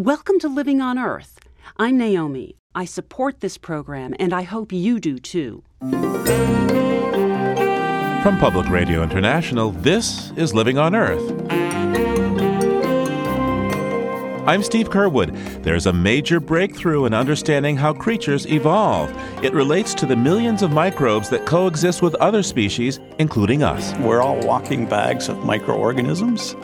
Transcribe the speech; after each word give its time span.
Welcome 0.00 0.38
to 0.38 0.48
Living 0.48 0.80
on 0.80 0.98
Earth. 0.98 1.38
I'm 1.76 1.98
Naomi. 1.98 2.56
I 2.74 2.86
support 2.86 3.40
this 3.40 3.58
program, 3.58 4.14
and 4.18 4.32
I 4.32 4.40
hope 4.44 4.72
you 4.72 4.98
do 4.98 5.18
too. 5.18 5.62
From 8.22 8.38
Public 8.38 8.70
Radio 8.70 9.02
International, 9.02 9.72
this 9.72 10.30
is 10.36 10.54
Living 10.54 10.78
on 10.78 10.94
Earth. 10.94 11.20
I'm 14.48 14.62
Steve 14.62 14.88
Curwood. 14.88 15.62
There's 15.62 15.84
a 15.84 15.92
major 15.92 16.40
breakthrough 16.40 17.04
in 17.04 17.12
understanding 17.12 17.76
how 17.76 17.92
creatures 17.92 18.46
evolve. 18.46 19.12
It 19.44 19.52
relates 19.52 19.92
to 19.96 20.06
the 20.06 20.16
millions 20.16 20.62
of 20.62 20.70
microbes 20.72 21.28
that 21.28 21.44
coexist 21.44 22.00
with 22.00 22.14
other 22.14 22.42
species, 22.42 23.00
including 23.18 23.62
us. 23.62 23.94
We're 23.98 24.22
all 24.22 24.40
walking 24.40 24.86
bags 24.86 25.28
of 25.28 25.44
microorganisms, 25.44 26.56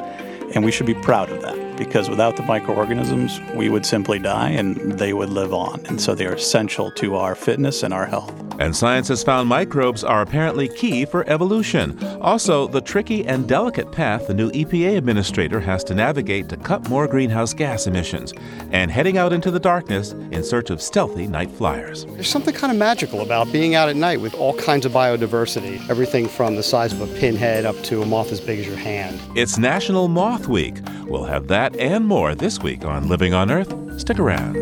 and 0.55 0.64
we 0.64 0.73
should 0.73 0.87
be 0.87 0.95
proud 0.95 1.29
of 1.29 1.43
that 1.43 1.66
because 1.77 2.08
without 2.08 2.36
the 2.36 2.43
microorganisms, 2.43 3.40
we 3.54 3.68
would 3.68 3.86
simply 3.86 4.18
die 4.18 4.50
and 4.50 4.92
they 4.98 5.12
would 5.12 5.30
live 5.30 5.52
on. 5.52 5.84
And 5.87 6.01
so 6.01 6.14
they 6.14 6.27
are 6.27 6.34
essential 6.34 6.91
to 6.92 7.16
our 7.16 7.34
fitness 7.34 7.82
and 7.82 7.92
our 7.92 8.06
health. 8.06 8.32
And 8.59 8.74
science 8.74 9.09
has 9.09 9.23
found 9.23 9.48
microbes 9.48 10.02
are 10.02 10.23
apparently 10.23 10.68
key 10.68 11.04
for 11.04 11.28
evolution. 11.28 12.02
Also, 12.23 12.66
the 12.66 12.80
tricky 12.80 13.27
and 13.27 13.46
delicate 13.46 13.92
path 13.92 14.27
the 14.27 14.34
new 14.34 14.51
EPA 14.52 14.96
administrator 14.96 15.60
has 15.60 15.84
to 15.84 15.95
navigate 15.95 16.48
to 16.48 16.56
cut 16.56 16.88
more 16.88 17.06
greenhouse 17.06 17.52
gas 17.52 17.87
emissions, 17.87 18.32
and 18.70 18.90
heading 18.90 19.18
out 19.18 19.32
into 19.32 19.51
the 19.51 19.60
darkness 19.60 20.12
in 20.12 20.43
search 20.43 20.70
of 20.70 20.80
stealthy 20.80 21.27
night 21.27 21.51
flyers. 21.51 22.06
There's 22.06 22.30
something 22.30 22.54
kind 22.54 22.73
of 22.73 22.79
magical 22.79 23.20
about 23.20 23.52
being 23.52 23.74
out 23.74 23.90
at 23.90 23.96
night 23.96 24.20
with 24.23 24.34
all 24.34 24.54
kinds 24.54 24.87
of 24.87 24.93
biodiversity, 24.93 25.87
everything 25.90 26.27
from 26.27 26.56
the 26.56 26.62
size 26.62 26.95
of 26.95 27.01
a 27.02 27.06
pinhead 27.18 27.66
up 27.66 27.77
to 27.84 28.02
a 28.02 28.06
moth 28.06 28.32
as 28.32 28.40
big 28.40 28.59
as 28.59 28.66
your 28.66 28.77
hand. 28.77 29.20
It's 29.34 29.59
National 29.59 30.09
Moth 30.09 30.48
Week. 30.48 30.77
We'll 31.04 31.24
have 31.24 31.48
that 31.48 31.66
and 31.75 32.06
more 32.06 32.37
this 32.37 32.61
week 32.61 32.84
on 32.84 33.09
Living 33.09 33.34
on 33.34 33.51
Earth. 33.51 33.74
Stick 33.98 34.20
around. 34.20 34.55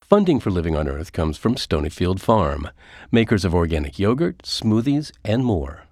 Funding 0.00 0.40
for 0.40 0.50
Living 0.50 0.76
on 0.76 0.88
Earth 0.88 1.12
comes 1.12 1.38
from 1.38 1.54
Stonyfield 1.54 2.20
Farm, 2.20 2.68
makers 3.10 3.44
of 3.44 3.54
organic 3.54 3.98
yogurt, 3.98 4.42
smoothies, 4.42 5.12
and 5.24 5.44
more. 5.44 5.84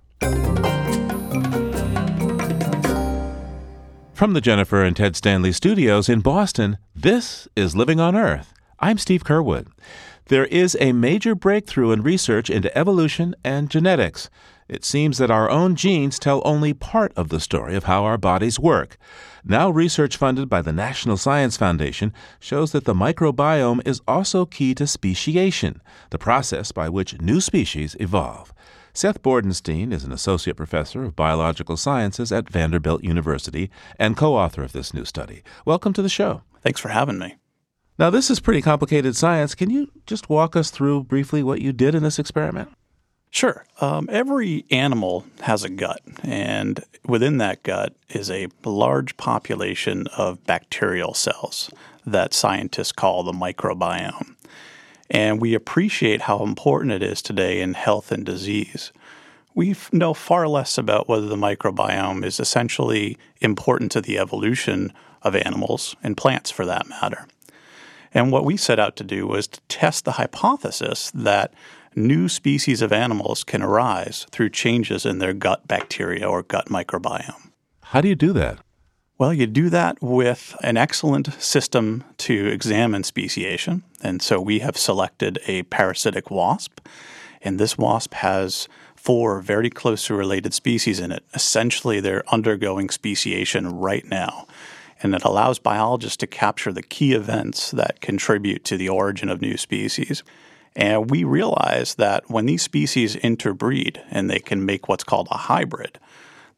From 4.12 4.34
the 4.34 4.42
Jennifer 4.42 4.84
and 4.84 4.94
Ted 4.94 5.16
Stanley 5.16 5.52
studios 5.52 6.10
in 6.10 6.20
Boston, 6.20 6.76
this 6.94 7.48
is 7.56 7.74
Living 7.74 7.98
on 7.98 8.14
Earth. 8.14 8.52
I'm 8.78 8.98
Steve 8.98 9.24
Curwood. 9.24 9.68
There 10.26 10.44
is 10.44 10.76
a 10.78 10.92
major 10.92 11.34
breakthrough 11.34 11.90
in 11.90 12.02
research 12.02 12.50
into 12.50 12.76
evolution 12.76 13.34
and 13.42 13.70
genetics. 13.70 14.28
It 14.70 14.84
seems 14.84 15.18
that 15.18 15.32
our 15.32 15.50
own 15.50 15.74
genes 15.74 16.16
tell 16.16 16.40
only 16.44 16.72
part 16.72 17.12
of 17.16 17.28
the 17.28 17.40
story 17.40 17.74
of 17.74 17.84
how 17.84 18.04
our 18.04 18.16
bodies 18.16 18.60
work. 18.60 18.96
Now, 19.44 19.68
research 19.68 20.16
funded 20.16 20.48
by 20.48 20.62
the 20.62 20.72
National 20.72 21.16
Science 21.16 21.56
Foundation 21.56 22.12
shows 22.38 22.70
that 22.70 22.84
the 22.84 22.94
microbiome 22.94 23.84
is 23.84 24.00
also 24.06 24.46
key 24.46 24.76
to 24.76 24.86
speciation, 24.86 25.82
the 26.10 26.18
process 26.18 26.70
by 26.70 26.88
which 26.88 27.20
new 27.20 27.40
species 27.40 27.96
evolve. 27.98 28.54
Seth 28.94 29.20
Bordenstein 29.22 29.92
is 29.92 30.04
an 30.04 30.12
associate 30.12 30.56
professor 30.56 31.02
of 31.02 31.16
biological 31.16 31.76
sciences 31.76 32.30
at 32.30 32.48
Vanderbilt 32.48 33.02
University 33.02 33.72
and 33.98 34.16
co 34.16 34.36
author 34.36 34.62
of 34.62 34.70
this 34.70 34.94
new 34.94 35.04
study. 35.04 35.42
Welcome 35.64 35.92
to 35.94 36.02
the 36.02 36.08
show. 36.08 36.42
Thanks 36.62 36.80
for 36.80 36.90
having 36.90 37.18
me. 37.18 37.38
Now, 37.98 38.10
this 38.10 38.30
is 38.30 38.38
pretty 38.38 38.62
complicated 38.62 39.16
science. 39.16 39.56
Can 39.56 39.68
you 39.68 39.90
just 40.06 40.28
walk 40.28 40.54
us 40.54 40.70
through 40.70 41.04
briefly 41.04 41.42
what 41.42 41.60
you 41.60 41.72
did 41.72 41.96
in 41.96 42.04
this 42.04 42.20
experiment? 42.20 42.70
Sure. 43.30 43.64
Um, 43.80 44.08
every 44.10 44.64
animal 44.70 45.24
has 45.42 45.62
a 45.62 45.68
gut, 45.68 46.02
and 46.24 46.84
within 47.06 47.38
that 47.38 47.62
gut 47.62 47.94
is 48.08 48.28
a 48.28 48.48
large 48.64 49.16
population 49.16 50.08
of 50.08 50.44
bacterial 50.46 51.14
cells 51.14 51.70
that 52.04 52.34
scientists 52.34 52.92
call 52.92 53.22
the 53.22 53.32
microbiome. 53.32 54.34
And 55.10 55.40
we 55.40 55.54
appreciate 55.54 56.22
how 56.22 56.42
important 56.42 56.92
it 56.92 57.02
is 57.02 57.22
today 57.22 57.60
in 57.60 57.74
health 57.74 58.10
and 58.10 58.24
disease. 58.24 58.92
We 59.54 59.76
know 59.92 60.14
far 60.14 60.48
less 60.48 60.78
about 60.78 61.08
whether 61.08 61.26
the 61.26 61.36
microbiome 61.36 62.24
is 62.24 62.40
essentially 62.40 63.16
important 63.40 63.92
to 63.92 64.00
the 64.00 64.18
evolution 64.18 64.92
of 65.22 65.36
animals 65.36 65.94
and 66.02 66.16
plants 66.16 66.50
for 66.50 66.64
that 66.66 66.88
matter. 66.88 67.26
And 68.12 68.32
what 68.32 68.44
we 68.44 68.56
set 68.56 68.78
out 68.78 68.96
to 68.96 69.04
do 69.04 69.26
was 69.26 69.46
to 69.48 69.60
test 69.68 70.04
the 70.04 70.12
hypothesis 70.12 71.12
that 71.14 71.52
new 71.96 72.28
species 72.28 72.82
of 72.82 72.92
animals 72.92 73.44
can 73.44 73.62
arise 73.62 74.26
through 74.30 74.50
changes 74.50 75.04
in 75.04 75.18
their 75.18 75.32
gut 75.32 75.66
bacteria 75.66 76.28
or 76.28 76.42
gut 76.42 76.66
microbiome. 76.66 77.50
How 77.82 78.00
do 78.00 78.08
you 78.08 78.14
do 78.14 78.32
that? 78.34 78.58
Well, 79.18 79.34
you 79.34 79.46
do 79.46 79.68
that 79.68 80.00
with 80.00 80.56
an 80.62 80.78
excellent 80.78 81.34
system 81.42 82.04
to 82.18 82.46
examine 82.46 83.04
speciation. 83.04 83.82
And 84.02 84.22
so 84.22 84.40
we 84.40 84.60
have 84.60 84.78
selected 84.78 85.38
a 85.46 85.64
parasitic 85.64 86.30
wasp, 86.30 86.80
and 87.42 87.58
this 87.60 87.76
wasp 87.76 88.14
has 88.14 88.66
four 88.96 89.40
very 89.40 89.68
closely 89.68 90.16
related 90.16 90.54
species 90.54 91.00
in 91.00 91.12
it. 91.12 91.24
Essentially, 91.34 92.00
they're 92.00 92.24
undergoing 92.32 92.88
speciation 92.90 93.78
right 93.78 94.06
now. 94.06 94.46
And 95.02 95.14
it 95.14 95.24
allows 95.24 95.58
biologists 95.58 96.18
to 96.18 96.26
capture 96.26 96.72
the 96.72 96.82
key 96.82 97.12
events 97.12 97.70
that 97.72 98.00
contribute 98.00 98.64
to 98.64 98.76
the 98.76 98.88
origin 98.88 99.28
of 99.28 99.40
new 99.40 99.56
species. 99.56 100.22
And 100.76 101.10
we 101.10 101.24
realize 101.24 101.96
that 101.96 102.30
when 102.30 102.46
these 102.46 102.62
species 102.62 103.16
interbreed 103.16 104.00
and 104.10 104.30
they 104.30 104.38
can 104.38 104.64
make 104.64 104.88
what's 104.88 105.04
called 105.04 105.28
a 105.30 105.36
hybrid, 105.36 105.98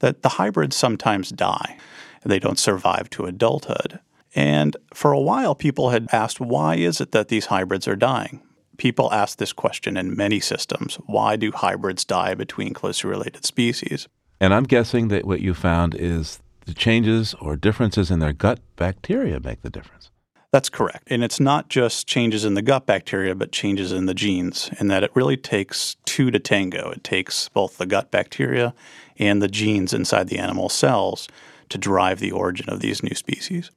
that 0.01 0.23
the 0.23 0.31
hybrids 0.31 0.77
sometimes 0.77 1.31
die. 1.31 1.79
They 2.25 2.39
don't 2.39 2.59
survive 2.59 3.09
to 3.11 3.25
adulthood. 3.25 4.01
And 4.35 4.77
for 4.95 5.13
a 5.13 5.21
while, 5.21 5.55
people 5.55 5.91
had 5.91 6.09
asked, 6.13 6.41
why 6.41 6.77
is 6.77 7.01
it 7.01 7.13
that 7.13 7.29
these 7.29 7.47
hybrids 7.47 7.89
are 7.89 7.97
dying? 7.97 8.43
People 8.79 9.13
ask 9.13 9.39
this 9.39 9.53
question 9.53 9.97
in 9.97 10.17
many 10.17 10.41
systems. 10.41 10.97
Why 11.07 11.37
do 11.37 11.53
hybrids 11.53 12.05
die 12.05 12.35
between 12.35 12.75
closely 12.75 13.11
related 13.11 13.45
species? 13.45 14.09
And 14.41 14.55
I'm 14.55 14.65
guessing 14.65 15.09
that 15.09 15.25
what 15.25 15.41
you 15.41 15.55
found 15.55 15.95
is 15.95 16.41
the 16.65 16.75
changes 16.75 17.35
or 17.35 17.57
differences 17.57 18.11
in 18.11 18.19
their 18.21 18.33
gut 18.33 18.61
bacteria 18.77 19.41
make 19.41 19.63
the 19.63 19.71
difference. 19.71 20.11
That's 20.53 20.69
correct. 20.69 21.09
And 21.11 21.25
it's 21.25 21.41
not 21.41 21.71
just 21.71 22.07
changes 22.07 22.45
in 22.45 22.53
the 22.53 22.61
gut 22.61 22.85
bacteria, 22.85 23.35
but 23.35 23.53
changes 23.53 23.91
in 23.91 24.05
the 24.05 24.13
genes, 24.13 24.69
in 24.79 24.89
that 24.89 25.03
it 25.03 25.11
really 25.15 25.39
takes 25.39 25.97
two 26.05 26.31
to 26.31 26.39
tango. 26.39 26.91
It 26.91 27.03
takes 27.03 27.49
both 27.49 27.79
the 27.79 27.87
gut 27.87 28.11
bacteria 28.11 28.75
and 29.19 29.41
the 29.41 29.49
genes 29.49 29.95
inside 29.95 30.29
the 30.29 30.39
animal 30.39 30.69
cells 30.69 31.27
to 31.71 31.79
drive 31.79 32.21
the 32.21 32.33
origin 32.33 32.69
of 32.69 32.81
these 32.81 33.03
new 33.03 33.15
species. 33.15 33.71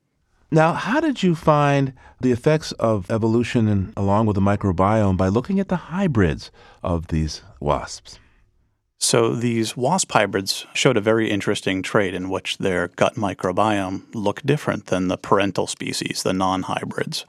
Now, 0.51 0.73
how 0.73 0.99
did 0.99 1.23
you 1.23 1.33
find 1.33 1.93
the 2.19 2.33
effects 2.33 2.73
of 2.73 3.09
evolution 3.09 3.69
and 3.69 3.93
along 3.95 4.25
with 4.25 4.35
the 4.35 4.41
microbiome 4.41 5.15
by 5.15 5.29
looking 5.29 5.61
at 5.61 5.69
the 5.69 5.77
hybrids 5.77 6.51
of 6.83 7.07
these 7.07 7.41
wasps? 7.61 8.19
So 9.05 9.35
these 9.35 9.77
wasp 9.77 10.13
hybrids 10.13 10.65
showed 10.73 10.97
a 10.97 10.99
very 10.99 11.29
interesting 11.29 11.83
trait 11.83 12.15
in 12.15 12.27
which 12.27 12.57
their 12.57 12.87
gut 12.87 13.13
microbiome 13.13 14.01
looked 14.15 14.47
different 14.47 14.87
than 14.87 15.09
the 15.09 15.15
parental 15.15 15.67
species, 15.67 16.23
the 16.23 16.33
non 16.33 16.63
hybrids. 16.63 17.23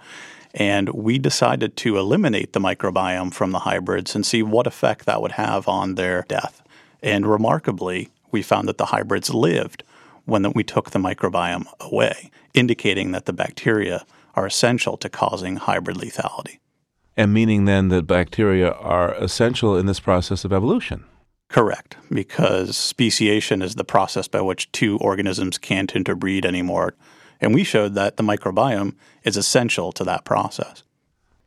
And 0.54 0.88
we 0.88 1.19
decided 1.19 1.76
to 1.76 1.98
eliminate 1.98 2.54
the 2.54 2.60
microbiome 2.60 3.34
from 3.34 3.50
the 3.53 3.59
hybrids 3.59 4.15
and 4.15 4.25
see 4.25 4.42
what 4.42 4.66
effect 4.66 5.04
that 5.04 5.20
would 5.20 5.32
have 5.32 5.69
on 5.69 5.97
their 5.97 6.25
death. 6.28 6.62
And 7.03 7.26
remarkably, 7.26 8.09
we 8.31 8.41
found 8.41 8.69
that 8.69 8.78
the 8.78 8.86
hybrids 8.86 9.34
lived 9.34 9.82
when 10.25 10.50
we 10.54 10.65
took 10.65 10.92
the 10.92 10.98
microbiome 10.98 11.66
away, 11.78 12.31
indicating 12.54 13.12
that 13.12 13.26
the 13.26 13.34
bacteria 13.34 14.06
are 14.34 14.47
essential 14.47 14.97
to 14.97 15.10
causing 15.10 15.56
hybrid 15.56 15.98
lethality. 15.98 16.59
And 17.19 17.34
meaning 17.34 17.66
then 17.66 17.88
that 17.88 18.06
bacteria 18.06 18.70
are 18.70 19.12
essential 19.16 19.76
in 19.76 19.84
this 19.84 20.00
process 20.00 20.47
of 20.47 20.54
evolution. 20.54 21.04
Correct, 21.48 21.96
because 22.10 22.76
speciation 22.76 23.62
is 23.62 23.76
the 23.76 23.84
process 23.84 24.28
by 24.28 24.40
which 24.40 24.70
two 24.72 24.98
organisms 24.98 25.58
can't 25.58 25.94
interbreed 25.94 26.44
anymore. 26.44 26.94
And 27.41 27.54
we 27.54 27.65
showed 27.65 27.94
that 27.94 28.16
the 28.16 28.22
microbiome 28.22 28.94
is 29.22 29.36
essential 29.36 29.92
to 29.92 30.04
that 30.04 30.24
process. 30.24 30.82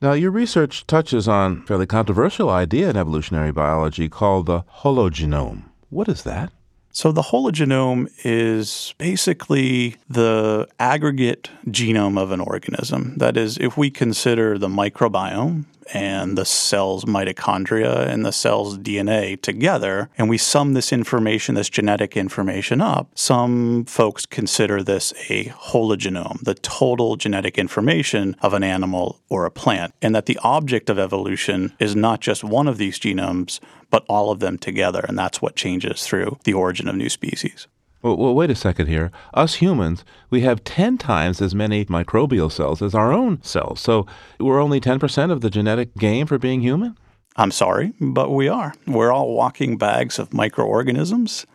Now, 0.01 0.13
your 0.13 0.31
research 0.31 0.88
touches 0.88 1.27
on 1.27 1.63
a 1.63 1.68
fairly 1.68 1.85
controversial 1.85 2.50
idea 2.50 2.89
in 2.89 2.95
evolutionary 2.95 3.51
biology 3.51 4.07
called 4.07 4.45
the 4.45 4.62
hologenome. 4.81 5.63
What 5.89 6.07
is 6.07 6.24
that? 6.24 6.53
So, 6.91 7.12
the 7.12 7.21
hologenome 7.21 8.09
is 8.24 8.95
basically 8.97 9.97
the 10.09 10.68
aggregate 10.79 11.50
genome 11.68 12.18
of 12.18 12.31
an 12.31 12.39
organism. 12.39 13.15
That 13.18 13.35
is, 13.35 13.57
if 13.57 13.77
we 13.77 13.89
consider 13.89 14.57
the 14.57 14.69
microbiome 14.69 15.65
and 15.94 16.38
the 16.38 16.45
cell's 16.45 17.06
mitochondria 17.06 18.07
and 18.07 18.25
the 18.25 18.31
cell's 18.31 18.77
DNA 18.77 19.39
together, 19.41 20.09
and 20.18 20.30
we 20.30 20.38
sum 20.38 20.74
this 20.74 20.91
information, 20.94 21.56
this 21.56 21.69
genetic 21.69 22.15
information 22.15 22.81
up, 22.81 23.09
some 23.15 23.86
folks 23.86 24.25
consider 24.25 24.83
this 24.83 25.13
a 25.30 25.45
hologenome, 25.45 26.41
the 26.44 26.56
total 26.56 27.15
genetic 27.15 27.57
information 27.57 28.36
of 28.41 28.53
an 28.53 28.63
animal 28.63 29.19
or 29.30 29.45
a 29.45 29.51
plant, 29.51 29.94
and 30.01 30.15
that 30.15 30.25
the 30.25 30.39
object 30.44 30.89
of 30.89 31.00
evolution 31.00 31.74
is 31.80 31.95
not 31.95 32.21
just 32.21 32.44
one 32.44 32.68
of 32.68 32.77
these 32.77 33.00
genomes, 33.00 33.59
but 33.89 34.06
all 34.07 34.31
of 34.31 34.39
them 34.39 34.57
together, 34.57 35.03
and 35.07 35.18
that's 35.18 35.41
what 35.41 35.56
changes 35.56 36.03
through 36.03 36.38
the 36.44 36.53
origin 36.53 36.88
of 36.88 36.95
new 36.95 37.09
species. 37.09 37.68
Well, 38.01 38.16
well, 38.16 38.34
wait 38.34 38.50
a 38.50 38.56
second 38.56 38.88
here. 38.88 39.12
Us 39.34 39.56
humans, 39.56 40.06
we 40.30 40.42
have 40.42 40.63
10 40.63 40.98
times 40.98 41.42
as 41.42 41.54
many 41.54 41.84
microbial 41.86 42.51
cells 42.51 42.81
as 42.81 42.96
our 42.96 43.12
own 43.12 43.42
cells. 43.44 43.81
So 43.81 44.06
we're 44.40 44.62
only 44.62 44.80
10% 44.80 45.31
of 45.31 45.42
the 45.42 45.50
genetic 45.50 45.96
game 45.96 46.25
for 46.25 46.38
being 46.38 46.62
human? 46.62 46.98
I'm 47.36 47.51
sorry, 47.51 47.94
but 48.00 48.31
we 48.31 48.48
are. 48.48 48.74
We're 48.88 49.12
all 49.12 49.34
walking 49.34 49.78
bags 49.78 50.18
of 50.18 50.34
microorganisms, 50.34 51.46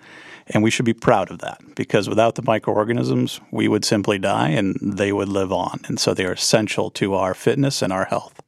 and 0.46 0.62
we 0.62 0.70
should 0.70 0.84
be 0.84 0.94
proud 0.94 1.30
of 1.30 1.38
that 1.38 1.60
because 1.74 2.08
without 2.08 2.34
the 2.34 2.42
microorganisms, 2.42 3.40
we 3.50 3.66
would 3.66 3.84
simply 3.84 4.18
die 4.18 4.48
and 4.48 4.76
they 4.82 5.12
would 5.12 5.28
live 5.28 5.52
on. 5.52 5.80
And 5.86 5.98
so 5.98 6.14
they 6.14 6.26
are 6.26 6.32
essential 6.32 6.90
to 6.92 7.14
our 7.14 7.34
fitness 7.34 7.82
and 7.82 7.92
our 7.92 8.04
health. 8.04 8.40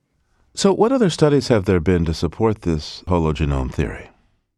So, 0.54 0.72
what 0.72 0.92
other 0.92 1.10
studies 1.10 1.48
have 1.48 1.66
there 1.66 1.80
been 1.80 2.06
to 2.06 2.14
support 2.14 2.62
this 2.62 3.02
hologenome 3.06 3.72
theory? 3.72 4.08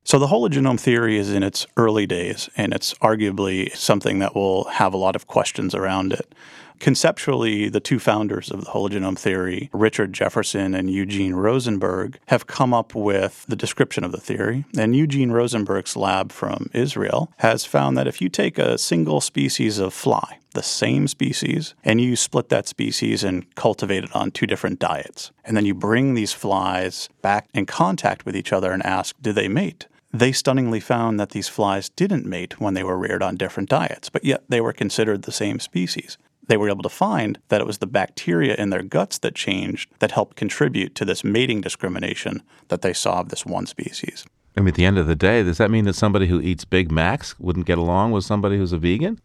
So, 0.09 0.19
the 0.19 0.29
hologenome 0.29 0.81
theory 0.81 1.19
is 1.19 1.31
in 1.31 1.43
its 1.43 1.67
early 1.77 2.07
days, 2.07 2.49
and 2.57 2.73
it's 2.73 2.95
arguably 2.95 3.77
something 3.77 4.21
that 4.21 4.35
will 4.35 4.65
have 4.65 4.95
a 4.95 4.97
lot 4.97 5.15
of 5.15 5.27
questions 5.27 5.75
around 5.75 6.15
it. 6.15 6.35
Conceptually, 6.79 7.69
the 7.69 7.79
two 7.79 7.99
founders 7.99 8.51
of 8.51 8.65
the 8.65 8.71
hologenome 8.71 9.19
theory, 9.19 9.69
Richard 9.71 10.15
Jefferson 10.15 10.75
and 10.75 10.91
Eugene 10.91 11.35
Rosenberg, 11.35 12.19
have 12.29 12.47
come 12.47 12.73
up 12.73 12.95
with 12.95 13.45
the 13.49 13.55
description 13.55 14.03
of 14.03 14.13
the 14.13 14.21
theory. 14.21 14.65
And 14.79 14.97
Eugene 14.97 15.31
Rosenberg's 15.31 15.95
lab 15.95 16.33
from 16.33 16.71
Israel 16.73 17.31
has 17.41 17.67
found 17.67 17.99
that 17.99 18.09
if 18.09 18.23
you 18.23 18.31
take 18.31 18.59
a 18.59 18.79
single 18.79 19.21
species 19.21 19.79
of 19.79 19.93
fly, 19.93 20.39
the 20.55 20.63
same 20.63 21.07
species, 21.07 21.75
and 21.85 22.01
you 22.01 22.17
split 22.17 22.49
that 22.49 22.67
species 22.67 23.23
and 23.23 23.55
cultivate 23.57 24.05
it 24.05 24.17
on 24.17 24.31
two 24.31 24.47
different 24.47 24.79
diets, 24.79 25.33
and 25.45 25.55
then 25.55 25.67
you 25.67 25.75
bring 25.75 26.15
these 26.15 26.33
flies 26.33 27.11
back 27.21 27.47
in 27.53 27.67
contact 27.67 28.25
with 28.25 28.35
each 28.35 28.55
other 28.55 28.73
and 28.73 28.83
ask, 28.87 29.15
do 29.21 29.35
they 29.35 29.49
mate? 29.49 29.87
They 30.13 30.33
stunningly 30.33 30.81
found 30.81 31.21
that 31.21 31.31
these 31.31 31.49
flies 31.49 31.91
didn't 31.91 32.27
mate 32.27 32.61
when 32.61 32.75
they 32.75 32.83
were 32.83 32.99
reared 32.99 33.23
on 33.23 33.37
different 33.37 33.69
diets, 33.69 34.09
but 34.09 34.25
yet 34.25 34.43
they 34.49 34.61
were 34.61 34.73
considered 34.73 35.23
the 35.23 35.33
same 35.33 35.61
species 35.61 36.17
they 36.49 36.57
were 36.57 36.69
able 36.69 36.83
to 36.83 36.89
find 36.89 37.39
that 37.49 37.61
it 37.61 37.67
was 37.67 37.79
the 37.79 37.87
bacteria 37.87 38.55
in 38.57 38.71
their 38.71 38.83
guts 38.83 39.19
that 39.19 39.35
changed 39.35 39.91
that 40.01 40.11
helped 40.11 40.37
contribute 40.37 40.95
to 40.97 41.05
this 41.05 41.23
mating 41.23 41.61
discrimination 41.61 42.43
that 42.69 42.83
they 42.83 42.93
saw 42.93 43.21
of 43.21 43.29
this 43.29 43.47
one 43.47 43.67
species. 43.67 44.25
I 44.57 44.61
mean, 44.61 44.69
at 44.69 44.75
the 44.75 44.87
end 44.87 44.99
of 44.99 45.07
the 45.07 45.15
day, 45.15 45.43
does 45.43 45.59
that 45.59 45.71
mean 45.71 45.85
that 45.85 45.95
somebody 45.95 46.27
who 46.27 46.41
eats 46.41 46.65
Big 46.65 46.91
Macs 46.91 47.39
wouldn't 47.39 47.67
get 47.67 47.79
along 47.79 48.11
with 48.11 48.25
somebody 48.25 48.57
who's 48.57 48.73
a 48.73 48.79
vegan? 48.79 49.21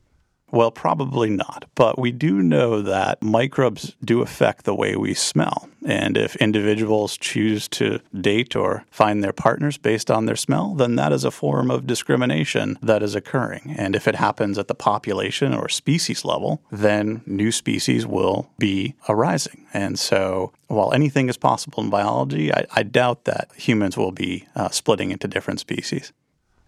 Well, 0.53 0.69
probably 0.69 1.31
not. 1.31 1.65
But 1.73 1.97
we 1.97 2.11
do 2.11 2.43
know 2.43 2.83
that 2.83 3.23
microbes 3.23 3.95
do 4.05 4.21
affect 4.21 4.65
the 4.65 4.75
way 4.75 4.95
we 4.95 5.15
smell. 5.15 5.67
And 5.83 6.15
if 6.15 6.35
individuals 6.35 7.17
choose 7.17 7.67
to 7.69 8.01
date 8.21 8.55
or 8.55 8.85
find 8.91 9.23
their 9.23 9.33
partners 9.33 9.79
based 9.79 10.11
on 10.11 10.27
their 10.27 10.35
smell, 10.35 10.75
then 10.75 10.95
that 10.95 11.11
is 11.11 11.23
a 11.23 11.31
form 11.31 11.71
of 11.71 11.87
discrimination 11.87 12.77
that 12.83 13.01
is 13.01 13.15
occurring. 13.15 13.73
And 13.79 13.95
if 13.95 14.07
it 14.07 14.13
happens 14.13 14.59
at 14.59 14.67
the 14.67 14.75
population 14.75 15.55
or 15.55 15.69
species 15.69 16.23
level, 16.23 16.61
then 16.71 17.23
new 17.25 17.51
species 17.51 18.05
will 18.05 18.51
be 18.59 18.93
arising. 19.09 19.65
And 19.73 19.97
so 19.97 20.53
while 20.67 20.93
anything 20.93 21.29
is 21.29 21.37
possible 21.37 21.83
in 21.83 21.89
biology, 21.89 22.53
I, 22.53 22.67
I 22.75 22.83
doubt 22.83 23.23
that 23.23 23.49
humans 23.55 23.97
will 23.97 24.11
be 24.11 24.47
uh, 24.55 24.69
splitting 24.69 25.09
into 25.09 25.27
different 25.27 25.59
species. 25.59 26.13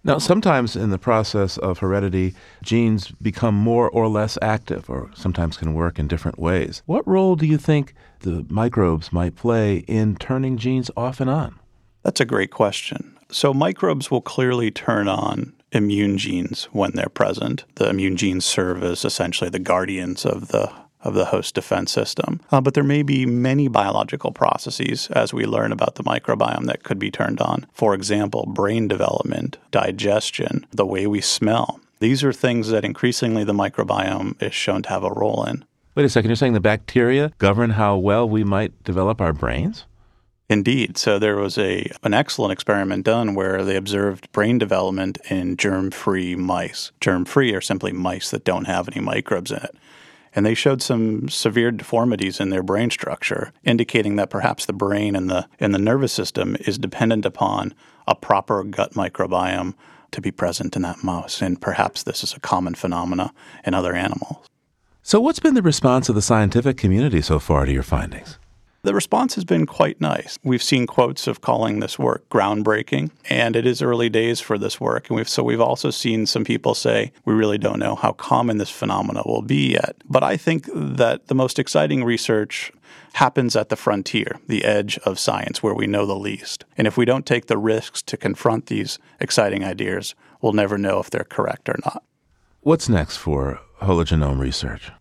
Now, 0.06 0.20
sometimes 0.20 0.76
in 0.76 0.92
the 0.92 1.00
process 1.00 1.58
of 1.58 1.80
heredity, 1.80 2.36
genes 2.62 3.10
become 3.20 3.56
more 3.56 3.90
or 3.90 4.08
less 4.08 4.38
active, 4.40 4.88
or 4.88 5.10
sometimes 5.16 5.58
can 5.58 5.74
work 5.74 5.98
in 5.98 6.08
different 6.08 6.38
ways. 6.38 6.84
What 6.86 7.08
role 7.08 7.36
do 7.36 7.48
you 7.48 7.58
think 7.58 7.96
the 8.20 8.46
microbes 8.48 9.12
might 9.12 9.36
play 9.36 9.78
in 9.88 10.16
turning 10.18 10.58
genes 10.58 10.92
off 10.96 11.20
and 11.20 11.28
on? 11.28 11.60
That's 12.04 12.22
a 12.22 12.26
great 12.26 12.52
question. 12.52 13.18
So, 13.32 13.52
microbes 13.52 14.12
will 14.12 14.22
clearly 14.22 14.70
turn 14.70 15.08
on 15.08 15.54
immune 15.72 16.20
genes 16.20 16.66
when 16.66 16.92
they're 16.94 17.10
present. 17.10 17.66
The 17.74 17.90
immune 17.90 18.16
genes 18.16 18.46
serve 18.46 18.84
as 18.84 19.06
essentially 19.06 19.50
the 19.50 19.58
guardians 19.58 20.24
of 20.24 20.50
the 20.50 20.72
of 21.06 21.14
the 21.14 21.26
host 21.26 21.56
defense 21.56 21.92
system. 21.92 22.42
Uh, 22.52 22.60
but 22.60 22.74
there 22.74 22.84
may 22.84 23.04
be 23.04 23.26
many 23.26 23.68
biological 23.68 24.32
processes 24.32 25.08
as 25.12 25.34
we 25.34 25.46
learn 25.46 25.72
about 25.72 25.96
the 25.96 26.04
microbiome 26.04 26.66
that 26.66 26.84
could 26.84 27.00
be 27.00 27.12
turned 27.12 27.40
on. 27.40 27.66
For 27.72 27.94
example, 27.94 28.46
brain 28.48 28.88
development, 28.88 29.58
digestion, 29.72 30.66
the 30.72 30.86
way 30.86 31.08
we 31.08 31.22
smell. 31.22 31.80
These 32.00 32.24
are 32.24 32.34
things 32.34 32.70
that 32.70 32.84
increasingly 32.84 33.44
the 33.44 33.54
microbiome 33.54 34.42
is 34.42 34.54
shown 34.54 34.82
to 34.84 34.90
have 34.90 35.04
a 35.04 35.12
role 35.12 35.46
in. 35.46 35.64
Wait 35.94 36.06
a 36.06 36.10
second, 36.10 36.30
you're 36.30 36.36
saying 36.36 36.54
the 36.54 36.60
bacteria 36.60 37.32
govern 37.38 37.72
how 37.72 37.96
well 37.96 38.28
we 38.28 38.44
might 38.44 38.84
develop 38.84 39.22
our 39.22 39.32
brains? 39.32 39.86
Indeed. 40.50 40.98
So 40.98 41.18
there 41.18 41.38
was 41.38 41.58
a 41.58 41.90
an 42.04 42.14
excellent 42.14 42.52
experiment 42.52 43.06
done 43.06 43.34
where 43.34 43.64
they 43.64 43.76
observed 43.76 44.32
brain 44.32 44.60
development 44.60 45.18
in 45.30 45.58
germ-free 45.58 46.36
mice. 46.36 46.92
Germ-free 47.00 47.56
are 47.56 47.62
simply 47.62 47.92
mice 47.92 48.30
that 48.30 48.44
don't 48.44 48.66
have 48.66 48.88
any 48.90 49.02
microbes 49.02 49.52
in 49.52 49.58
it 49.58 49.76
and 50.36 50.46
they 50.46 50.54
showed 50.54 50.82
some 50.82 51.30
severe 51.30 51.72
deformities 51.72 52.40
in 52.40 52.50
their 52.50 52.62
brain 52.62 52.90
structure, 52.92 53.54
indicating 53.64 54.18
that 54.18 54.30
perhaps 54.30 54.66
the 54.66 54.74
brain 54.74 55.16
and 55.16 55.30
the 55.30 55.48
and 55.60 55.74
the 55.74 55.80
nervous 55.80 56.12
system 56.12 56.58
is 56.62 56.78
dependent 56.78 57.26
upon 57.26 57.74
a 58.08 58.16
proper 58.16 58.64
gut 58.64 58.94
microbiome 58.94 59.74
to 60.12 60.22
be 60.22 60.32
present 60.32 60.76
in 60.76 60.82
that 60.84 61.04
mouse, 61.04 61.42
and 61.42 61.62
perhaps 61.62 62.04
this 62.04 62.24
is 62.24 62.34
a 62.34 62.40
common 62.40 62.76
phenomena 62.76 63.34
in 63.66 63.74
other 63.74 63.94
animals. 63.94 64.46
So, 65.02 65.20
what's 65.20 65.40
been 65.40 65.54
the 65.54 65.62
response 65.62 66.10
of 66.10 66.16
the 66.16 66.22
scientific 66.22 66.78
community 66.78 67.22
so 67.22 67.40
far 67.40 67.66
to 67.66 67.72
your 67.72 67.84
findings? 67.84 68.40
The 68.86 68.94
response 68.94 69.34
has 69.34 69.44
been 69.44 69.66
quite 69.66 70.00
nice. 70.00 70.38
We've 70.44 70.62
seen 70.62 70.86
quotes 70.86 71.26
of 71.26 71.42
calling 71.42 71.80
this 71.80 71.98
work 71.98 72.30
groundbreaking, 72.30 73.10
and 73.32 73.56
it 73.56 73.66
is 73.66 73.82
early 73.82 74.10
days 74.10 74.40
for 74.40 74.60
this 74.60 74.80
work. 74.80 75.10
And 75.10 75.18
we've, 75.18 75.28
so 75.28 75.42
we've 75.42 75.60
also 75.60 75.90
seen 75.90 76.28
some 76.28 76.44
people 76.44 76.76
say, 76.76 77.12
we 77.26 77.34
really 77.34 77.58
don't 77.58 77.80
know 77.80 77.96
how 77.96 78.12
common 78.12 78.60
this 78.60 78.70
phenomena 78.70 79.24
will 79.26 79.42
be 79.42 79.72
yet. 79.72 79.96
But 80.08 80.22
I 80.22 80.38
think 80.38 80.70
that 80.72 81.26
the 81.30 81.34
most 81.34 81.58
exciting 81.58 82.04
research 82.04 82.72
happens 83.14 83.56
at 83.56 83.70
the 83.70 83.76
frontier, 83.76 84.40
the 84.48 84.64
edge 84.64 85.00
of 85.00 85.18
science, 85.18 85.64
where 85.64 85.74
we 85.74 85.88
know 85.88 86.06
the 86.06 86.14
least. 86.14 86.64
And 86.78 86.86
if 86.86 86.96
we 86.96 87.06
don't 87.06 87.26
take 87.26 87.48
the 87.48 87.58
risks 87.58 88.04
to 88.04 88.18
confront 88.18 88.68
these 88.68 89.00
exciting 89.20 89.64
ideas, 89.64 90.14
we'll 90.42 90.54
never 90.54 90.78
know 90.78 91.00
if 91.00 91.10
they're 91.10 91.24
correct 91.24 91.70
or 91.70 91.80
not. 91.84 92.04
What's 92.62 92.88
next 92.88 93.18
for 93.18 93.62
hologenome 93.82 94.38
research? 94.38 94.92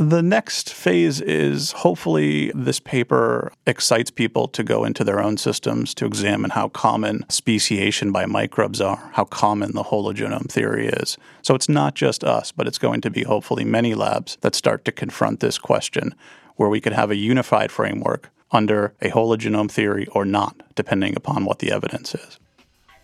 The 0.00 0.22
next 0.22 0.72
phase 0.72 1.20
is 1.20 1.72
hopefully 1.72 2.52
this 2.54 2.78
paper 2.78 3.52
excites 3.66 4.12
people 4.12 4.46
to 4.46 4.62
go 4.62 4.84
into 4.84 5.02
their 5.02 5.20
own 5.20 5.36
systems 5.38 5.92
to 5.94 6.06
examine 6.06 6.50
how 6.50 6.68
common 6.68 7.28
speciation 7.28 8.12
by 8.12 8.24
microbes 8.24 8.80
are, 8.80 9.10
how 9.14 9.24
common 9.24 9.72
the 9.72 9.82
hologenome 9.82 10.48
theory 10.48 10.86
is. 10.86 11.18
So 11.42 11.56
it's 11.56 11.68
not 11.68 11.96
just 11.96 12.22
us, 12.22 12.52
but 12.52 12.68
it's 12.68 12.78
going 12.78 13.00
to 13.00 13.10
be 13.10 13.24
hopefully 13.24 13.64
many 13.64 13.96
labs 13.96 14.38
that 14.42 14.54
start 14.54 14.84
to 14.84 14.92
confront 14.92 15.40
this 15.40 15.58
question 15.58 16.14
where 16.54 16.68
we 16.68 16.80
could 16.80 16.92
have 16.92 17.10
a 17.10 17.16
unified 17.16 17.72
framework 17.72 18.30
under 18.52 18.94
a 19.02 19.10
hologenome 19.10 19.68
theory 19.68 20.06
or 20.12 20.24
not, 20.24 20.62
depending 20.76 21.16
upon 21.16 21.44
what 21.44 21.58
the 21.58 21.72
evidence 21.72 22.14
is. 22.14 22.38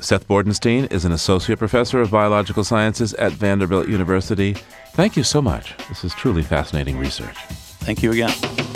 Seth 0.00 0.26
Bordenstein 0.26 0.90
is 0.92 1.04
an 1.04 1.12
associate 1.12 1.58
professor 1.58 2.00
of 2.00 2.10
biological 2.10 2.64
sciences 2.64 3.14
at 3.14 3.32
Vanderbilt 3.32 3.88
University. 3.88 4.54
Thank 4.92 5.16
you 5.16 5.22
so 5.22 5.40
much. 5.40 5.76
This 5.88 6.04
is 6.04 6.12
truly 6.14 6.42
fascinating 6.42 6.98
research. 6.98 7.36
Thank 7.80 8.02
you 8.02 8.12
again. 8.12 8.73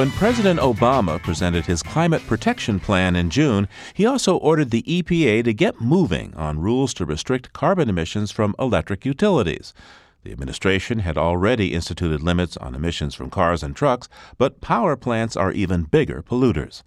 When 0.00 0.10
President 0.12 0.60
Obama 0.60 1.22
presented 1.22 1.66
his 1.66 1.82
climate 1.82 2.26
protection 2.26 2.80
plan 2.80 3.14
in 3.14 3.28
June, 3.28 3.68
he 3.92 4.06
also 4.06 4.38
ordered 4.38 4.70
the 4.70 4.82
EPA 4.84 5.44
to 5.44 5.52
get 5.52 5.82
moving 5.82 6.32
on 6.36 6.58
rules 6.58 6.94
to 6.94 7.04
restrict 7.04 7.52
carbon 7.52 7.90
emissions 7.90 8.30
from 8.30 8.54
electric 8.58 9.04
utilities. 9.04 9.74
The 10.24 10.32
administration 10.32 11.00
had 11.00 11.18
already 11.18 11.74
instituted 11.74 12.22
limits 12.22 12.56
on 12.56 12.74
emissions 12.74 13.14
from 13.14 13.28
cars 13.28 13.62
and 13.62 13.76
trucks, 13.76 14.08
but 14.38 14.62
power 14.62 14.96
plants 14.96 15.36
are 15.36 15.52
even 15.52 15.82
bigger 15.82 16.22
polluters. 16.22 16.82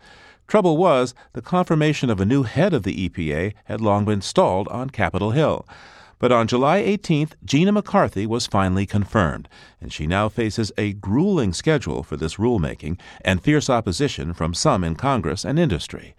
Trouble 0.48 0.75
was, 0.75 1.13
the 1.34 1.41
confirmation 1.43 2.10
of 2.10 2.20
a 2.20 2.25
new 2.25 2.41
head 2.41 2.74
of 2.74 2.82
the 2.82 3.08
EPA 3.08 3.53
had 3.65 3.79
long 3.79 4.05
been 4.05 4.22
stalled 4.22 4.67
on 4.70 4.89
Capitol 4.89 5.29
Hill. 5.29 5.67
But 6.24 6.32
on 6.32 6.48
July 6.48 6.82
18th, 6.82 7.34
Gina 7.44 7.74
McCarthy 7.74 8.25
was 8.25 8.48
finally 8.48 8.86
confirmed, 8.86 9.50
and 9.82 9.92
she 9.92 10.08
now 10.08 10.30
faces 10.30 10.72
a 10.77 10.94
grueling 10.94 11.51
schedule 11.51 12.01
for 12.01 12.15
this 12.15 12.36
rulemaking 12.36 12.98
and 13.25 13.44
fierce 13.44 13.70
opposition 13.70 14.34
from 14.34 14.53
some 14.53 14.86
in 14.86 14.96
Congress 14.96 15.44
and 15.44 15.60
industry. 15.60 16.15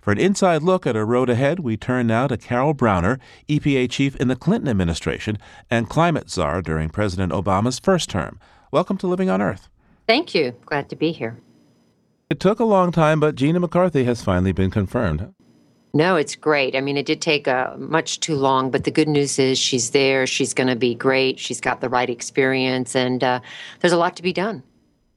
For 0.00 0.12
an 0.12 0.18
inside 0.20 0.62
look 0.62 0.86
at 0.86 0.94
her 0.94 1.04
road 1.04 1.28
ahead, 1.28 1.58
we 1.58 1.76
turn 1.76 2.06
now 2.06 2.28
to 2.28 2.36
Carol 2.36 2.72
Browner, 2.72 3.18
EPA 3.48 3.90
chief 3.90 4.14
in 4.14 4.28
the 4.28 4.36
Clinton 4.36 4.68
administration 4.68 5.38
and 5.68 5.90
climate 5.90 6.30
czar 6.30 6.62
during 6.62 6.88
President 6.88 7.32
Obama's 7.32 7.80
first 7.80 8.08
term. 8.08 8.38
Welcome 8.70 8.96
to 8.98 9.08
Living 9.08 9.28
on 9.28 9.42
Earth. 9.42 9.68
Thank 10.06 10.36
you. 10.36 10.54
Glad 10.66 10.88
to 10.90 10.94
be 10.94 11.10
here. 11.10 11.36
It 12.30 12.38
took 12.38 12.60
a 12.60 12.64
long 12.64 12.92
time, 12.92 13.18
but 13.18 13.34
Gina 13.34 13.58
McCarthy 13.58 14.04
has 14.04 14.22
finally 14.22 14.52
been 14.52 14.70
confirmed. 14.70 15.34
No, 15.94 16.16
it's 16.16 16.36
great. 16.36 16.76
I 16.76 16.80
mean, 16.80 16.96
it 16.96 17.06
did 17.06 17.22
take 17.22 17.48
uh, 17.48 17.74
much 17.78 18.20
too 18.20 18.34
long, 18.34 18.70
but 18.70 18.84
the 18.84 18.90
good 18.90 19.08
news 19.08 19.38
is 19.38 19.58
she's 19.58 19.90
there. 19.90 20.26
She's 20.26 20.52
going 20.52 20.68
to 20.68 20.76
be 20.76 20.94
great. 20.94 21.38
She's 21.38 21.60
got 21.60 21.80
the 21.80 21.88
right 21.88 22.10
experience, 22.10 22.94
and 22.94 23.24
uh, 23.24 23.40
there's 23.80 23.92
a 23.92 23.96
lot 23.96 24.16
to 24.16 24.22
be 24.22 24.32
done. 24.32 24.62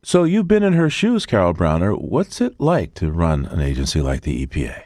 So 0.04 0.24
you've 0.24 0.48
been 0.48 0.64
in 0.64 0.74
her 0.74 0.90
shoes, 0.90 1.26
Carol 1.26 1.54
Browner. 1.54 1.94
What's 1.94 2.42
it 2.42 2.60
like 2.60 2.94
to 2.96 3.12
run 3.12 3.46
an 3.46 3.62
agency 3.62 4.02
like 4.02 4.22
the 4.22 4.48
EPA? 4.48 4.84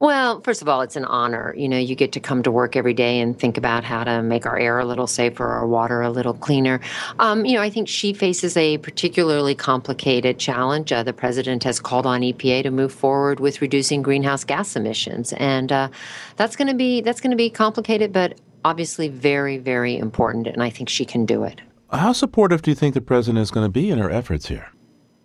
Well, 0.00 0.40
first 0.40 0.60
of 0.60 0.68
all, 0.68 0.80
it's 0.80 0.96
an 0.96 1.04
honor. 1.04 1.54
You 1.56 1.68
know, 1.68 1.78
you 1.78 1.94
get 1.94 2.12
to 2.12 2.20
come 2.20 2.42
to 2.42 2.50
work 2.50 2.76
every 2.76 2.94
day 2.94 3.20
and 3.20 3.38
think 3.38 3.56
about 3.56 3.84
how 3.84 4.04
to 4.04 4.22
make 4.22 4.44
our 4.44 4.58
air 4.58 4.78
a 4.78 4.84
little 4.84 5.06
safer, 5.06 5.46
our 5.46 5.66
water 5.66 6.02
a 6.02 6.10
little 6.10 6.34
cleaner. 6.34 6.80
Um, 7.20 7.44
you 7.44 7.54
know, 7.54 7.62
I 7.62 7.70
think 7.70 7.88
she 7.88 8.12
faces 8.12 8.56
a 8.56 8.78
particularly 8.78 9.54
complicated 9.54 10.38
challenge. 10.38 10.92
Uh, 10.92 11.02
the 11.04 11.12
president 11.12 11.62
has 11.64 11.80
called 11.80 12.06
on 12.06 12.22
EPA 12.22 12.64
to 12.64 12.70
move 12.70 12.92
forward 12.92 13.40
with 13.40 13.62
reducing 13.62 14.02
greenhouse 14.02 14.44
gas 14.44 14.76
emissions, 14.76 15.32
and 15.34 15.70
uh, 15.70 15.88
that's 16.36 16.56
going 16.56 16.68
to 16.68 16.74
be 16.74 17.00
that's 17.00 17.20
going 17.20 17.30
to 17.30 17.36
be 17.36 17.48
complicated, 17.48 18.12
but 18.12 18.38
obviously 18.64 19.08
very, 19.08 19.58
very 19.58 19.96
important. 19.96 20.46
And 20.46 20.62
I 20.62 20.70
think 20.70 20.88
she 20.88 21.04
can 21.04 21.24
do 21.24 21.44
it. 21.44 21.60
How 21.92 22.12
supportive 22.12 22.62
do 22.62 22.70
you 22.70 22.74
think 22.74 22.94
the 22.94 23.00
president 23.00 23.42
is 23.42 23.50
going 23.50 23.66
to 23.66 23.70
be 23.70 23.90
in 23.90 23.98
her 23.98 24.10
efforts 24.10 24.48
here? 24.48 24.73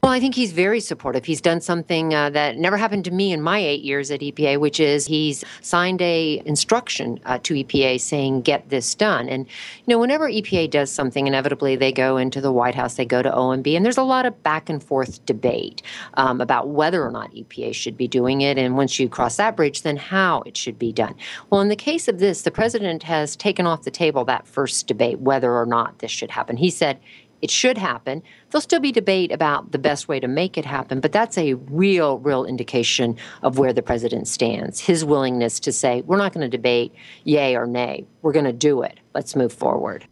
Well, 0.01 0.13
I 0.13 0.21
think 0.21 0.33
he's 0.33 0.53
very 0.53 0.79
supportive. 0.79 1.25
He's 1.25 1.41
done 1.41 1.59
something 1.59 2.13
uh, 2.13 2.29
that 2.29 2.57
never 2.57 2.77
happened 2.77 3.03
to 3.05 3.11
me 3.11 3.33
in 3.33 3.41
my 3.41 3.59
eight 3.59 3.81
years 3.81 4.11
at 4.11 4.21
EPA, 4.21 4.57
which 4.57 4.79
is 4.79 5.05
he's 5.05 5.43
signed 5.59 6.01
a 6.01 6.41
instruction 6.45 7.19
uh, 7.25 7.39
to 7.39 7.53
EPA 7.53 7.99
saying 7.99 8.41
get 8.41 8.69
this 8.69 8.95
done. 8.95 9.27
And 9.27 9.45
you 9.45 9.93
know, 9.93 9.99
whenever 9.99 10.29
EPA 10.29 10.69
does 10.69 10.89
something, 10.89 11.27
inevitably 11.27 11.75
they 11.75 11.91
go 11.91 12.15
into 12.15 12.39
the 12.39 12.51
White 12.51 12.75
House, 12.75 12.95
they 12.95 13.03
go 13.03 13.21
to 13.21 13.29
OMB, 13.29 13.75
and 13.75 13.83
there's 13.83 13.97
a 13.97 14.03
lot 14.03 14.25
of 14.25 14.41
back 14.41 14.69
and 14.69 14.81
forth 14.81 15.25
debate 15.25 15.81
um, 16.13 16.39
about 16.39 16.69
whether 16.69 17.03
or 17.03 17.11
not 17.11 17.33
EPA 17.33 17.75
should 17.75 17.97
be 17.97 18.07
doing 18.07 18.39
it. 18.39 18.57
And 18.57 18.77
once 18.77 18.99
you 18.99 19.09
cross 19.09 19.35
that 19.35 19.57
bridge, 19.57 19.81
then 19.81 19.97
how 19.97 20.43
it 20.45 20.55
should 20.55 20.79
be 20.79 20.93
done. 20.93 21.15
Well, 21.49 21.59
in 21.59 21.67
the 21.67 21.75
case 21.75 22.07
of 22.07 22.19
this, 22.19 22.43
the 22.43 22.51
president 22.51 23.03
has 23.03 23.35
taken 23.35 23.67
off 23.67 23.83
the 23.83 23.91
table 23.91 24.23
that 24.25 24.47
first 24.47 24.87
debate 24.87 25.19
whether 25.19 25.53
or 25.53 25.65
not 25.65 25.99
this 25.99 26.09
should 26.09 26.31
happen. 26.31 26.55
He 26.55 26.69
said 26.69 26.99
it 27.41 27.51
should 27.51 27.77
happen. 27.77 28.21
There'll 28.49 28.61
still 28.61 28.79
be 28.79 28.91
debate 28.91 29.31
about 29.31 29.71
the 29.71 29.79
best 29.79 30.07
way 30.07 30.19
to 30.19 30.27
make 30.27 30.57
it 30.57 30.65
happen, 30.65 30.99
but 30.99 31.11
that's 31.11 31.37
a 31.37 31.53
real, 31.53 32.19
real 32.19 32.45
indication 32.45 33.17
of 33.43 33.57
where 33.57 33.73
the 33.73 33.81
president 33.81 34.27
stands. 34.27 34.79
His 34.79 35.05
willingness 35.05 35.59
to 35.61 35.71
say, 35.71 36.01
we're 36.01 36.17
not 36.17 36.33
going 36.33 36.49
to 36.49 36.57
debate 36.57 36.93
yay 37.23 37.55
or 37.55 37.65
nay, 37.65 38.05
we're 38.21 38.33
going 38.33 38.45
to 38.45 38.53
do 38.53 38.81
it. 38.81 38.99
Let's 39.13 39.35
move 39.35 39.53
forward. 39.53 40.07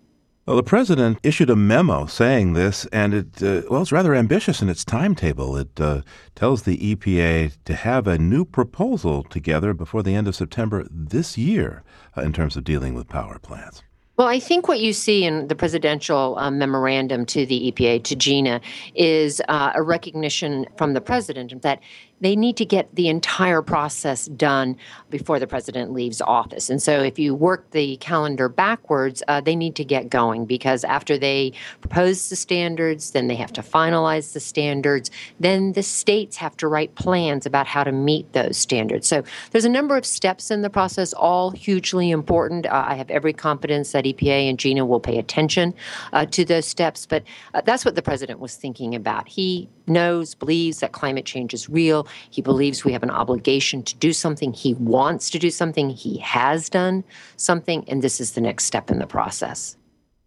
Well, 0.48 0.56
the 0.56 0.64
president 0.64 1.20
issued 1.24 1.50
a 1.50 1.58
memo 1.58 2.06
saying 2.06 2.54
this, 2.54 2.86
and 2.94 3.14
it 3.14 3.44
uh, 3.44 3.64
well, 3.70 3.82
it's 3.82 3.92
rather 3.92 4.16
ambitious 4.16 4.62
in 4.62 4.70
its 4.70 4.86
timetable. 4.86 5.58
It 5.58 5.78
uh, 5.78 6.04
tells 6.36 6.64
the 6.64 6.96
EPA 6.96 7.58
to 7.66 7.76
have 7.76 8.08
a 8.08 8.18
new 8.18 8.46
proposal 8.46 9.24
together 9.24 9.74
before 9.74 10.04
the 10.04 10.16
end 10.16 10.26
of 10.26 10.38
September 10.38 10.88
this 10.90 11.38
year 11.38 11.84
uh, 12.16 12.22
in 12.22 12.32
terms 12.32 12.56
of 12.56 12.64
dealing 12.64 12.94
with 12.94 13.10
power 13.10 13.40
plants. 13.40 13.84
Well, 14.18 14.28
I 14.28 14.40
think 14.40 14.68
what 14.68 14.80
you 14.80 14.94
see 14.94 15.26
in 15.26 15.48
the 15.48 15.54
presidential 15.54 16.40
uh, 16.40 16.50
memorandum 16.50 17.24
to 17.28 17.46
the 17.46 17.72
EPA, 17.72 18.04
to 18.06 18.16
GINA, 18.16 18.62
is 18.96 19.44
uh, 19.48 19.74
a 19.76 19.84
recognition 19.84 20.66
from 20.76 20.96
the 20.96 21.02
president 21.02 21.62
that 21.62 21.80
they 22.22 22.36
need 22.36 22.58
to 22.58 22.66
get 22.66 22.94
the 22.96 23.08
entire 23.08 23.62
process 23.62 24.26
done 24.28 24.76
before 25.10 25.40
the 25.40 25.48
president 25.48 25.94
leaves 25.94 26.22
office. 26.22 26.70
And 26.70 26.82
so, 26.82 27.02
if 27.02 27.20
you 27.20 27.36
work 27.36 27.70
the 27.72 27.98
calendar 27.98 28.50
backwards, 28.50 29.22
uh, 29.28 29.42
they 29.42 29.56
need 29.56 29.76
to 29.76 29.86
get 29.86 30.10
going 30.10 30.46
because 30.46 30.84
after 30.84 31.18
they 31.18 31.54
propose 31.82 32.30
the 32.30 32.36
standards, 32.36 33.12
then 33.12 33.28
they 33.28 33.36
have 33.36 33.54
to 33.54 33.62
finalize 33.62 34.34
the 34.34 34.40
standards. 34.40 35.12
Then 35.40 35.74
the 35.74 35.84
states 35.84 36.38
have 36.38 36.58
to 36.58 36.68
write 36.68 36.96
plans 36.96 37.46
about 37.46 37.68
how 37.68 37.84
to 37.84 37.92
meet 37.92 38.34
those 38.34 38.58
standards. 38.58 39.08
So, 39.08 39.24
there's 39.52 39.66
a 39.66 39.70
number 39.70 39.96
of 39.96 40.06
steps 40.06 40.50
in 40.50 40.62
the 40.62 40.70
process, 40.70 41.14
all 41.14 41.52
hugely 41.52 42.10
important. 42.10 42.66
Uh, 42.66 42.86
I 42.88 42.96
have 42.96 43.12
every 43.12 43.34
confidence 43.34 43.92
that 43.92 44.06
EPA 44.06 44.50
and 44.50 44.58
GINA 44.58 44.86
will 44.86 45.00
pay 45.00 45.20
attention 45.20 45.74
uh, 46.14 46.26
to 46.28 46.44
those 46.44 46.66
steps, 46.66 47.06
but 47.06 47.24
uh, 47.54 47.62
that's 47.62 47.86
what 47.86 47.96
the 47.96 48.02
president 48.02 48.40
was 48.40 48.56
thinking 48.56 48.96
about. 48.96 49.28
He 49.28 49.70
knows, 49.88 50.36
believes 50.36 50.80
that 50.80 50.92
climate 50.92 51.26
change 51.26 51.54
is 51.54 51.70
real. 51.70 52.07
He 52.30 52.42
believes 52.42 52.84
we 52.84 52.94
have 52.94 53.04
an 53.04 53.10
obligation 53.12 53.84
to 53.84 53.96
do 53.96 54.14
something. 54.14 54.54
He 54.54 54.74
wants 54.76 55.30
to 55.32 55.40
do 55.40 55.50
something. 55.50 55.90
He 55.90 56.18
has 56.20 56.70
done 56.70 57.04
something, 57.36 57.84
and 57.88 58.02
this 58.02 58.20
is 58.20 58.34
the 58.34 58.42
next 58.42 58.66
step 58.66 58.90
in 58.90 59.00
the 59.00 59.08
process. 59.08 59.78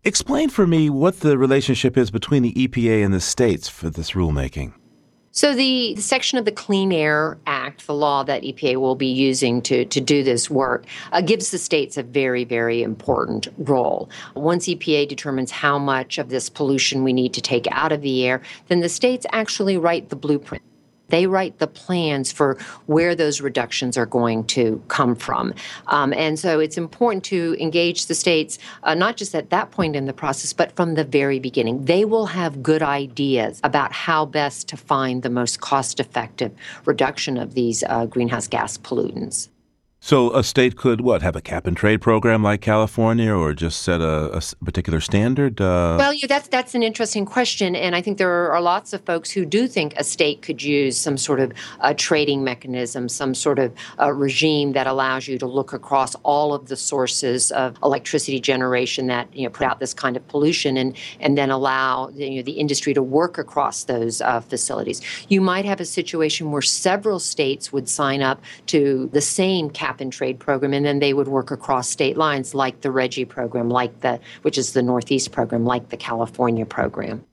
Explain 0.03 0.49
for 0.49 0.67
me 0.67 0.89
what 0.89 1.21
the 1.21 1.37
relationship 1.37 1.99
is 1.99 2.11
between 2.11 2.43
the 2.43 2.55
EPA 2.55 3.05
and 3.05 3.13
the 3.13 3.21
states 3.21 3.69
for 3.69 3.91
this 3.91 4.13
rulemaking. 4.13 4.73
So, 5.33 5.55
the, 5.55 5.93
the, 5.95 6.03
section 6.03 6.39
of 6.39 6.45
the 6.45 6.51
Clean 6.51 6.91
Air 6.91 7.39
Act, 7.47 7.87
the 7.87 7.95
law 7.95 8.25
that 8.25 8.43
EPA 8.43 8.79
will 8.79 8.97
be 8.97 9.07
using 9.07 9.63
to, 9.63 9.85
to 9.85 10.01
do 10.01 10.25
this 10.25 10.51
work, 10.51 10.87
uh, 11.13 11.21
gives 11.21 11.53
the 11.53 11.59
states 11.59 11.97
a 11.97 12.03
very, 12.03 12.43
very 12.43 12.83
important 12.83 13.47
role. 13.59 14.11
Once 14.35 14.67
EPA 14.67 15.07
determines 15.07 15.53
how 15.53 15.79
much 15.79 16.19
of 16.19 16.31
this 16.31 16.51
pollution 16.51 17.05
we 17.05 17.13
need 17.13 17.33
to 17.35 17.41
take 17.41 17.69
out 17.71 17.93
of 17.93 18.03
the 18.03 18.27
air, 18.27 18.43
then 18.67 18.81
the 18.81 18.89
states 18.89 19.25
actually 19.31 19.79
write 19.79 20.09
the 20.09 20.17
blueprint. 20.17 20.65
They 21.11 21.27
write 21.27 21.59
the 21.59 21.67
plans 21.67 22.33
for 22.33 22.57
where 22.87 23.15
those 23.15 23.41
reductions 23.41 23.97
are 23.97 24.07
going 24.07 24.45
to 24.45 24.83
come 24.89 25.15
from. 25.15 25.55
Um, 25.89 26.13
and 26.13 26.39
so 26.39 26.61
it's 26.61 26.79
important 26.79 27.25
to 27.25 27.57
engage 27.61 28.07
the 28.07 28.15
states, 28.15 28.59
uh, 28.83 28.95
not 28.95 29.17
just 29.17 29.35
at 29.35 29.51
that 29.51 29.71
point 29.71 29.97
in 29.97 30.07
the 30.07 30.13
process, 30.13 30.53
but 30.53 30.75
from 30.77 30.95
the 30.95 31.05
very 31.05 31.39
beginning. 31.39 31.85
They 31.85 32.05
will 32.05 32.27
have 32.27 32.63
good 32.63 32.83
ideas 32.83 33.61
about 33.63 33.93
how 33.93 34.25
best 34.25 34.69
to 34.69 34.77
find 34.77 35.23
the 35.23 35.31
most 35.31 35.61
cost 35.61 36.01
effective 36.01 36.53
reduction 36.85 37.37
of 37.37 37.55
these 37.55 37.83
uh, 37.85 38.07
greenhouse 38.07 38.49
gas 38.49 38.79
pollutants. 38.79 39.49
So 40.03 40.35
a 40.35 40.43
state 40.43 40.77
could 40.77 41.03
what 41.03 41.21
have 41.21 41.37
a 41.37 41.43
cap 41.43 41.67
and 41.67 41.77
trade 41.77 42.01
program 42.01 42.43
like 42.43 42.63
California, 42.63 43.35
or 43.35 43.53
just 43.53 43.83
set 43.83 44.01
a, 44.01 44.35
a 44.35 44.41
particular 44.65 44.99
standard? 44.99 45.61
Uh... 45.61 45.97
Well, 45.99 46.15
yeah, 46.15 46.27
that's 46.27 46.49
that's 46.49 46.75
an 46.75 46.83
interesting 46.83 47.27
question, 47.27 47.77
and 47.77 47.95
I 47.95 48.01
think 48.01 48.17
there 48.17 48.51
are 48.51 48.63
lots 48.63 48.95
of 48.95 49.05
folks 49.05 49.31
who 49.31 49.45
do 49.45 49.69
think 49.69 49.93
a 49.99 50.05
state 50.05 50.41
could 50.41 50.63
use 50.63 50.97
some 50.97 51.19
sort 51.19 51.39
of 51.39 51.53
a 51.81 51.95
trading 51.95 52.43
mechanism, 52.43 53.11
some 53.11 53.35
sort 53.35 53.59
of 53.59 53.75
regime 53.99 54.73
that 54.73 54.87
allows 54.87 55.29
you 55.29 55.39
to 55.39 55.47
look 55.47 55.75
across 55.75 56.15
all 56.23 56.55
of 56.55 56.69
the 56.69 56.77
sources 56.77 57.51
of 57.53 57.77
electricity 57.83 58.41
generation 58.41 59.07
that 59.09 59.29
you 59.37 59.45
know 59.45 59.51
put 59.51 59.67
out 59.67 59.81
this 59.81 59.93
kind 59.93 60.17
of 60.17 60.27
pollution, 60.29 60.79
and 60.79 60.97
and 61.21 61.37
then 61.37 61.51
allow 61.51 62.09
you 62.15 62.37
know, 62.37 62.43
the 62.43 62.53
industry 62.53 62.95
to 62.95 63.03
work 63.03 63.37
across 63.37 63.85
those 63.85 64.23
uh, 64.23 64.41
facilities. 64.41 65.03
You 65.29 65.43
might 65.43 65.67
have 65.67 65.79
a 65.79 65.85
situation 65.85 66.53
where 66.53 66.63
several 66.63 67.19
states 67.19 67.71
would 67.71 67.87
sign 67.87 68.23
up 68.23 68.41
to 68.69 69.11
the 69.13 69.21
same 69.21 69.69
cap 69.69 69.90
cap 69.91 70.01
and 70.01 70.13
trade 70.13 70.39
program, 70.39 70.73
and 70.73 70.87
then 70.87 71.01
they 71.01 71.13
would 71.13 71.29
work 71.29 71.51
across 71.51 71.89
state 71.89 72.17
lines, 72.17 72.55
like 72.55 72.81
the 72.81 72.89
RGGI 72.89 73.29
program, 73.29 73.69
like 73.69 74.01
the 74.01 74.21
which 74.43 74.57
is 74.57 74.73
the 74.73 74.83
Northeast 74.83 75.33
program, 75.33 75.65
like 75.65 75.89
the 75.89 75.97
California 75.97 76.65
program. 76.65 77.25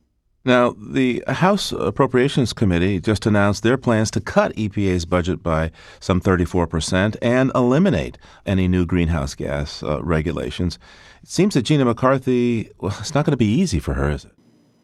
Now, 0.43 0.75
the 0.79 1.23
House 1.27 1.73
Appropriations 1.73 2.53
Committee 2.53 3.01
just 3.01 3.25
announced 3.25 3.63
their 3.63 3.77
plans 3.77 4.09
to 4.11 4.21
cut 4.21 4.55
EPA's 4.55 5.05
budget 5.05 5.43
by 5.43 5.71
some 5.99 6.21
34% 6.21 7.17
and 7.21 7.51
eliminate 7.53 8.17
any 8.45 8.67
new 8.67 8.85
greenhouse 8.85 9.35
gas 9.35 9.83
uh, 9.83 10.01
regulations. 10.01 10.79
It 11.21 11.29
seems 11.29 11.53
that 11.55 11.63
Gina 11.63 11.83
McCarthy, 11.83 12.71
well, 12.79 12.95
it's 12.99 13.13
not 13.13 13.25
going 13.25 13.33
to 13.33 13.37
be 13.37 13.59
easy 13.61 13.79
for 13.79 13.95
her, 13.95 14.09
is 14.09 14.23
it? 14.23 14.36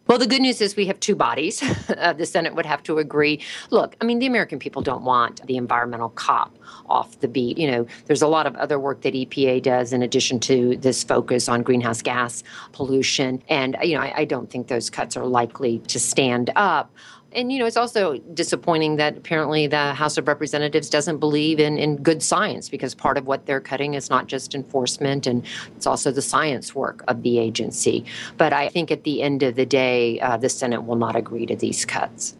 Well, 0.05 0.17
the 0.17 0.27
good 0.27 0.41
news 0.41 0.59
is 0.59 0.75
we 0.75 0.87
have 0.87 0.99
two 0.99 1.15
bodies. 1.15 1.63
uh, 1.97 2.11
the 2.11 2.25
Senate 2.25 2.55
would 2.55 2.65
have 2.65 2.83
to 2.83 2.97
agree. 2.97 3.39
Look, 3.69 3.95
I 4.01 4.05
mean, 4.05 4.19
the 4.19 4.25
American 4.25 4.59
people 4.59 4.81
don't 4.81 5.03
want 5.03 5.45
the 5.47 5.55
environmental 5.55 6.09
cop 6.09 6.57
off 6.87 7.19
the 7.21 7.29
beat. 7.29 7.57
You 7.57 7.71
know, 7.71 7.87
there's 8.05 8.21
a 8.21 8.27
lot 8.27 8.45
of 8.45 8.55
other 8.57 8.77
work 8.77 9.01
that 9.01 9.13
EPA 9.13 9.63
does 9.63 9.93
in 9.93 10.03
addition 10.03 10.41
to 10.41 10.75
this 10.75 11.05
focus 11.05 11.47
on 11.47 11.63
greenhouse 11.63 12.01
gas 12.01 12.43
pollution. 12.73 13.41
And, 13.47 13.77
you 13.81 13.95
know, 13.95 14.01
I, 14.01 14.13
I 14.17 14.25
don't 14.25 14.49
think 14.49 14.67
those 14.67 14.89
cuts 14.89 15.15
are 15.15 15.25
likely 15.25 15.79
to 15.79 15.99
stand 15.99 16.49
up. 16.57 16.93
And 17.35 17.51
you 17.51 17.59
know, 17.59 17.65
it's 17.65 17.77
also 17.77 18.17
disappointing 18.33 18.97
that 18.97 19.17
apparently 19.17 19.67
the 19.67 19.93
House 19.93 20.17
of 20.17 20.27
Representatives 20.27 20.89
doesn't 20.89 21.17
believe 21.17 21.59
in, 21.59 21.77
in 21.77 21.97
good 21.97 22.21
science 22.21 22.69
because 22.69 22.95
part 22.95 23.17
of 23.17 23.25
what 23.25 23.45
they're 23.45 23.61
cutting 23.61 23.93
is 23.93 24.09
not 24.09 24.27
just 24.27 24.55
enforcement 24.55 25.27
and 25.27 25.45
it's 25.75 25.87
also 25.87 26.11
the 26.11 26.21
science 26.21 26.75
work 26.75 27.03
of 27.07 27.23
the 27.23 27.39
agency. 27.39 28.05
But 28.37 28.53
I 28.53 28.69
think 28.69 28.91
at 28.91 29.03
the 29.03 29.21
end 29.21 29.43
of 29.43 29.55
the 29.55 29.65
day, 29.65 30.19
uh, 30.19 30.37
the 30.37 30.49
Senate 30.49 30.83
will 30.83 30.95
not 30.95 31.15
agree 31.15 31.45
to 31.45 31.55
these 31.55 31.85
cuts. 31.85 32.35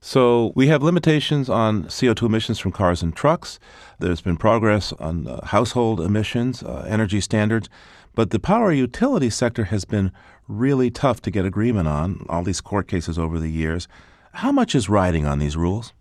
So 0.00 0.52
we 0.54 0.66
have 0.66 0.82
limitations 0.82 1.48
on 1.48 1.84
CO2 1.84 2.26
emissions 2.26 2.58
from 2.58 2.72
cars 2.72 3.02
and 3.02 3.16
trucks. 3.16 3.58
There's 3.98 4.20
been 4.20 4.36
progress 4.36 4.92
on 4.92 5.26
uh, 5.26 5.46
household 5.46 5.98
emissions, 5.98 6.62
uh, 6.62 6.84
energy 6.86 7.22
standards, 7.22 7.70
but 8.14 8.28
the 8.28 8.38
power 8.38 8.70
utility 8.70 9.30
sector 9.30 9.64
has 9.64 9.86
been 9.86 10.12
really 10.46 10.90
tough 10.90 11.22
to 11.22 11.30
get 11.30 11.46
agreement 11.46 11.88
on. 11.88 12.26
All 12.28 12.42
these 12.42 12.60
court 12.60 12.86
cases 12.86 13.18
over 13.18 13.38
the 13.38 13.50
years. 13.50 13.88
How 14.34 14.50
much 14.50 14.74
is 14.74 14.88
riding 14.88 15.26
on 15.26 15.38
these 15.38 15.56
rules? 15.56 15.92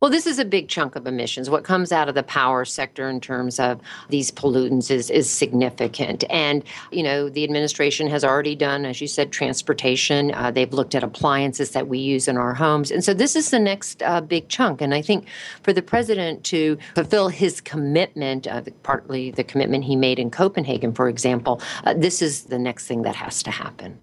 Well, 0.00 0.10
this 0.12 0.26
is 0.26 0.38
a 0.38 0.44
big 0.44 0.68
chunk 0.68 0.94
of 0.94 1.06
emissions. 1.06 1.50
What 1.50 1.64
comes 1.64 1.90
out 1.90 2.08
of 2.08 2.14
the 2.14 2.22
power 2.22 2.64
sector 2.64 3.08
in 3.08 3.20
terms 3.20 3.58
of 3.58 3.80
these 4.08 4.30
pollutants 4.30 4.90
is, 4.92 5.10
is 5.10 5.28
significant. 5.28 6.22
And, 6.30 6.62
you 6.92 7.02
know, 7.02 7.28
the 7.28 7.42
administration 7.42 8.08
has 8.08 8.24
already 8.24 8.54
done, 8.54 8.84
as 8.84 9.00
you 9.00 9.08
said, 9.08 9.32
transportation. 9.32 10.32
Uh, 10.34 10.52
they've 10.52 10.72
looked 10.72 10.94
at 10.94 11.02
appliances 11.02 11.70
that 11.70 11.88
we 11.88 11.98
use 11.98 12.28
in 12.28 12.36
our 12.36 12.54
homes. 12.54 12.92
And 12.92 13.02
so 13.04 13.12
this 13.12 13.34
is 13.34 13.50
the 13.50 13.58
next 13.58 14.02
uh, 14.04 14.20
big 14.20 14.48
chunk. 14.48 14.80
And 14.80 14.94
I 14.94 15.02
think 15.02 15.26
for 15.62 15.72
the 15.72 15.82
president 15.82 16.44
to 16.44 16.78
fulfill 16.94 17.28
his 17.28 17.60
commitment, 17.60 18.46
uh, 18.46 18.62
partly 18.84 19.32
the 19.32 19.44
commitment 19.44 19.84
he 19.84 19.96
made 19.96 20.20
in 20.20 20.30
Copenhagen, 20.30 20.92
for 20.92 21.08
example, 21.08 21.60
uh, 21.84 21.94
this 21.94 22.22
is 22.22 22.44
the 22.44 22.58
next 22.58 22.86
thing 22.86 23.02
that 23.02 23.16
has 23.16 23.42
to 23.44 23.50
happen. 23.50 23.98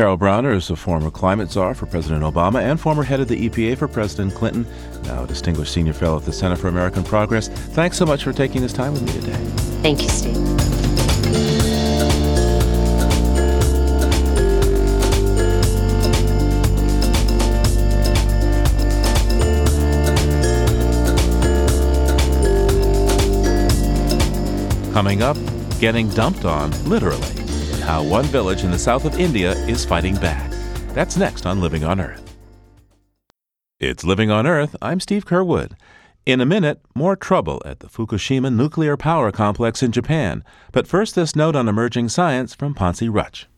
Carol 0.00 0.16
Browner 0.16 0.52
is 0.52 0.70
a 0.70 0.76
former 0.76 1.10
climate 1.10 1.50
czar 1.50 1.74
for 1.74 1.84
President 1.84 2.22
Obama 2.22 2.62
and 2.62 2.80
former 2.80 3.02
head 3.02 3.20
of 3.20 3.28
the 3.28 3.50
EPA 3.50 3.76
for 3.76 3.86
President 3.86 4.34
Clinton, 4.34 4.66
now 5.02 5.24
a 5.24 5.26
distinguished 5.26 5.74
senior 5.74 5.92
fellow 5.92 6.16
at 6.16 6.24
the 6.24 6.32
Center 6.32 6.56
for 6.56 6.68
American 6.68 7.04
Progress. 7.04 7.48
Thanks 7.48 7.98
so 7.98 8.06
much 8.06 8.24
for 8.24 8.32
taking 8.32 8.62
this 8.62 8.72
time 8.72 8.94
with 8.94 9.02
me 9.02 9.12
today. 9.12 9.36
Thank 9.82 10.00
you, 10.00 10.08
Steve. 10.08 10.36
Coming 24.94 25.20
up, 25.20 25.36
getting 25.78 26.08
dumped 26.08 26.46
on, 26.46 26.70
literally 26.88 27.49
how 27.90 28.04
one 28.04 28.24
village 28.26 28.62
in 28.62 28.70
the 28.70 28.78
south 28.78 29.04
of 29.04 29.18
India 29.18 29.50
is 29.66 29.84
fighting 29.84 30.14
back. 30.14 30.48
That's 30.94 31.16
next 31.16 31.44
on 31.44 31.60
Living 31.60 31.82
on 31.82 32.00
Earth. 32.00 32.36
It's 33.80 34.04
Living 34.04 34.30
on 34.30 34.46
Earth. 34.46 34.76
I'm 34.80 35.00
Steve 35.00 35.26
Curwood. 35.26 35.72
In 36.24 36.40
a 36.40 36.46
minute, 36.46 36.80
more 36.94 37.16
trouble 37.16 37.60
at 37.64 37.80
the 37.80 37.88
Fukushima 37.88 38.54
nuclear 38.54 38.96
power 38.96 39.32
complex 39.32 39.82
in 39.82 39.90
Japan. 39.90 40.44
But 40.70 40.86
first, 40.86 41.16
this 41.16 41.34
note 41.34 41.56
on 41.56 41.68
emerging 41.68 42.10
science 42.10 42.54
from 42.54 42.74
Ponce 42.74 43.02
Rutch. 43.02 43.48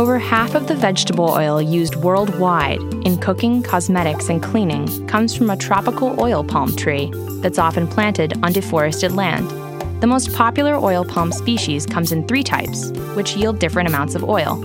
Over 0.00 0.18
half 0.18 0.56
of 0.56 0.66
the 0.66 0.74
vegetable 0.76 1.30
oil 1.30 1.62
used 1.62 1.94
worldwide 1.94 2.82
in 3.06 3.18
cooking, 3.18 3.62
cosmetics, 3.62 4.28
and 4.28 4.42
cleaning 4.42 5.06
comes 5.06 5.32
from 5.32 5.48
a 5.48 5.56
tropical 5.56 6.20
oil 6.20 6.42
palm 6.42 6.74
tree 6.74 7.12
that's 7.40 7.60
often 7.60 7.86
planted 7.86 8.32
on 8.42 8.52
deforested 8.52 9.12
land. 9.12 9.65
The 10.00 10.06
most 10.06 10.34
popular 10.34 10.76
oil 10.76 11.06
palm 11.06 11.32
species 11.32 11.86
comes 11.86 12.12
in 12.12 12.28
three 12.28 12.42
types, 12.42 12.90
which 13.14 13.34
yield 13.34 13.58
different 13.58 13.88
amounts 13.88 14.14
of 14.14 14.24
oil. 14.24 14.56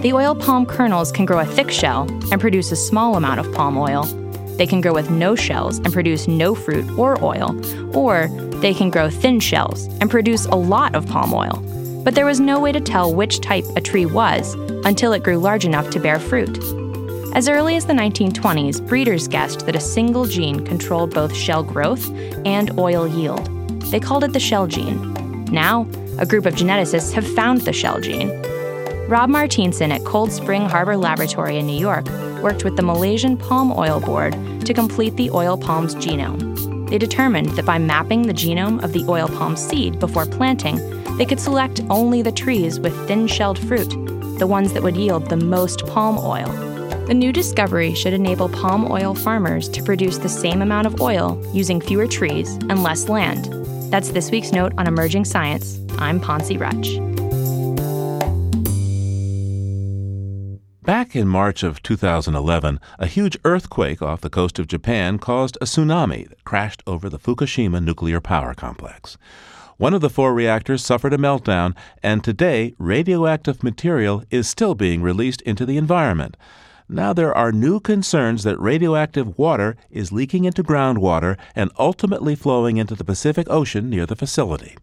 The 0.00 0.14
oil 0.14 0.34
palm 0.34 0.64
kernels 0.64 1.12
can 1.12 1.26
grow 1.26 1.40
a 1.40 1.44
thick 1.44 1.70
shell 1.70 2.08
and 2.32 2.40
produce 2.40 2.72
a 2.72 2.76
small 2.76 3.16
amount 3.16 3.38
of 3.38 3.52
palm 3.52 3.76
oil. 3.76 4.04
They 4.56 4.66
can 4.66 4.80
grow 4.80 4.94
with 4.94 5.10
no 5.10 5.34
shells 5.34 5.76
and 5.76 5.92
produce 5.92 6.26
no 6.26 6.54
fruit 6.54 6.90
or 6.98 7.22
oil, 7.22 7.54
or 7.94 8.28
they 8.62 8.72
can 8.72 8.88
grow 8.88 9.10
thin 9.10 9.40
shells 9.40 9.88
and 10.00 10.10
produce 10.10 10.46
a 10.46 10.54
lot 10.54 10.94
of 10.94 11.06
palm 11.06 11.34
oil. 11.34 11.62
But 12.02 12.14
there 12.14 12.26
was 12.26 12.40
no 12.40 12.58
way 12.58 12.72
to 12.72 12.80
tell 12.80 13.14
which 13.14 13.42
type 13.42 13.66
a 13.76 13.80
tree 13.82 14.06
was 14.06 14.54
until 14.86 15.12
it 15.12 15.22
grew 15.22 15.36
large 15.36 15.66
enough 15.66 15.90
to 15.90 16.00
bear 16.00 16.18
fruit. 16.18 16.58
As 17.34 17.46
early 17.46 17.76
as 17.76 17.84
the 17.84 17.92
1920s, 17.92 18.86
breeders 18.88 19.28
guessed 19.28 19.66
that 19.66 19.76
a 19.76 19.80
single 19.80 20.24
gene 20.24 20.64
controlled 20.64 21.12
both 21.12 21.36
shell 21.36 21.62
growth 21.62 22.10
and 22.46 22.78
oil 22.78 23.06
yield. 23.06 23.61
They 23.92 24.00
called 24.00 24.24
it 24.24 24.32
the 24.32 24.40
shell 24.40 24.66
gene. 24.66 25.44
Now, 25.52 25.86
a 26.18 26.24
group 26.24 26.46
of 26.46 26.54
geneticists 26.54 27.12
have 27.12 27.30
found 27.34 27.60
the 27.60 27.74
shell 27.74 28.00
gene. 28.00 28.30
Rob 29.06 29.28
Martienssen 29.28 29.90
at 29.90 30.02
Cold 30.06 30.32
Spring 30.32 30.62
Harbor 30.62 30.96
Laboratory 30.96 31.58
in 31.58 31.66
New 31.66 31.78
York 31.78 32.06
worked 32.42 32.64
with 32.64 32.76
the 32.76 32.82
Malaysian 32.82 33.36
Palm 33.36 33.70
Oil 33.70 34.00
Board 34.00 34.32
to 34.64 34.72
complete 34.72 35.16
the 35.16 35.30
oil 35.30 35.58
palm's 35.58 35.94
genome. 35.94 36.88
They 36.88 36.96
determined 36.96 37.50
that 37.50 37.66
by 37.66 37.76
mapping 37.76 38.22
the 38.22 38.32
genome 38.32 38.82
of 38.82 38.94
the 38.94 39.04
oil 39.10 39.28
palm 39.28 39.56
seed 39.56 40.00
before 40.00 40.24
planting, 40.24 40.78
they 41.18 41.26
could 41.26 41.40
select 41.40 41.82
only 41.90 42.22
the 42.22 42.32
trees 42.32 42.80
with 42.80 42.96
thin 43.06 43.26
shelled 43.26 43.58
fruit, 43.58 43.90
the 44.38 44.46
ones 44.46 44.72
that 44.72 44.82
would 44.82 44.96
yield 44.96 45.28
the 45.28 45.36
most 45.36 45.86
palm 45.88 46.16
oil. 46.18 46.50
The 47.08 47.14
new 47.14 47.30
discovery 47.30 47.94
should 47.94 48.14
enable 48.14 48.48
palm 48.48 48.90
oil 48.90 49.14
farmers 49.14 49.68
to 49.68 49.82
produce 49.82 50.16
the 50.16 50.30
same 50.30 50.62
amount 50.62 50.86
of 50.86 51.02
oil 51.02 51.38
using 51.52 51.78
fewer 51.78 52.06
trees 52.06 52.54
and 52.70 52.82
less 52.82 53.10
land. 53.10 53.51
That's 53.92 54.08
this 54.08 54.30
week's 54.30 54.52
note 54.52 54.72
on 54.78 54.86
emerging 54.86 55.26
science. 55.26 55.78
I'm 55.98 56.18
Ponce 56.18 56.50
Rutch. 56.52 56.96
Back 60.82 61.14
in 61.14 61.28
March 61.28 61.62
of 61.62 61.82
2011, 61.82 62.80
a 62.98 63.06
huge 63.06 63.36
earthquake 63.44 64.00
off 64.00 64.22
the 64.22 64.30
coast 64.30 64.58
of 64.58 64.66
Japan 64.66 65.18
caused 65.18 65.58
a 65.60 65.66
tsunami 65.66 66.26
that 66.26 66.42
crashed 66.44 66.82
over 66.86 67.10
the 67.10 67.18
Fukushima 67.18 67.84
nuclear 67.84 68.18
power 68.18 68.54
complex. 68.54 69.18
One 69.76 69.92
of 69.92 70.00
the 70.00 70.08
four 70.08 70.32
reactors 70.32 70.82
suffered 70.82 71.12
a 71.12 71.18
meltdown, 71.18 71.76
and 72.02 72.24
today 72.24 72.74
radioactive 72.78 73.62
material 73.62 74.24
is 74.30 74.48
still 74.48 74.74
being 74.74 75.02
released 75.02 75.42
into 75.42 75.66
the 75.66 75.76
environment. 75.76 76.38
Now 76.88 77.12
there 77.12 77.34
are 77.34 77.52
new 77.52 77.80
concerns 77.80 78.42
that 78.44 78.60
radioactive 78.60 79.38
water 79.38 79.76
is 79.90 80.12
leaking 80.12 80.44
into 80.44 80.62
groundwater 80.62 81.38
and 81.54 81.70
ultimately 81.78 82.34
flowing 82.34 82.76
into 82.76 82.94
the 82.94 83.04
Pacific 83.04 83.46
Ocean 83.48 83.88
near 83.88 84.06
the 84.06 84.16
facility. 84.16 84.76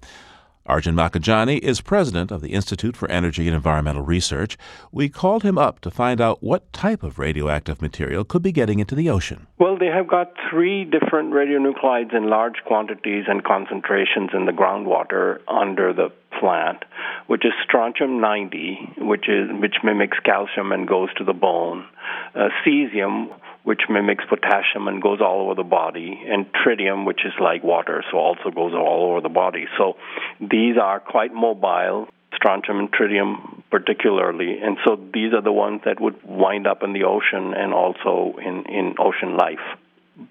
Arjun 0.70 0.94
Makhijani 0.94 1.58
is 1.60 1.82
president 1.82 2.30
of 2.30 2.42
the 2.42 2.54
Institute 2.54 2.96
for 2.96 3.10
Energy 3.10 3.48
and 3.48 3.56
Environmental 3.56 4.04
Research. 4.04 4.56
We 4.92 5.10
called 5.10 5.42
him 5.42 5.58
up 5.58 5.80
to 5.80 5.90
find 5.90 6.22
out 6.22 6.44
what 6.44 6.72
type 6.74 7.02
of 7.02 7.18
radioactive 7.18 7.82
material 7.82 8.24
could 8.24 8.44
be 8.44 8.52
getting 8.52 8.78
into 8.78 8.94
the 8.94 9.10
ocean. 9.10 9.48
Well, 9.58 9.80
they 9.80 9.88
have 9.88 10.08
got 10.08 10.32
three 10.48 10.86
different 10.86 11.34
radionuclides 11.34 12.16
in 12.16 12.30
large 12.30 12.58
quantities 12.66 13.26
and 13.28 13.44
concentrations 13.44 14.30
in 14.32 14.46
the 14.46 14.52
groundwater 14.52 15.40
under 15.48 15.92
the 15.92 16.12
plant, 16.40 16.84
which 17.28 17.46
is 17.46 17.52
strontium 17.64 18.22
90, 18.22 18.94
which 19.00 19.28
is 19.28 19.50
which 19.60 19.76
mimics 19.84 20.18
calcium 20.24 20.72
and 20.72 20.88
goes 20.88 21.10
to 21.18 21.24
the 21.24 21.34
bone, 21.34 21.86
uh, 22.36 22.50
cesium, 22.66 23.30
which 23.64 23.82
mimics 23.90 24.24
potassium 24.30 24.88
and 24.88 25.02
goes 25.02 25.20
all 25.22 25.42
over 25.42 25.56
the 25.56 25.68
body, 25.68 26.20
and 26.28 26.46
tritium, 26.54 27.06
which 27.06 27.26
is 27.26 27.34
like 27.40 27.64
water, 27.64 28.04
so 28.12 28.18
also 28.18 28.50
goes 28.50 28.74
all 28.74 29.12
over 29.12 29.22
the 29.22 29.30
body. 29.30 29.66
So 29.78 29.98
these 30.40 30.78
are 30.82 31.00
quite 31.00 31.34
mobile, 31.34 32.08
strontium 32.36 32.80
and 32.80 32.92
tritium 32.92 33.62
particularly, 33.70 34.60
and 34.60 34.78
so 34.86 34.96
these 35.14 35.34
are 35.34 35.42
the 35.42 35.52
ones 35.52 35.82
that 35.86 36.00
would 36.00 36.16
wind 36.24 36.66
up 36.66 36.82
in 36.84 36.94
the 36.94 37.04
ocean 37.04 37.54
and 37.54 37.74
also 37.74 38.36
in, 38.40 38.66
in 38.66 38.96
ocean 38.98 39.38
life. 39.38 39.60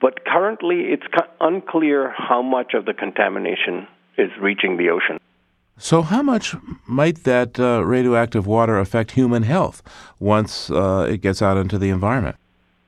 But 0.01 0.25
currently, 0.25 0.92
it's 0.92 1.07
unclear 1.40 2.12
how 2.16 2.42
much 2.42 2.75
of 2.75 2.85
the 2.85 2.92
contamination 2.92 3.87
is 4.18 4.31
reaching 4.40 4.77
the 4.77 4.90
ocean. 4.90 5.18
So, 5.81 6.03
how 6.03 6.23
much 6.23 6.57
might 6.87 7.23
that 7.23 7.59
uh, 7.61 7.85
radioactive 7.85 8.47
water 8.49 8.79
affect 8.79 9.12
human 9.12 9.45
health 9.45 9.81
once 10.19 10.71
uh, 10.71 11.07
it 11.09 11.21
gets 11.21 11.41
out 11.41 11.57
into 11.57 11.79
the 11.79 11.91
environment? 11.91 12.37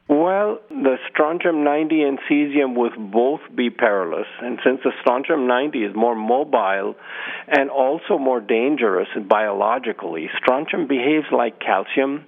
Well, 0.08 0.58
the 0.70 0.96
strontium 1.08 1.62
90 1.62 2.02
and 2.02 2.18
cesium 2.28 2.74
would 2.74 3.12
both 3.12 3.42
be 3.54 3.70
perilous. 3.70 4.26
And 4.42 4.58
since 4.64 4.80
the 4.82 4.90
strontium 5.00 5.46
90 5.46 5.84
is 5.84 5.94
more 5.94 6.16
mobile 6.16 6.96
and 7.46 7.70
also 7.70 8.18
more 8.18 8.40
dangerous 8.40 9.06
biologically, 9.28 10.28
strontium 10.36 10.88
behaves 10.88 11.26
like 11.30 11.60
calcium, 11.60 12.24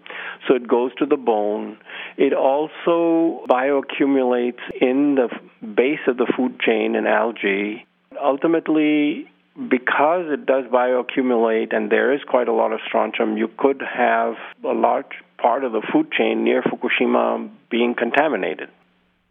so 0.46 0.54
it 0.54 0.68
goes 0.68 0.94
to 1.00 1.06
the 1.06 1.16
bone. 1.16 1.76
It 2.16 2.34
also 2.34 3.44
bioaccumulates 3.50 4.62
in 4.80 5.16
the 5.16 5.28
base 5.66 6.06
of 6.06 6.18
the 6.18 6.32
food 6.36 6.60
chain 6.60 6.94
in 6.94 7.08
algae. 7.08 7.84
Ultimately, 8.22 9.31
because 9.68 10.26
it 10.28 10.46
does 10.46 10.64
bioaccumulate 10.66 11.74
and 11.74 11.90
there 11.90 12.12
is 12.12 12.20
quite 12.26 12.48
a 12.48 12.52
lot 12.52 12.72
of 12.72 12.80
strontium, 12.86 13.36
you 13.36 13.48
could 13.58 13.82
have 13.82 14.34
a 14.64 14.72
large 14.72 15.22
part 15.38 15.64
of 15.64 15.72
the 15.72 15.82
food 15.92 16.10
chain 16.12 16.44
near 16.44 16.62
Fukushima 16.62 17.50
being 17.70 17.94
contaminated. 17.94 18.70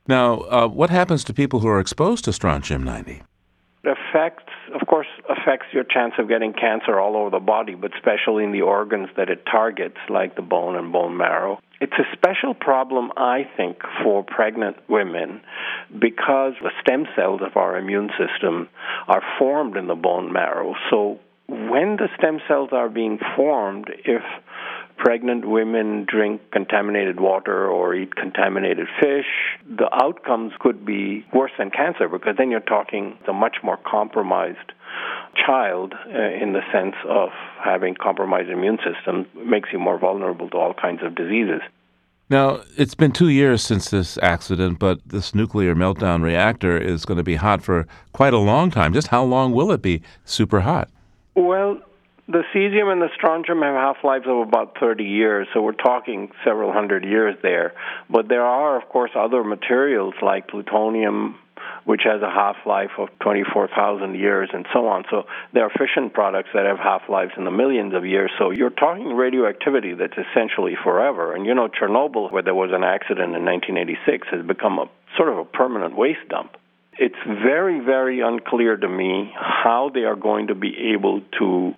Now, 0.07 0.41
uh, 0.41 0.67
what 0.67 0.89
happens 0.89 1.23
to 1.25 1.33
people 1.33 1.59
who 1.59 1.67
are 1.67 1.79
exposed 1.79 2.25
to 2.25 2.33
strontium 2.33 2.83
90? 2.83 3.23
It 3.83 3.97
affects, 3.97 4.53
of 4.79 4.87
course, 4.87 5.07
affects 5.27 5.67
your 5.73 5.83
chance 5.83 6.13
of 6.19 6.29
getting 6.29 6.53
cancer 6.53 6.99
all 6.99 7.17
over 7.17 7.31
the 7.31 7.39
body, 7.39 7.73
but 7.73 7.91
especially 7.95 8.43
in 8.43 8.51
the 8.51 8.61
organs 8.61 9.09
that 9.17 9.29
it 9.29 9.43
targets, 9.45 9.97
like 10.09 10.35
the 10.35 10.41
bone 10.41 10.75
and 10.75 10.91
bone 10.91 11.17
marrow. 11.17 11.59
It's 11.79 11.97
a 11.97 12.15
special 12.15 12.53
problem, 12.53 13.11
I 13.17 13.49
think, 13.57 13.77
for 14.03 14.23
pregnant 14.23 14.77
women 14.87 15.41
because 15.91 16.53
the 16.61 16.69
stem 16.81 17.07
cells 17.15 17.41
of 17.43 17.57
our 17.57 17.75
immune 17.77 18.11
system 18.19 18.69
are 19.07 19.23
formed 19.39 19.75
in 19.75 19.87
the 19.87 19.95
bone 19.95 20.31
marrow. 20.31 20.75
So 20.91 21.19
when 21.47 21.97
the 21.97 22.07
stem 22.17 22.39
cells 22.47 22.69
are 22.71 22.87
being 22.87 23.17
formed, 23.35 23.89
if 24.05 24.21
pregnant 25.01 25.49
women 25.49 26.05
drink 26.07 26.41
contaminated 26.51 27.19
water 27.19 27.67
or 27.67 27.95
eat 27.95 28.15
contaminated 28.15 28.87
fish, 29.01 29.25
the 29.67 29.89
outcomes 29.91 30.53
could 30.59 30.85
be 30.85 31.25
worse 31.33 31.51
than 31.57 31.71
cancer 31.71 32.07
because 32.07 32.35
then 32.37 32.51
you're 32.51 32.59
talking 32.59 33.17
a 33.27 33.33
much 33.33 33.57
more 33.63 33.77
compromised 33.77 34.73
child 35.43 35.95
uh, 36.05 36.09
in 36.11 36.53
the 36.53 36.61
sense 36.71 36.95
of 37.09 37.29
having 37.63 37.95
compromised 37.95 38.49
immune 38.49 38.77
system 38.77 39.25
makes 39.43 39.69
you 39.73 39.79
more 39.79 39.97
vulnerable 39.97 40.47
to 40.51 40.57
all 40.57 40.73
kinds 40.73 41.01
of 41.01 41.15
diseases. 41.15 41.61
Now, 42.29 42.61
it's 42.77 42.95
been 42.95 43.11
two 43.11 43.29
years 43.29 43.63
since 43.63 43.89
this 43.89 44.19
accident, 44.19 44.77
but 44.77 44.99
this 45.05 45.33
nuclear 45.33 45.73
meltdown 45.73 46.21
reactor 46.21 46.77
is 46.77 47.05
going 47.05 47.17
to 47.17 47.23
be 47.23 47.35
hot 47.35 47.63
for 47.63 47.87
quite 48.13 48.33
a 48.33 48.37
long 48.37 48.69
time. 48.69 48.93
Just 48.93 49.07
how 49.07 49.23
long 49.23 49.51
will 49.51 49.71
it 49.71 49.81
be 49.81 50.01
super 50.25 50.61
hot? 50.61 50.89
Well, 51.35 51.81
the 52.31 52.43
cesium 52.53 52.91
and 52.91 53.01
the 53.01 53.09
strontium 53.15 53.61
have 53.61 53.75
half 53.75 54.03
lives 54.03 54.25
of 54.27 54.37
about 54.37 54.77
30 54.79 55.03
years, 55.03 55.47
so 55.53 55.61
we're 55.61 55.73
talking 55.73 56.31
several 56.45 56.71
hundred 56.71 57.03
years 57.03 57.35
there. 57.43 57.73
But 58.09 58.27
there 58.29 58.43
are, 58.43 58.81
of 58.81 58.87
course, 58.87 59.11
other 59.15 59.43
materials 59.43 60.13
like 60.21 60.47
plutonium, 60.47 61.37
which 61.83 62.01
has 62.05 62.21
a 62.21 62.29
half 62.29 62.55
life 62.65 62.91
of 62.97 63.09
24,000 63.19 64.15
years, 64.15 64.49
and 64.53 64.65
so 64.73 64.87
on. 64.87 65.03
So 65.09 65.23
there 65.53 65.63
are 65.63 65.69
fission 65.69 66.09
products 66.09 66.49
that 66.53 66.65
have 66.65 66.79
half 66.79 67.03
lives 67.09 67.31
in 67.37 67.43
the 67.43 67.51
millions 67.51 67.93
of 67.93 68.05
years. 68.05 68.31
So 68.39 68.51
you're 68.51 68.69
talking 68.69 69.13
radioactivity 69.13 69.93
that's 69.93 70.17
essentially 70.17 70.75
forever. 70.81 71.35
And 71.35 71.45
you 71.45 71.53
know, 71.53 71.67
Chernobyl, 71.67 72.31
where 72.31 72.43
there 72.43 72.55
was 72.55 72.71
an 72.71 72.83
accident 72.83 73.35
in 73.35 73.43
1986, 73.43 74.27
has 74.31 74.45
become 74.45 74.79
a 74.79 74.85
sort 75.17 75.29
of 75.29 75.37
a 75.37 75.45
permanent 75.45 75.97
waste 75.97 76.27
dump. 76.29 76.55
It's 76.97 77.15
very, 77.25 77.79
very 77.79 78.21
unclear 78.21 78.77
to 78.77 78.87
me 78.87 79.33
how 79.35 79.91
they 79.93 80.01
are 80.01 80.15
going 80.15 80.47
to 80.47 80.55
be 80.55 80.93
able 80.93 81.21
to 81.39 81.73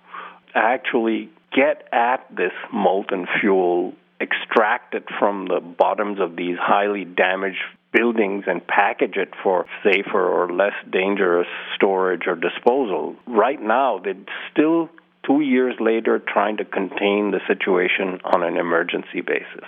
actually 0.54 1.30
get 1.52 1.88
at 1.92 2.26
this 2.34 2.52
molten 2.72 3.26
fuel, 3.40 3.94
extract 4.20 4.94
it 4.94 5.04
from 5.18 5.48
the 5.48 5.60
bottoms 5.60 6.20
of 6.20 6.36
these 6.36 6.56
highly 6.58 7.04
damaged 7.04 7.62
buildings 7.92 8.44
and 8.46 8.66
package 8.66 9.16
it 9.16 9.32
for 9.42 9.66
safer 9.82 10.26
or 10.26 10.52
less 10.52 10.72
dangerous 10.90 11.46
storage 11.74 12.26
or 12.26 12.34
disposal. 12.34 13.14
Right 13.26 13.62
now, 13.62 14.00
they're 14.02 14.14
still 14.50 14.90
two 15.24 15.40
years 15.40 15.76
later 15.80 16.18
trying 16.18 16.56
to 16.58 16.64
contain 16.64 17.30
the 17.30 17.40
situation 17.46 18.20
on 18.24 18.42
an 18.42 18.56
emergency 18.56 19.20
basis. 19.20 19.64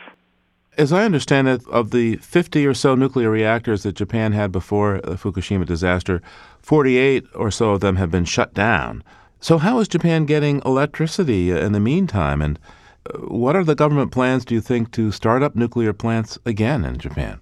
As 0.76 0.92
I 0.92 1.04
understand 1.04 1.48
it, 1.48 1.66
of 1.68 1.90
the 1.90 2.16
50 2.16 2.66
or 2.66 2.74
so 2.74 2.94
nuclear 2.94 3.30
reactors 3.30 3.82
that 3.84 3.94
Japan 3.94 4.32
had 4.32 4.52
before 4.52 5.00
the 5.02 5.14
Fukushima 5.14 5.64
disaster, 5.64 6.20
48 6.60 7.24
or 7.34 7.50
so 7.50 7.70
of 7.70 7.80
them 7.80 7.96
have 7.96 8.10
been 8.10 8.26
shut 8.26 8.52
down. 8.52 9.02
So, 9.40 9.58
how 9.58 9.78
is 9.80 9.88
Japan 9.88 10.24
getting 10.24 10.62
electricity 10.64 11.50
in 11.50 11.72
the 11.72 11.80
meantime? 11.80 12.40
And 12.40 12.58
uh, 13.08 13.18
what 13.18 13.54
are 13.54 13.64
the 13.64 13.74
government 13.74 14.10
plans, 14.10 14.44
do 14.44 14.54
you 14.54 14.60
think, 14.60 14.92
to 14.92 15.12
start 15.12 15.42
up 15.42 15.54
nuclear 15.54 15.92
plants 15.92 16.38
again 16.46 16.84
in 16.84 16.98
Japan? 16.98 17.40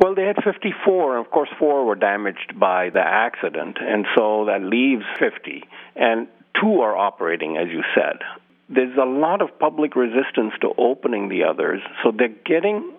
Well, 0.00 0.14
they 0.14 0.24
had 0.24 0.36
54, 0.42 1.16
and 1.16 1.26
of 1.26 1.30
course, 1.30 1.48
four 1.58 1.84
were 1.84 1.96
damaged 1.96 2.58
by 2.58 2.90
the 2.90 3.00
accident, 3.00 3.78
and 3.80 4.06
so 4.16 4.46
that 4.46 4.62
leaves 4.62 5.04
50. 5.18 5.64
And 5.96 6.28
two 6.60 6.80
are 6.80 6.96
operating, 6.96 7.56
as 7.56 7.68
you 7.68 7.82
said. 7.94 8.20
There's 8.68 8.96
a 8.96 9.04
lot 9.04 9.42
of 9.42 9.58
public 9.58 9.96
resistance 9.96 10.54
to 10.60 10.72
opening 10.78 11.28
the 11.28 11.44
others, 11.44 11.80
so 12.02 12.12
they're 12.16 12.28
getting 12.28 12.92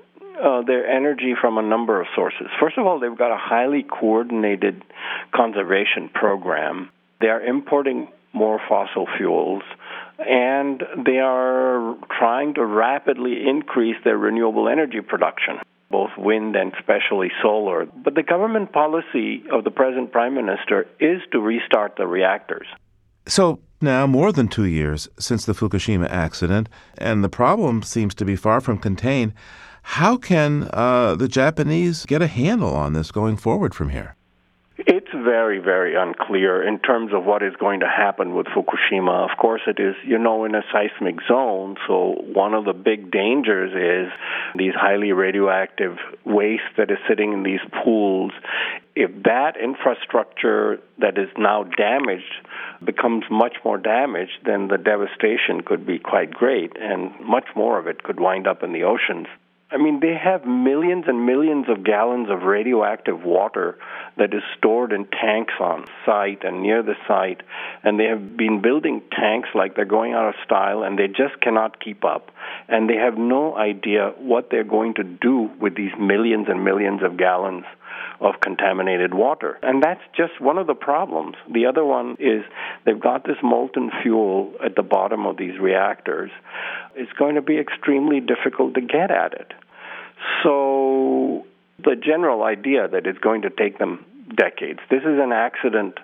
uh, 0.44 0.62
their 0.64 0.88
energy 0.88 1.36
from 1.40 1.58
a 1.58 1.62
number 1.62 2.00
of 2.02 2.08
sources. 2.16 2.48
First 2.60 2.78
of 2.78 2.86
all, 2.86 3.00
they've 3.00 3.18
got 3.18 3.32
a 3.32 3.38
highly 3.38 3.84
coordinated 3.84 4.84
conservation 5.34 6.10
program. 6.14 6.90
They 7.22 7.28
are 7.28 7.42
importing 7.42 8.08
more 8.34 8.60
fossil 8.68 9.08
fuels, 9.18 9.64
and 10.20 10.84
they 11.06 11.20
are 11.20 11.96
trying 12.18 12.54
to 12.56 12.66
rapidly 12.66 13.48
increase 13.48 13.98
their 14.04 14.18
renewable 14.18 14.70
energy 14.70 15.02
production 15.02 15.60
both 15.90 16.12
wind 16.18 16.56
and 16.56 16.72
especially 16.74 17.32
solar. 17.42 17.86
But 17.86 18.16
the 18.16 18.24
government 18.24 18.72
policy 18.72 19.44
of 19.52 19.64
the 19.64 19.72
present 19.72 20.12
prime 20.12 20.36
minister 20.36 20.88
is 21.00 21.22
to 21.32 21.40
restart 21.40 21.96
the 21.98 22.08
reactors. 22.08 22.68
So, 23.26 23.60
now 23.82 24.08
more 24.08 24.32
than 24.32 24.48
two 24.48 24.66
years 24.66 25.08
since 25.20 25.46
the 25.46 25.54
Fukushima 25.54 26.10
accident, 26.10 26.70
and 26.98 27.24
the 27.24 27.30
problem 27.30 27.82
seems 27.82 28.14
to 28.16 28.26
be 28.26 28.36
far 28.36 28.62
from 28.62 28.78
contained. 28.78 29.34
How 29.84 30.18
can 30.18 30.70
uh, 30.74 31.16
the 31.16 31.28
Japanese 31.28 32.06
get 32.06 32.22
a 32.22 32.28
handle 32.28 32.76
on 32.76 32.94
this 32.94 33.12
going 33.12 33.38
forward 33.38 33.74
from 33.74 33.90
here? 33.90 34.16
Very, 35.30 35.60
very 35.60 35.94
unclear 35.94 36.68
in 36.68 36.80
terms 36.80 37.14
of 37.14 37.24
what 37.24 37.44
is 37.44 37.54
going 37.60 37.82
to 37.82 37.86
happen 37.88 38.34
with 38.34 38.48
Fukushima. 38.48 39.30
Of 39.30 39.38
course, 39.38 39.62
it 39.68 39.80
is, 39.80 39.94
you 40.04 40.18
know, 40.18 40.44
in 40.44 40.56
a 40.56 40.64
seismic 40.74 41.18
zone, 41.28 41.76
so 41.88 42.16
one 42.34 42.56
of 42.56 42.66
the 42.66 42.74
big 42.74 43.12
dangers 43.12 43.70
is 43.72 44.12
these 44.58 44.74
highly 44.74 45.12
radioactive 45.12 45.98
waste 46.26 46.72
that 46.78 46.90
is 46.90 46.98
sitting 47.08 47.32
in 47.32 47.44
these 47.44 47.60
pools. 47.84 48.32
If 48.96 49.12
that 49.26 49.54
infrastructure 49.56 50.80
that 50.98 51.20
is 51.20 51.30
now 51.38 51.62
damaged 51.78 52.34
becomes 52.84 53.24
much 53.30 53.58
more 53.64 53.78
damaged, 53.78 54.40
then 54.46 54.68
the 54.68 54.80
devastation 54.80 55.62
could 55.64 55.86
be 55.86 56.00
quite 56.00 56.32
great, 56.32 56.74
and 56.82 57.12
much 57.20 57.46
more 57.56 57.78
of 57.78 57.86
it 57.86 58.02
could 58.02 58.20
wind 58.20 58.48
up 58.48 58.64
in 58.64 58.74
the 58.74 58.82
oceans. 58.82 59.28
I 59.72 59.78
mean, 59.78 60.00
they 60.00 60.16
have 60.16 60.46
millions 60.46 61.06
and 61.08 61.28
millions 61.28 61.68
of 61.70 61.84
gallons 61.84 62.30
of 62.32 62.42
radioactive 62.42 63.24
water 63.24 63.78
that 64.18 64.34
is 64.34 64.42
stored 64.58 64.92
in 64.92 65.06
tanks 65.06 65.54
on 65.60 65.86
site 66.06 66.44
and 66.44 66.64
near 66.64 66.82
the 66.82 66.96
site, 67.08 67.42
and 67.84 68.00
they 68.00 68.06
have 68.06 68.36
been 68.36 68.62
building 68.62 69.04
tanks 69.12 69.50
like 69.54 69.76
they're 69.76 69.86
going 69.86 70.14
out 70.14 70.30
of 70.30 70.36
style, 70.44 70.82
and 70.82 70.98
they 70.98 71.08
just 71.08 71.40
cannot 71.42 71.80
keep 71.80 72.04
up. 72.04 72.32
And 72.68 72.90
they 72.90 72.96
have 72.96 73.18
no 73.18 73.56
idea 73.56 74.14
what 74.18 74.50
they're 74.50 74.64
going 74.64 74.96
to 74.96 75.04
do 75.04 75.52
with 75.60 75.76
these 75.76 75.94
millions 76.00 76.48
and 76.50 76.66
millions 76.66 77.04
of 77.04 77.18
gallons 77.18 77.66
of 78.20 78.36
contaminated 78.42 79.14
water. 79.14 79.58
And 79.62 79.82
that's 79.82 80.02
just 80.16 80.40
one 80.40 80.58
of 80.58 80.68
the 80.68 80.76
problems. 80.76 81.36
The 81.52 81.66
other 81.66 81.86
one 81.86 82.16
is 82.20 82.44
they've 82.86 83.00
got 83.00 83.26
this 83.26 83.38
molten 83.44 83.92
fuel 84.02 84.54
at 84.64 84.76
the 84.76 84.84
bottom 84.84 85.26
of 85.26 85.38
these 85.38 85.60
reactors. 85.60 86.32
It's 86.96 87.12
going 87.14 87.36
to 87.36 87.42
be 87.42 87.58
extremely 87.58 88.20
difficult 88.20 88.74
to 88.76 88.82
get 88.82 89.12
at 89.12 89.34
it. 89.34 89.54
So 90.44 91.46
the 91.84 91.96
general 91.96 92.44
idea 92.44 92.88
that 92.88 93.06
it's 93.08 93.20
going 93.20 93.42
to 93.44 93.50
take 93.50 93.78
them 93.80 94.06
decades. 94.36 94.80
This 94.90 95.02
is 95.02 95.20
an 95.20 95.32
accident 95.32 95.98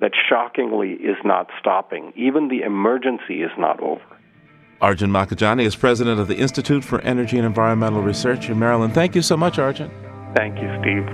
that 0.00 0.12
shockingly 0.28 0.92
is 0.92 1.16
not 1.24 1.48
stopping. 1.58 2.12
Even 2.16 2.48
the 2.48 2.62
emergency 2.62 3.42
is 3.42 3.50
not 3.58 3.80
over. 3.80 4.02
Arjun 4.80 5.10
Makhijani 5.10 5.64
is 5.64 5.74
president 5.74 6.20
of 6.20 6.28
the 6.28 6.36
Institute 6.36 6.84
for 6.84 7.00
Energy 7.00 7.36
and 7.36 7.44
Environmental 7.44 8.00
Research 8.00 8.48
in 8.48 8.58
Maryland. 8.58 8.94
Thank 8.94 9.16
you 9.16 9.22
so 9.22 9.36
much, 9.36 9.58
Arjun. 9.58 9.90
Thank 10.34 10.60
you, 10.60 10.68
Steve. 10.80 11.08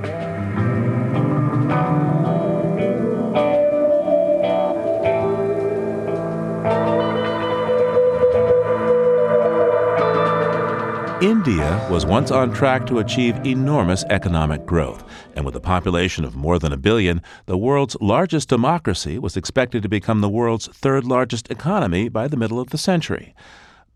India 11.25 11.87
was 11.91 12.05
once 12.05 12.31
on 12.31 12.53
track 12.53 12.87
to 12.87 12.99
achieve 12.99 13.47
enormous 13.47 14.05
economic 14.11 14.67
growth, 14.67 15.03
and 15.35 15.47
with 15.47 15.57
a 15.57 15.61
population 15.61 16.23
of 16.23 16.37
more 16.37 16.59
than 16.59 16.71
a 16.71 16.77
billion, 16.77 17.23
the 17.47 17.57
world's 17.57 17.97
largest 18.01 18.51
democracy 18.51 19.19
was 19.19 19.35
expected 19.35 19.83
to 19.83 19.89
become 19.89 20.21
the 20.21 20.29
world's 20.29 20.67
third 20.67 21.07
largest 21.07 21.51
economy 21.51 22.11
by 22.11 22.29
the 22.29 22.37
middle 22.37 22.61
of 22.61 22.71
the 22.71 22.79
century. 22.79 23.35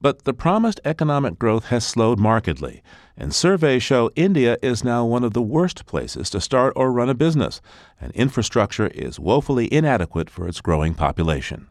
But 0.00 0.24
the 0.24 0.32
promised 0.32 0.80
economic 0.84 1.38
growth 1.38 1.66
has 1.66 1.84
slowed 1.84 2.20
markedly, 2.20 2.82
and 3.16 3.34
surveys 3.34 3.82
show 3.82 4.11
India 4.14 4.56
is 4.62 4.84
now 4.84 5.04
one 5.04 5.24
of 5.24 5.32
the 5.32 5.42
worst 5.42 5.87
places 5.87 6.30
to 6.30 6.40
start 6.40 6.72
or 6.76 6.92
run 6.92 7.08
a 7.08 7.14
business, 7.14 7.61
and 8.00 8.12
infrastructure 8.12 8.87
is 8.88 9.18
woefully 9.18 9.72
inadequate 9.72 10.30
for 10.30 10.46
its 10.46 10.61
growing 10.61 10.94
population. 10.94 11.66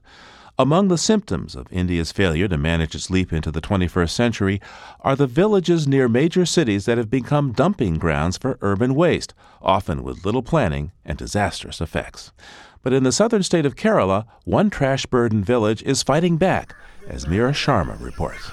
Among 0.59 0.87
the 0.87 0.97
symptoms 0.97 1.55
of 1.55 1.71
India's 1.71 2.11
failure 2.11 2.47
to 2.47 2.57
manage 2.57 2.95
its 2.95 3.09
leap 3.09 3.31
into 3.31 3.51
the 3.51 3.61
21st 3.61 4.09
century 4.09 4.59
are 5.01 5.15
the 5.15 5.27
villages 5.27 5.87
near 5.87 6.09
major 6.09 6.45
cities 6.45 6.85
that 6.85 6.97
have 6.97 7.11
become 7.11 7.53
dumping 7.53 7.97
grounds 7.97 8.37
for 8.37 8.57
urban 8.61 8.95
waste, 8.95 9.35
often 9.61 10.03
with 10.03 10.25
little 10.25 10.41
planning 10.41 10.91
and 11.05 11.17
disastrous 11.17 11.79
effects. 11.79 12.33
But 12.81 12.91
in 12.91 13.03
the 13.03 13.11
southern 13.11 13.43
state 13.43 13.65
of 13.65 13.75
Kerala, 13.75 14.25
one 14.45 14.69
trash 14.69 15.05
burdened 15.05 15.45
village 15.45 15.83
is 15.83 16.03
fighting 16.03 16.37
back, 16.37 16.75
as 17.09 17.27
Mira 17.27 17.51
Sharma 17.51 17.99
reports. 18.01 18.51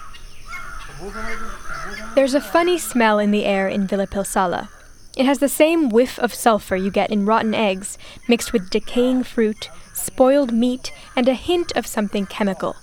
There's 2.14 2.34
a 2.34 2.40
funny 2.40 2.78
smell 2.78 3.18
in 3.18 3.30
the 3.30 3.44
air 3.44 3.68
in 3.68 3.86
Vilapilsala. 3.86 4.68
It 5.16 5.26
has 5.26 5.38
the 5.38 5.48
same 5.48 5.88
whiff 5.88 6.18
of 6.18 6.34
sulfur 6.34 6.76
you 6.76 6.90
get 6.90 7.10
in 7.10 7.26
rotten 7.26 7.54
eggs, 7.54 7.98
mixed 8.28 8.52
with 8.52 8.70
decaying 8.70 9.24
fruit, 9.24 9.70
spoiled 9.92 10.52
meat, 10.52 10.92
and 11.14 11.28
a 11.28 11.34
hint 11.34 11.72
of 11.76 11.86
something 11.86 12.26
chemical. 12.26 12.76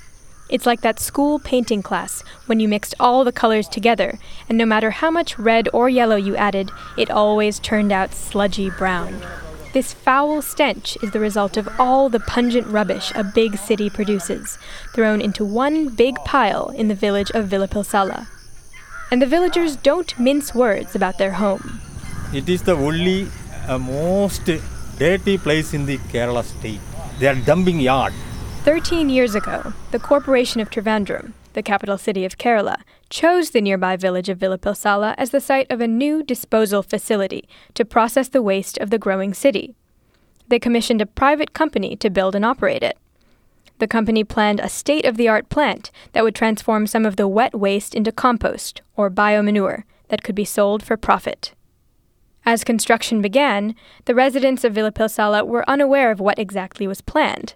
It's 0.49 0.65
like 0.65 0.81
that 0.81 0.99
school 0.99 1.39
painting 1.39 1.81
class 1.81 2.23
when 2.45 2.59
you 2.59 2.67
mixed 2.67 2.93
all 2.99 3.23
the 3.23 3.31
colors 3.31 3.69
together, 3.69 4.19
and 4.49 4.57
no 4.57 4.65
matter 4.65 4.91
how 4.91 5.09
much 5.09 5.39
red 5.39 5.69
or 5.73 5.87
yellow 5.87 6.17
you 6.17 6.35
added, 6.35 6.71
it 6.97 7.09
always 7.09 7.59
turned 7.59 7.91
out 7.91 8.13
sludgy 8.13 8.69
brown. 8.69 9.21
This 9.73 9.93
foul 9.93 10.41
stench 10.41 10.97
is 11.01 11.11
the 11.11 11.19
result 11.21 11.55
of 11.55 11.69
all 11.79 12.09
the 12.09 12.19
pungent 12.19 12.67
rubbish 12.67 13.13
a 13.15 13.23
big 13.23 13.57
city 13.57 13.89
produces, 13.89 14.57
thrown 14.93 15.21
into 15.21 15.45
one 15.45 15.87
big 15.87 16.15
pile 16.25 16.69
in 16.75 16.89
the 16.89 16.95
village 16.95 17.31
of 17.31 17.47
Villapilsala. 17.47 18.27
And 19.11 19.21
the 19.21 19.27
villagers 19.27 19.77
don't 19.77 20.19
mince 20.19 20.53
words 20.53 20.93
about 20.93 21.17
their 21.17 21.31
home. 21.33 21.79
It 22.33 22.49
is 22.49 22.63
the 22.63 22.75
only 22.75 23.27
uh, 23.65 23.77
most 23.77 24.49
dirty 24.97 25.37
place 25.37 25.73
in 25.73 25.85
the 25.85 25.99
Kerala 25.99 26.43
state. 26.43 26.81
They 27.19 27.27
are 27.27 27.35
dumping 27.35 27.79
yard. 27.79 28.13
13 28.65 29.09
years 29.09 29.35
ago, 29.35 29.73
the 29.91 29.99
Corporation 29.99 30.59
of 30.59 30.69
Trivandrum, 30.69 31.31
the 31.53 31.63
capital 31.63 31.97
city 31.97 32.25
of 32.25 32.37
Kerala, 32.37 32.81
chose 33.09 33.49
the 33.49 33.61
nearby 33.61 33.97
village 33.97 34.29
of 34.29 34.37
Villapilsala 34.39 35.15
as 35.17 35.31
the 35.31 35.41
site 35.41 35.69
of 35.69 35.81
a 35.81 35.87
new 35.87 36.23
disposal 36.23 36.83
facility 36.83 37.47
to 37.73 37.85
process 37.85 38.29
the 38.29 38.41
waste 38.41 38.77
of 38.77 38.89
the 38.89 38.99
growing 38.99 39.33
city. 39.33 39.75
They 40.47 40.59
commissioned 40.59 41.01
a 41.01 41.05
private 41.05 41.53
company 41.53 41.95
to 41.97 42.09
build 42.09 42.35
and 42.35 42.45
operate 42.45 42.83
it. 42.83 42.97
The 43.79 43.87
company 43.87 44.23
planned 44.23 44.59
a 44.59 44.69
state 44.69 45.05
of 45.05 45.17
the 45.17 45.27
art 45.27 45.49
plant 45.49 45.91
that 46.13 46.23
would 46.23 46.35
transform 46.35 46.85
some 46.85 47.05
of 47.05 47.15
the 47.15 47.27
wet 47.27 47.55
waste 47.55 47.95
into 47.95 48.11
compost, 48.11 48.81
or 48.95 49.09
biomanure, 49.09 49.83
that 50.09 50.23
could 50.23 50.35
be 50.35 50.45
sold 50.45 50.83
for 50.83 50.97
profit. 50.97 51.53
As 52.45 52.63
construction 52.63 53.21
began, 53.21 53.75
the 54.05 54.15
residents 54.15 54.63
of 54.63 54.73
Villapilsala 54.73 55.47
were 55.47 55.69
unaware 55.69 56.11
of 56.11 56.19
what 56.19 56.39
exactly 56.39 56.87
was 56.87 57.01
planned. 57.01 57.55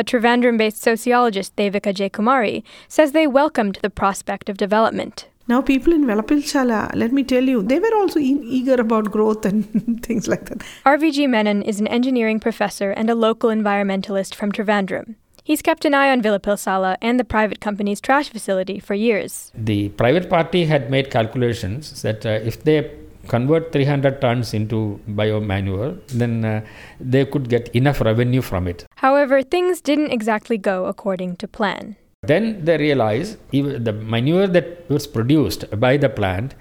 But 0.00 0.06
Trivandrum 0.06 0.56
based 0.56 0.80
sociologist 0.80 1.56
Devika 1.56 1.92
J. 1.92 2.08
Kumari 2.08 2.62
says 2.88 3.12
they 3.12 3.26
welcomed 3.26 3.78
the 3.82 3.90
prospect 3.90 4.48
of 4.48 4.56
development. 4.56 5.28
Now, 5.46 5.60
people 5.60 5.92
in 5.92 6.06
Villapilsala, 6.06 6.94
let 6.94 7.12
me 7.12 7.22
tell 7.22 7.44
you, 7.44 7.62
they 7.62 7.78
were 7.78 7.94
also 7.94 8.18
e- 8.18 8.40
eager 8.42 8.80
about 8.80 9.10
growth 9.10 9.44
and 9.44 10.02
things 10.02 10.26
like 10.26 10.46
that. 10.46 10.60
RVG 10.86 11.28
Menon 11.28 11.60
is 11.60 11.80
an 11.80 11.86
engineering 11.88 12.40
professor 12.40 12.92
and 12.92 13.10
a 13.10 13.14
local 13.14 13.50
environmentalist 13.50 14.34
from 14.34 14.52
Trivandrum. 14.52 15.16
He's 15.44 15.60
kept 15.60 15.84
an 15.84 15.92
eye 15.92 16.10
on 16.10 16.22
Villapilsala 16.22 16.96
and 17.02 17.20
the 17.20 17.24
private 17.36 17.60
company's 17.60 18.00
trash 18.00 18.30
facility 18.30 18.78
for 18.78 18.94
years. 18.94 19.52
The 19.54 19.90
private 19.90 20.30
party 20.30 20.64
had 20.64 20.90
made 20.90 21.10
calculations 21.10 22.00
that 22.00 22.24
uh, 22.24 22.30
if 22.30 22.64
they 22.64 22.90
convert 23.32 23.72
300 23.72 24.20
tons 24.20 24.52
into 24.58 25.00
biomanure, 25.08 25.88
then 26.08 26.44
uh, 26.44 26.60
they 26.98 27.24
could 27.24 27.48
get 27.48 27.68
enough 27.80 28.00
revenue 28.00 28.42
from 28.42 28.66
it. 28.66 28.84
However, 28.96 29.42
things 29.42 29.80
didn't 29.80 30.10
exactly 30.18 30.58
go 30.58 30.86
according 30.86 31.36
to 31.36 31.46
plan. 31.58 31.96
Then 32.22 32.64
they 32.64 32.76
realized 32.76 33.38
even 33.52 33.84
the 33.84 33.92
manure 33.92 34.48
that 34.56 34.90
was 34.90 35.06
produced 35.06 35.64
by 35.84 35.96
the 35.96 36.08
plant 36.08 36.54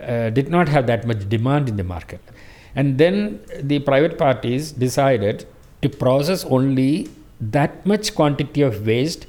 uh, 0.00 0.30
did 0.30 0.50
not 0.50 0.68
have 0.68 0.86
that 0.88 1.06
much 1.06 1.28
demand 1.28 1.68
in 1.68 1.76
the 1.76 1.84
market. 1.84 2.20
And 2.74 2.98
then 2.98 3.40
the 3.62 3.78
private 3.78 4.18
parties 4.18 4.72
decided 4.72 5.46
to 5.82 5.88
process 5.88 6.44
only 6.44 7.08
that 7.40 7.86
much 7.86 8.14
quantity 8.14 8.62
of 8.62 8.86
waste 8.86 9.26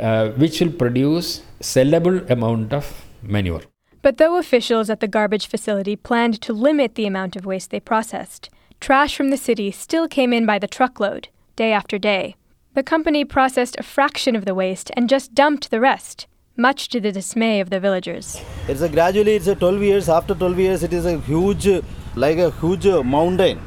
uh, 0.00 0.28
which 0.42 0.60
will 0.60 0.72
produce 0.72 1.42
sellable 1.60 2.18
amount 2.30 2.72
of 2.72 3.04
manure. 3.22 3.62
But 4.04 4.18
though 4.18 4.36
officials 4.36 4.90
at 4.90 5.00
the 5.00 5.08
garbage 5.08 5.46
facility 5.46 5.96
planned 5.96 6.42
to 6.42 6.52
limit 6.52 6.94
the 6.94 7.06
amount 7.06 7.36
of 7.36 7.46
waste 7.46 7.70
they 7.70 7.80
processed, 7.80 8.50
trash 8.78 9.16
from 9.16 9.30
the 9.30 9.38
city 9.38 9.70
still 9.70 10.08
came 10.08 10.30
in 10.30 10.44
by 10.44 10.58
the 10.58 10.68
truckload, 10.68 11.28
day 11.56 11.72
after 11.72 11.96
day. 11.98 12.36
The 12.74 12.82
company 12.82 13.24
processed 13.24 13.76
a 13.78 13.82
fraction 13.82 14.36
of 14.36 14.44
the 14.44 14.54
waste 14.54 14.90
and 14.94 15.08
just 15.08 15.34
dumped 15.34 15.70
the 15.70 15.80
rest, 15.80 16.26
much 16.54 16.90
to 16.90 17.00
the 17.00 17.12
dismay 17.12 17.60
of 17.60 17.70
the 17.70 17.80
villagers. 17.80 18.42
It's 18.68 18.82
a 18.82 18.90
gradually, 18.90 19.36
it's 19.36 19.46
a 19.46 19.54
12 19.54 19.82
years. 19.82 20.10
After 20.10 20.34
12 20.34 20.58
years, 20.58 20.82
it 20.82 20.92
is 20.92 21.06
a 21.06 21.18
huge, 21.20 21.66
like 22.14 22.36
a 22.36 22.50
huge 22.50 22.84
mountain. 22.84 23.58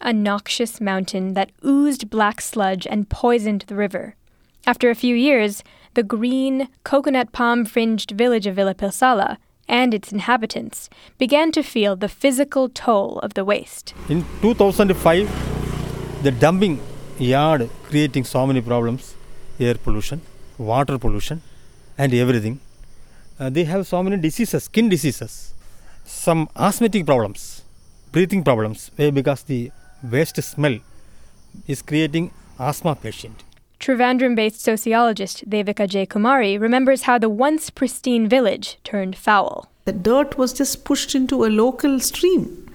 A 0.00 0.12
noxious 0.12 0.80
mountain 0.80 1.34
that 1.34 1.52
oozed 1.64 2.10
black 2.10 2.40
sludge 2.40 2.84
and 2.84 3.08
poisoned 3.08 3.62
the 3.68 3.76
river. 3.76 4.16
After 4.66 4.90
a 4.90 4.96
few 4.96 5.14
years, 5.14 5.62
the 5.94 6.02
green, 6.02 6.68
coconut 6.82 7.30
palm 7.30 7.64
fringed 7.64 8.10
village 8.10 8.48
of 8.48 8.56
Villapilsala 8.56 9.36
and 9.68 9.94
its 9.94 10.12
inhabitants 10.12 10.90
began 11.18 11.52
to 11.52 11.62
feel 11.62 11.96
the 11.96 12.08
physical 12.08 12.68
toll 12.68 13.18
of 13.20 13.34
the 13.34 13.44
waste. 13.44 13.94
In 14.08 14.24
2005, 14.42 16.22
the 16.22 16.30
dumping 16.30 16.80
yard 17.18 17.70
creating 17.84 18.24
so 18.24 18.46
many 18.46 18.60
problems 18.60 19.14
air 19.60 19.74
pollution, 19.74 20.20
water 20.58 20.98
pollution, 20.98 21.42
and 21.96 22.12
everything. 22.12 22.58
Uh, 23.38 23.50
they 23.50 23.64
have 23.64 23.86
so 23.86 24.02
many 24.02 24.16
diseases, 24.16 24.64
skin 24.64 24.88
diseases, 24.88 25.54
some 26.04 26.48
asthmatic 26.56 27.06
problems, 27.06 27.62
breathing 28.12 28.42
problems, 28.42 28.90
because 28.96 29.42
the 29.44 29.70
waste 30.02 30.42
smell 30.42 30.78
is 31.66 31.82
creating 31.82 32.30
asthma 32.58 32.94
patient. 32.94 33.42
Trivandrum 33.84 34.34
based 34.34 34.62
sociologist 34.62 35.46
Devika 35.46 35.86
J. 35.86 36.06
Kumari 36.06 36.58
remembers 36.58 37.02
how 37.02 37.18
the 37.18 37.28
once 37.28 37.68
pristine 37.68 38.26
village 38.26 38.78
turned 38.82 39.14
foul. 39.14 39.70
The 39.84 39.92
dirt 39.92 40.38
was 40.38 40.54
just 40.54 40.86
pushed 40.86 41.14
into 41.14 41.44
a 41.44 41.52
local 41.52 42.00
stream. 42.00 42.74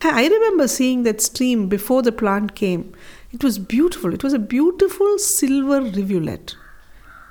I 0.00 0.28
remember 0.28 0.68
seeing 0.68 1.02
that 1.02 1.20
stream 1.20 1.68
before 1.68 2.02
the 2.02 2.12
plant 2.12 2.54
came. 2.54 2.92
It 3.32 3.42
was 3.42 3.58
beautiful. 3.58 4.14
It 4.14 4.22
was 4.22 4.32
a 4.32 4.38
beautiful 4.38 5.18
silver 5.18 5.80
rivulet 5.80 6.54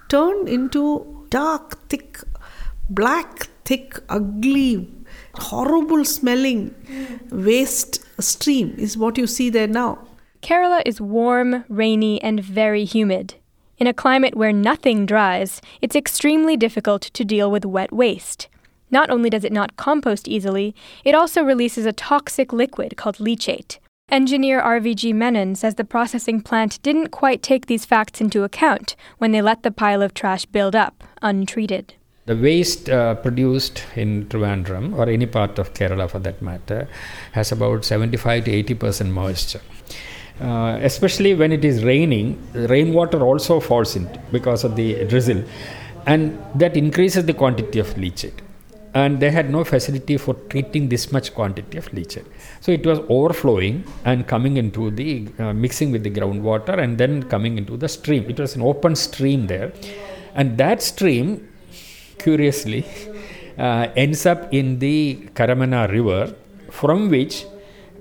turned 0.09 0.49
into 0.49 1.25
dark, 1.29 1.79
thick, 1.87 2.19
black, 2.89 3.47
thick, 3.63 3.99
ugly, 4.09 4.93
horrible 5.35 6.03
smelling 6.03 6.75
waste 7.31 8.03
stream, 8.21 8.75
is 8.77 8.97
what 8.97 9.17
you 9.17 9.27
see 9.27 9.49
there 9.49 9.67
now. 9.67 9.99
Kerala 10.43 10.81
is 10.85 10.99
warm, 10.99 11.63
rainy, 11.69 12.21
and 12.21 12.43
very 12.43 12.83
humid. 12.83 13.35
In 13.77 13.87
a 13.87 13.93
climate 13.93 14.35
where 14.35 14.51
nothing 14.51 15.05
dries, 15.05 15.61
it's 15.81 15.95
extremely 15.95 16.57
difficult 16.57 17.03
to 17.03 17.23
deal 17.23 17.49
with 17.49 17.63
wet 17.65 17.93
waste. 17.93 18.49
Not 18.91 19.09
only 19.09 19.29
does 19.29 19.45
it 19.45 19.53
not 19.53 19.77
compost 19.77 20.27
easily, 20.27 20.75
it 21.05 21.15
also 21.15 21.43
releases 21.43 21.85
a 21.85 21.93
toxic 21.93 22.51
liquid 22.51 22.97
called 22.97 23.19
leachate. 23.19 23.77
Engineer 24.09 24.61
RVG 24.61 25.13
Menon 25.13 25.55
says 25.55 25.75
the 25.75 25.85
processing 25.85 26.41
plant 26.41 26.77
didn't 26.83 27.07
quite 27.07 27.41
take 27.41 27.67
these 27.67 27.85
facts 27.85 28.19
into 28.19 28.43
account 28.43 28.97
when 29.19 29.31
they 29.31 29.41
let 29.41 29.63
the 29.63 29.71
pile 29.71 30.01
of 30.01 30.13
trash 30.13 30.45
build 30.45 30.75
up, 30.75 31.05
untreated. 31.21 31.93
The 32.25 32.35
waste 32.35 32.89
uh, 32.89 33.15
produced 33.15 33.85
in 33.95 34.25
Trivandrum 34.25 34.93
or 34.97 35.07
any 35.07 35.25
part 35.25 35.57
of 35.57 35.73
Kerala 35.73 36.09
for 36.09 36.19
that 36.19 36.41
matter 36.41 36.89
has 37.31 37.53
about 37.53 37.85
75 37.85 38.43
to 38.43 38.51
80 38.51 38.73
percent 38.73 39.11
moisture. 39.11 39.61
Uh, 40.41 40.79
especially 40.81 41.35
when 41.35 41.51
it 41.51 41.63
is 41.63 41.83
raining, 41.83 42.41
rainwater 42.53 43.21
also 43.21 43.59
falls 43.59 43.95
in 43.95 44.09
because 44.31 44.63
of 44.63 44.75
the 44.75 45.05
drizzle, 45.05 45.43
and 46.07 46.37
that 46.55 46.75
increases 46.75 47.25
the 47.25 47.33
quantity 47.33 47.77
of 47.79 47.87
leachate. 47.95 48.39
And 48.95 49.19
they 49.19 49.29
had 49.29 49.49
no 49.49 49.63
facility 49.63 50.17
for 50.17 50.33
treating 50.49 50.89
this 50.89 51.11
much 51.11 51.33
quantity 51.33 51.77
of 51.77 51.89
leachate. 51.91 52.25
So 52.61 52.71
it 52.71 52.85
was 52.85 52.99
overflowing 53.09 53.83
and 54.05 54.27
coming 54.27 54.57
into 54.57 54.91
the 54.91 55.27
uh, 55.39 55.53
mixing 55.53 55.91
with 55.91 56.03
the 56.03 56.11
groundwater 56.11 56.77
and 56.77 56.97
then 56.97 57.23
coming 57.23 57.57
into 57.57 57.77
the 57.77 57.87
stream. 57.87 58.29
It 58.29 58.39
was 58.39 58.55
an 58.55 58.63
open 58.63 58.95
stream 58.95 59.47
there, 59.47 59.71
and 60.33 60.57
that 60.57 60.81
stream, 60.81 61.47
curiously, 62.17 62.85
uh, 63.59 63.87
ends 63.95 64.25
up 64.25 64.51
in 64.51 64.79
the 64.79 65.29
Karamana 65.35 65.91
River, 65.91 66.35
from 66.71 67.09
which 67.09 67.45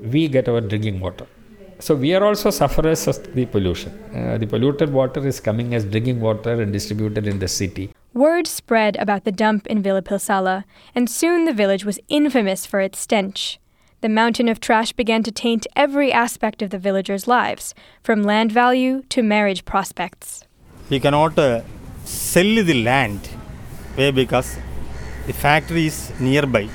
we 0.00 0.28
get 0.28 0.48
our 0.48 0.62
drinking 0.62 0.98
water. 1.00 1.26
So 1.82 1.96
we 1.96 2.14
are 2.14 2.22
also 2.22 2.50
sufferers 2.50 3.08
of 3.08 3.34
the 3.34 3.44
pollution. 3.44 3.92
Uh, 4.14 4.38
the 4.38 4.46
polluted 4.46 4.92
water 4.92 5.26
is 5.26 5.40
coming 5.40 5.74
as 5.74 5.84
drinking 5.84 6.20
water 6.20 6.62
and 6.62 6.72
distributed 6.72 7.26
in 7.26 7.40
the 7.40 7.48
city. 7.48 7.90
Word 8.14 8.46
spread 8.46 8.94
about 8.98 9.24
the 9.24 9.32
dump 9.32 9.66
in 9.66 9.82
Villapilsala, 9.82 10.62
and 10.94 11.10
soon 11.10 11.44
the 11.44 11.52
village 11.52 11.84
was 11.84 11.98
infamous 12.06 12.66
for 12.66 12.78
its 12.78 13.00
stench. 13.00 13.58
The 14.00 14.08
mountain 14.08 14.48
of 14.48 14.60
trash 14.60 14.92
began 14.92 15.24
to 15.24 15.32
taint 15.32 15.66
every 15.74 16.12
aspect 16.12 16.62
of 16.62 16.70
the 16.70 16.78
villagers' 16.78 17.26
lives, 17.26 17.74
from 18.00 18.22
land 18.22 18.52
value 18.52 19.02
to 19.08 19.20
marriage 19.24 19.64
prospects. 19.64 20.44
We 20.88 21.00
cannot 21.00 21.36
uh, 21.36 21.62
sell 22.04 22.62
the 22.62 22.80
land 22.84 23.26
where 23.96 24.12
because 24.12 24.56
the 25.26 25.32
factory 25.32 25.86
is 25.86 26.12
nearby. 26.20 26.68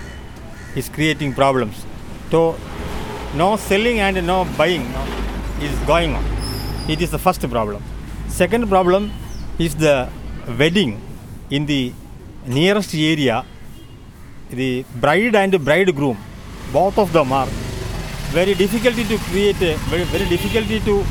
It's 0.76 0.90
creating 0.90 1.34
problems. 1.34 1.86
So 2.30 2.58
no 3.36 3.56
selling 3.58 4.00
and 4.00 4.26
no 4.26 4.46
buying 4.58 4.86
is 5.62 5.78
going 5.86 6.14
on. 6.16 6.24
It 6.88 7.02
is 7.02 7.12
the 7.12 7.20
first 7.20 7.42
problem. 7.50 7.84
Second 8.28 8.70
problem 8.70 9.12
is 9.60 9.76
the 9.76 10.10
wedding 10.58 11.02
in 11.50 11.66
the 11.66 11.94
nearest 12.46 12.94
area. 12.94 13.46
The 14.50 14.86
bride 14.96 15.36
and 15.36 15.52
the 15.52 15.60
bridegroom, 15.60 16.18
both 16.72 16.98
of 16.98 17.12
them 17.12 17.32
are 17.34 17.48
very 18.32 18.54
difficulty 18.54 19.04
to 19.06 19.18
create, 19.30 19.62
a, 19.62 19.76
very 19.90 20.04
very 20.04 20.30
difficulty 20.30 20.80
to 20.82 21.04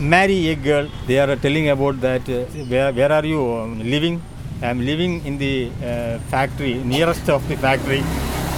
marry 0.00 0.48
a 0.48 0.54
girl. 0.54 0.88
They 1.06 1.18
are 1.18 1.36
telling 1.36 1.68
about 1.68 2.00
that. 2.00 2.28
Uh, 2.28 2.44
where 2.72 2.92
where 2.92 3.12
are 3.12 3.26
you 3.26 3.40
um, 3.56 3.78
living? 3.78 4.22
I 4.62 4.68
am 4.68 4.80
living 4.80 5.24
in 5.26 5.38
the 5.38 5.70
uh, 5.84 6.18
factory, 6.30 6.74
nearest 6.74 7.28
of 7.28 7.46
the 7.48 7.56
factory. 7.56 8.02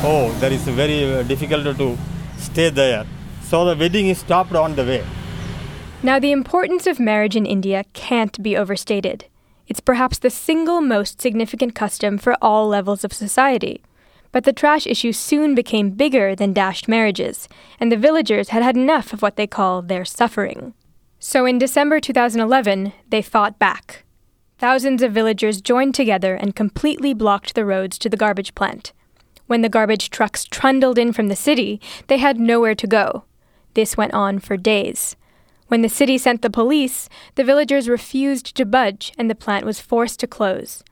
Oh, 0.04 0.30
that 0.40 0.52
is 0.52 0.62
very 0.62 1.12
uh, 1.12 1.22
difficult 1.22 1.76
to 1.78 1.96
stay 2.38 2.70
there. 2.70 3.06
So 3.42 3.64
the 3.64 3.76
wedding 3.76 4.08
is 4.08 4.18
stopped 4.18 4.54
on 4.54 4.74
the 4.76 4.84
way. 4.84 5.04
Now, 6.02 6.18
the 6.18 6.32
importance 6.32 6.86
of 6.86 7.00
marriage 7.00 7.36
in 7.36 7.46
India 7.46 7.84
can't 7.92 8.42
be 8.42 8.56
overstated. 8.56 9.26
It's 9.66 9.80
perhaps 9.80 10.18
the 10.18 10.28
single 10.28 10.82
most 10.82 11.20
significant 11.20 11.74
custom 11.74 12.18
for 12.18 12.36
all 12.42 12.68
levels 12.68 13.04
of 13.04 13.12
society. 13.12 13.82
But 14.30 14.44
the 14.44 14.52
trash 14.52 14.86
issue 14.86 15.12
soon 15.12 15.54
became 15.54 15.90
bigger 15.90 16.34
than 16.34 16.52
dashed 16.52 16.88
marriages, 16.88 17.48
and 17.80 17.90
the 17.90 17.96
villagers 17.96 18.48
had 18.48 18.62
had 18.62 18.76
enough 18.76 19.12
of 19.12 19.22
what 19.22 19.36
they 19.36 19.46
call 19.46 19.80
their 19.80 20.04
suffering. 20.04 20.74
So 21.20 21.46
in 21.46 21.58
December 21.58 22.00
2011, 22.00 22.92
they 23.08 23.22
fought 23.22 23.58
back. 23.58 24.04
thousands 24.58 25.02
of 25.02 25.12
villagers 25.12 25.60
joined 25.60 25.94
together 25.94 26.34
and 26.34 26.56
completely 26.56 27.12
blocked 27.14 27.54
the 27.54 27.64
roads 27.64 27.98
to 27.98 28.08
the 28.08 28.16
garbage 28.16 28.54
plant. 28.54 28.92
When 29.54 29.62
the 29.62 29.68
garbage 29.68 30.10
trucks 30.10 30.44
trundled 30.44 30.98
in 30.98 31.12
from 31.12 31.28
the 31.28 31.36
city, 31.36 31.80
they 32.08 32.18
had 32.18 32.40
nowhere 32.40 32.74
to 32.74 32.88
go. 32.88 33.22
This 33.74 33.96
went 33.96 34.12
on 34.12 34.40
for 34.40 34.56
days. 34.56 35.14
When 35.68 35.80
the 35.80 35.88
city 35.88 36.18
sent 36.18 36.42
the 36.42 36.50
police, 36.50 37.08
the 37.36 37.44
villagers 37.44 37.88
refused 37.88 38.56
to 38.56 38.64
budge 38.64 39.12
and 39.16 39.30
the 39.30 39.36
plant 39.36 39.64
was 39.64 39.78
forced 39.78 40.18
to 40.18 40.26
close. 40.26 40.82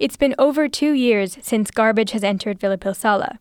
It's 0.00 0.16
been 0.16 0.34
over 0.40 0.68
two 0.68 0.92
years 0.92 1.38
since 1.40 1.70
garbage 1.70 2.10
has 2.10 2.24
entered 2.24 2.58
Villapilsala. 2.58 3.38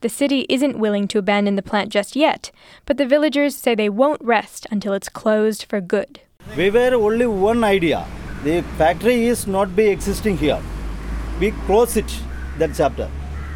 The 0.00 0.08
city 0.08 0.46
isn't 0.48 0.80
willing 0.80 1.06
to 1.06 1.18
abandon 1.18 1.54
the 1.54 1.62
plant 1.62 1.90
just 1.90 2.16
yet, 2.16 2.50
but 2.86 2.96
the 2.96 3.06
villagers 3.06 3.54
say 3.54 3.76
they 3.76 3.88
won't 3.88 4.24
rest 4.24 4.66
until 4.72 4.94
it's 4.94 5.08
closed 5.08 5.62
for 5.62 5.80
good. 5.80 6.22
We 6.56 6.70
were 6.70 6.92
only 6.92 7.26
one 7.26 7.62
idea. 7.62 8.04
The 8.42 8.62
factory 8.76 9.26
is 9.26 9.46
not 9.46 9.76
be 9.76 9.86
existing 9.86 10.38
here. 10.38 10.60
We 11.38 11.52
close 11.66 11.96
it, 11.96 12.12
that 12.58 12.74
chapter. 12.74 13.08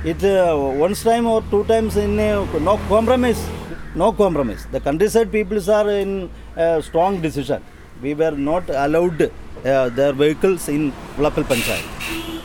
It 0.04 0.22
uh, 0.22 0.56
once 0.76 1.02
time 1.02 1.26
or 1.26 1.42
two 1.50 1.64
times 1.64 1.96
in 1.96 2.18
uh, 2.18 2.44
no 2.58 2.76
compromise. 2.88 3.42
No 3.94 4.12
compromise. 4.12 4.66
The 4.70 4.80
countryside 4.80 5.32
peoples 5.32 5.68
are 5.68 5.90
in 5.90 6.30
a 6.54 6.82
strong 6.82 7.20
decision. 7.20 7.62
We 8.02 8.14
were 8.14 8.32
not 8.32 8.68
allowed 8.68 9.22
uh, 9.22 9.88
their 9.88 10.12
vehicles 10.12 10.68
in 10.68 10.92
Vlapal 11.16 11.44
Panchayat. 11.44 12.42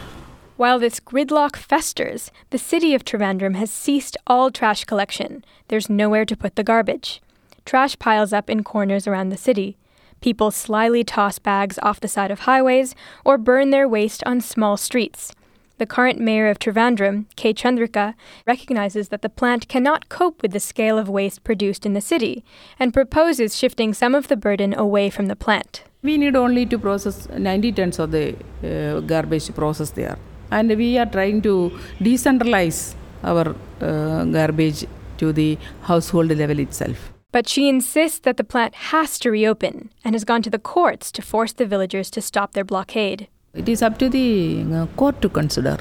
While 0.56 0.80
this 0.80 1.00
gridlock 1.00 1.56
festers, 1.56 2.32
the 2.52 2.58
city 2.58 2.94
of 2.94 3.04
Trivandrum 3.04 3.56
has 3.56 3.72
ceased 3.72 4.16
all 4.28 4.52
trash 4.52 4.86
collection. 4.86 5.44
There's 5.68 5.90
nowhere 5.90 6.26
to 6.26 6.38
put 6.38 6.56
the 6.56 6.64
garbage. 6.64 7.22
Trash 7.66 8.00
piles 8.00 8.32
up 8.32 8.50
in 8.50 8.64
corners 8.64 9.08
around 9.08 9.30
the 9.30 9.38
city. 9.38 9.78
People 10.22 10.52
slyly 10.52 11.04
toss 11.04 11.40
bags 11.40 11.80
off 11.82 12.00
the 12.00 12.08
side 12.08 12.32
of 12.32 12.42
highways 12.42 12.96
or 13.26 13.38
burn 13.38 13.72
their 13.72 13.88
waste 13.88 14.24
on 14.26 14.40
small 14.40 14.78
streets. 14.78 15.34
The 15.82 15.88
current 15.88 16.20
mayor 16.20 16.48
of 16.48 16.60
Trivandrum, 16.60 17.26
K. 17.36 17.56
Chandrika, 17.56 18.14
recognizes 18.46 19.08
that 19.10 19.24
the 19.24 19.30
plant 19.30 19.68
cannot 19.68 20.10
cope 20.10 20.44
with 20.44 20.52
the 20.52 20.60
scale 20.60 21.00
of 21.00 21.10
waste 21.10 21.44
produced 21.44 21.88
in 21.88 21.94
the 21.96 22.02
city 22.02 22.44
and 22.78 22.94
proposes 22.94 23.58
shifting 23.58 23.92
some 23.96 24.14
of 24.14 24.28
the 24.28 24.38
burden 24.38 24.76
away 24.76 25.10
from 25.10 25.26
the 25.26 25.36
plant. 25.36 25.82
We 26.04 26.20
need 26.20 26.36
only 26.36 26.68
to 26.68 26.78
process 26.78 27.28
90 27.30 27.72
tons 27.72 27.98
of 27.98 28.12
the 28.12 28.36
uh, 28.64 29.00
garbage 29.00 29.52
process 29.56 29.90
there 29.90 30.20
and 30.52 30.70
we 30.78 31.00
are 31.00 31.08
trying 31.08 31.42
to 31.42 31.72
decentralize 32.00 32.94
our 33.24 33.56
uh, 33.82 34.26
garbage 34.26 34.86
to 35.18 35.34
the 35.34 35.58
household 35.82 36.30
level 36.30 36.60
itself. 36.60 37.12
But 37.32 37.50
she 37.50 37.68
insists 37.68 38.20
that 38.20 38.38
the 38.38 38.44
plant 38.44 38.76
has 38.92 39.18
to 39.18 39.32
reopen 39.32 39.90
and 40.06 40.14
has 40.14 40.26
gone 40.26 40.44
to 40.44 40.52
the 40.52 40.60
courts 40.60 41.12
to 41.14 41.24
force 41.24 41.54
the 41.54 41.66
villagers 41.66 42.12
to 42.12 42.22
stop 42.22 42.54
their 42.54 42.64
blockade. 42.64 43.28
It 43.54 43.68
is 43.68 43.82
up 43.82 43.98
to 44.00 44.08
the 44.08 44.66
uh, 44.74 44.86
court 44.96 45.22
to 45.22 45.28
consider. 45.28 45.78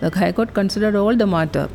The 0.00 0.10
High 0.10 0.30
Court 0.30 0.54
considered 0.54 0.94
all 0.94 1.16
the 1.16 1.26
matter. 1.26 1.68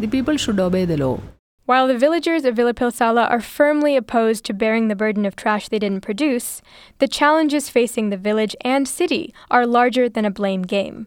The 0.00 0.08
people 0.08 0.36
should 0.36 0.58
obey 0.58 0.84
the 0.84 0.96
law. 0.96 1.20
While 1.66 1.86
the 1.86 1.96
villagers 1.96 2.44
of 2.44 2.56
Villapilsala 2.56 3.30
are 3.30 3.40
firmly 3.40 3.96
opposed 3.96 4.44
to 4.46 4.52
bearing 4.52 4.88
the 4.88 4.96
burden 4.96 5.24
of 5.24 5.36
trash 5.36 5.68
they 5.68 5.78
didn't 5.78 6.00
produce, 6.00 6.62
the 6.98 7.06
challenges 7.06 7.68
facing 7.68 8.10
the 8.10 8.16
village 8.16 8.56
and 8.62 8.88
city 8.88 9.32
are 9.52 9.66
larger 9.66 10.08
than 10.08 10.24
a 10.24 10.32
blame 10.32 10.62
game. 10.62 11.06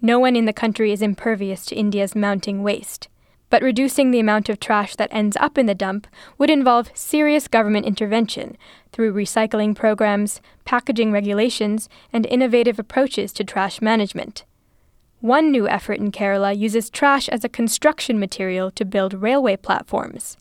No 0.00 0.18
one 0.18 0.34
in 0.34 0.46
the 0.46 0.54
country 0.54 0.90
is 0.90 1.02
impervious 1.02 1.66
to 1.66 1.76
India's 1.76 2.16
mounting 2.16 2.62
waste. 2.62 3.08
But 3.50 3.62
reducing 3.62 4.10
the 4.10 4.20
amount 4.20 4.48
of 4.48 4.60
trash 4.60 4.96
that 4.96 5.12
ends 5.12 5.36
up 5.38 5.56
in 5.56 5.66
the 5.66 5.74
dump 5.74 6.06
would 6.36 6.50
involve 6.50 6.90
serious 6.94 7.48
government 7.48 7.86
intervention 7.86 8.56
through 8.92 9.14
recycling 9.14 9.74
programs, 9.74 10.40
packaging 10.64 11.12
regulations, 11.12 11.88
and 12.12 12.26
innovative 12.26 12.78
approaches 12.78 13.32
to 13.34 13.44
trash 13.44 13.80
management. 13.80 14.44
One 15.20 15.50
new 15.50 15.66
effort 15.66 15.98
in 15.98 16.12
Kerala 16.12 16.56
uses 16.56 16.90
trash 16.90 17.28
as 17.28 17.42
a 17.42 17.48
construction 17.48 18.20
material 18.20 18.70
to 18.72 18.84
build 18.84 19.14
railway 19.14 19.56
platforms. 19.56 20.36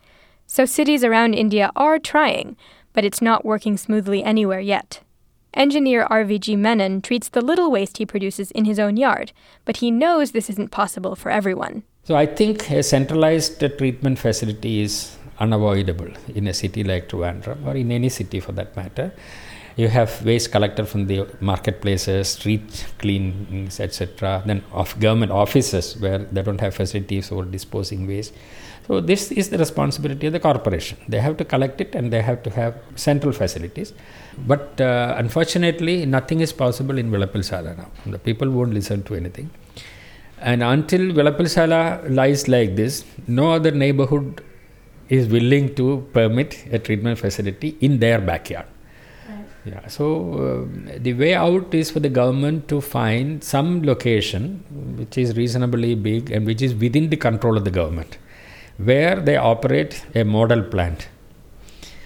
So 0.45 0.65
cities 0.65 1.03
around 1.03 1.33
India 1.33 1.71
are 1.75 1.99
trying, 1.99 2.55
but 2.93 3.03
it's 3.03 3.21
not 3.21 3.45
working 3.45 3.77
smoothly 3.77 4.23
anywhere 4.23 4.59
yet. 4.59 5.01
Engineer 5.53 6.05
RVG 6.11 6.57
Menon 6.57 7.01
treats 7.01 7.29
the 7.29 7.41
little 7.41 7.71
waste 7.71 7.97
he 7.97 8.05
produces 8.05 8.51
in 8.51 8.65
his 8.65 8.77
own 8.77 8.97
yard, 8.97 9.31
but 9.65 9.77
he 9.77 9.89
knows 9.89 10.31
this 10.31 10.49
isn't 10.49 10.69
possible 10.69 11.15
for 11.15 11.31
everyone. 11.31 11.83
So 12.07 12.15
I 12.15 12.25
think 12.25 12.71
a 12.71 12.81
centralized 12.83 13.59
treatment 13.77 14.17
facility 14.17 14.79
is 14.79 15.17
unavoidable 15.39 16.07
in 16.33 16.47
a 16.47 16.53
city 16.53 16.81
like 16.85 17.09
Trivandrum 17.09 17.65
or 17.67 17.75
in 17.75 17.91
any 17.91 18.07
city 18.07 18.39
for 18.39 18.53
that 18.53 18.77
matter. 18.77 19.11
You 19.75 19.89
have 19.89 20.23
waste 20.23 20.53
collected 20.53 20.85
from 20.87 21.07
the 21.07 21.27
marketplaces, 21.41 22.29
street 22.29 22.85
cleanings, 22.99 23.81
etc. 23.81 24.41
Then 24.45 24.63
of 24.71 24.97
government 25.01 25.33
offices 25.33 25.97
where 25.97 26.19
they 26.19 26.41
don't 26.43 26.61
have 26.61 26.75
facilities 26.75 27.27
for 27.27 27.43
disposing 27.43 28.07
waste. 28.07 28.33
So 28.87 29.01
this 29.01 29.29
is 29.33 29.49
the 29.49 29.57
responsibility 29.57 30.27
of 30.27 30.33
the 30.33 30.39
corporation. 30.39 30.97
They 31.09 31.19
have 31.19 31.35
to 31.37 31.43
collect 31.43 31.81
it 31.81 31.93
and 31.93 32.13
they 32.13 32.21
have 32.21 32.41
to 32.43 32.49
have 32.51 32.75
central 32.95 33.33
facilities. 33.33 33.91
But 34.37 34.79
uh, 34.79 35.15
unfortunately, 35.17 36.05
nothing 36.05 36.39
is 36.39 36.53
possible 36.53 36.97
in 36.97 37.11
Villapilsala 37.11 37.75
now. 37.75 37.89
The 38.05 38.17
people 38.17 38.49
won't 38.49 38.73
listen 38.73 39.03
to 39.03 39.15
anything. 39.15 39.49
And 40.39 40.61
until 40.63 40.99
Villapilsala 40.99 42.09
lies 42.13 42.47
like 42.47 42.75
this, 42.75 43.03
no 43.27 43.51
other 43.51 43.71
neighborhood 43.71 44.43
is 45.09 45.27
willing 45.27 45.73
to 45.75 46.07
permit 46.13 46.65
a 46.71 46.79
treatment 46.79 47.17
facility 47.17 47.77
in 47.81 47.99
their 47.99 48.19
backyard. 48.19 48.65
Yeah, 49.65 49.85
so 49.87 50.67
uh, 50.87 50.97
the 50.97 51.13
way 51.13 51.33
out 51.33 51.73
is 51.73 51.91
for 51.91 51.99
the 51.99 52.09
government 52.09 52.69
to 52.69 52.79
find 52.79 53.43
some 53.43 53.83
location 53.83 54.63
which 54.97 55.17
is 55.17 55.35
reasonably 55.35 55.93
big 55.93 56.31
and 56.31 56.45
which 56.45 56.61
is 56.61 56.73
within 56.73 57.09
the 57.09 57.17
control 57.17 57.57
of 57.57 57.65
the 57.65 57.71
government 57.71 58.17
where 58.77 59.17
they 59.17 59.35
operate 59.35 60.05
a 60.15 60.23
model 60.23 60.63
plant 60.63 61.09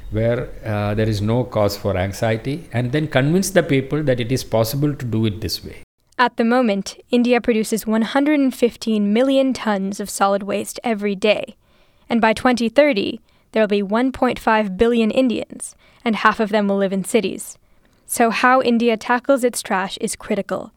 where 0.10 0.50
uh, 0.66 0.96
there 0.96 1.08
is 1.08 1.22
no 1.22 1.44
cause 1.44 1.78
for 1.78 1.96
anxiety 1.96 2.68
and 2.74 2.92
then 2.92 3.08
convince 3.08 3.52
the 3.52 3.62
people 3.62 4.02
that 4.02 4.20
it 4.20 4.32
is 4.32 4.44
possible 4.44 4.96
to 4.96 5.06
do 5.06 5.26
it 5.28 5.40
this 5.40 5.64
way. 5.64 5.84
At 6.18 6.38
the 6.38 6.44
moment, 6.44 6.98
India 7.10 7.42
produces 7.42 7.88
115 7.88 9.14
million 9.14 9.54
tons 9.54 10.00
of 10.00 10.10
solid 10.10 10.44
waste 10.44 10.80
every 10.84 11.16
day. 11.16 11.56
And 12.10 12.22
by 12.22 12.34
2030, 12.34 13.20
there 13.52 13.64
will 13.64 13.68
be 13.68 13.82
1.5 13.82 14.78
billion 14.78 15.12
Indians, 15.12 15.76
and 16.06 16.18
half 16.18 16.40
of 16.40 16.50
them 16.50 16.68
will 16.68 16.78
live 16.78 16.94
in 16.94 17.04
cities. 17.04 17.58
So, 18.06 18.30
how 18.30 18.62
India 18.62 18.98
tackles 18.98 19.44
its 19.44 19.62
trash 19.62 19.98
is 19.98 20.16
critical 20.16 20.72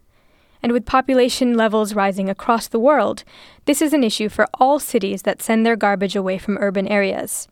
and 0.65 0.73
with 0.73 0.87
population 0.87 1.59
levels 1.59 1.95
rising 1.95 2.31
across 2.31 2.69
the 2.69 2.79
world, 2.79 3.23
this 3.67 3.83
is 3.83 3.93
an 3.93 4.03
issue 4.03 4.31
for 4.31 4.47
all 4.55 4.79
cities 4.79 5.21
that 5.21 5.43
send 5.43 5.67
their 5.67 5.77
garbage 5.77 6.17
away 6.17 6.39
from 6.39 6.57
urban 6.59 6.89
areas. 6.89 7.49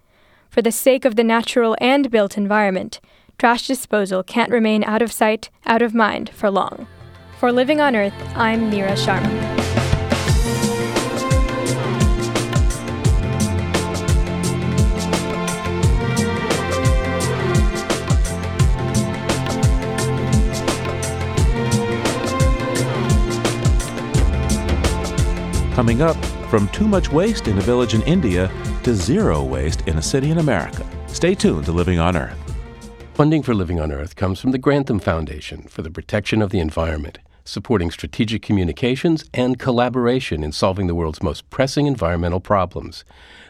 For 0.48 0.62
the 0.62 0.72
sake 0.72 1.04
of 1.04 1.14
the 1.14 1.22
natural 1.22 1.76
and 1.78 2.10
built 2.10 2.38
environment, 2.38 3.00
trash 3.36 3.66
disposal 3.66 4.22
can't 4.22 4.50
remain 4.50 4.82
out 4.82 5.02
of 5.02 5.12
sight, 5.12 5.50
out 5.66 5.82
of 5.82 5.92
mind 5.92 6.30
for 6.30 6.50
long. 6.50 6.86
For 7.42 7.50
Living 7.50 7.80
on 7.80 7.96
Earth, 7.96 8.14
I'm 8.36 8.70
Mira 8.70 8.92
Sharma. 8.92 9.26
Coming 25.74 26.00
up, 26.00 26.14
from 26.48 26.68
too 26.68 26.86
much 26.86 27.10
waste 27.10 27.48
in 27.48 27.58
a 27.58 27.60
village 27.60 27.94
in 27.94 28.02
India 28.02 28.52
to 28.84 28.94
zero 28.94 29.42
waste 29.42 29.80
in 29.88 29.98
a 29.98 30.02
city 30.02 30.30
in 30.30 30.38
America. 30.38 30.86
Stay 31.08 31.34
tuned 31.34 31.64
to 31.64 31.72
Living 31.72 31.98
on 31.98 32.16
Earth. 32.16 32.38
Funding 33.14 33.42
for 33.42 33.52
Living 33.52 33.80
on 33.80 33.90
Earth 33.90 34.14
comes 34.14 34.38
from 34.38 34.52
the 34.52 34.58
Grantham 34.58 35.00
Foundation 35.00 35.62
for 35.62 35.82
the 35.82 35.90
Protection 35.90 36.40
of 36.40 36.50
the 36.50 36.60
Environment, 36.60 37.18
supporting 37.44 37.90
strategic 37.90 38.42
communications 38.42 39.24
and 39.34 39.58
collaboration 39.58 40.42
in 40.44 40.52
solving 40.52 40.86
the 40.86 40.94
world's 40.94 41.22
most 41.22 41.48
pressing 41.50 41.86
environmental 41.86 42.40
problems. 42.40 43.04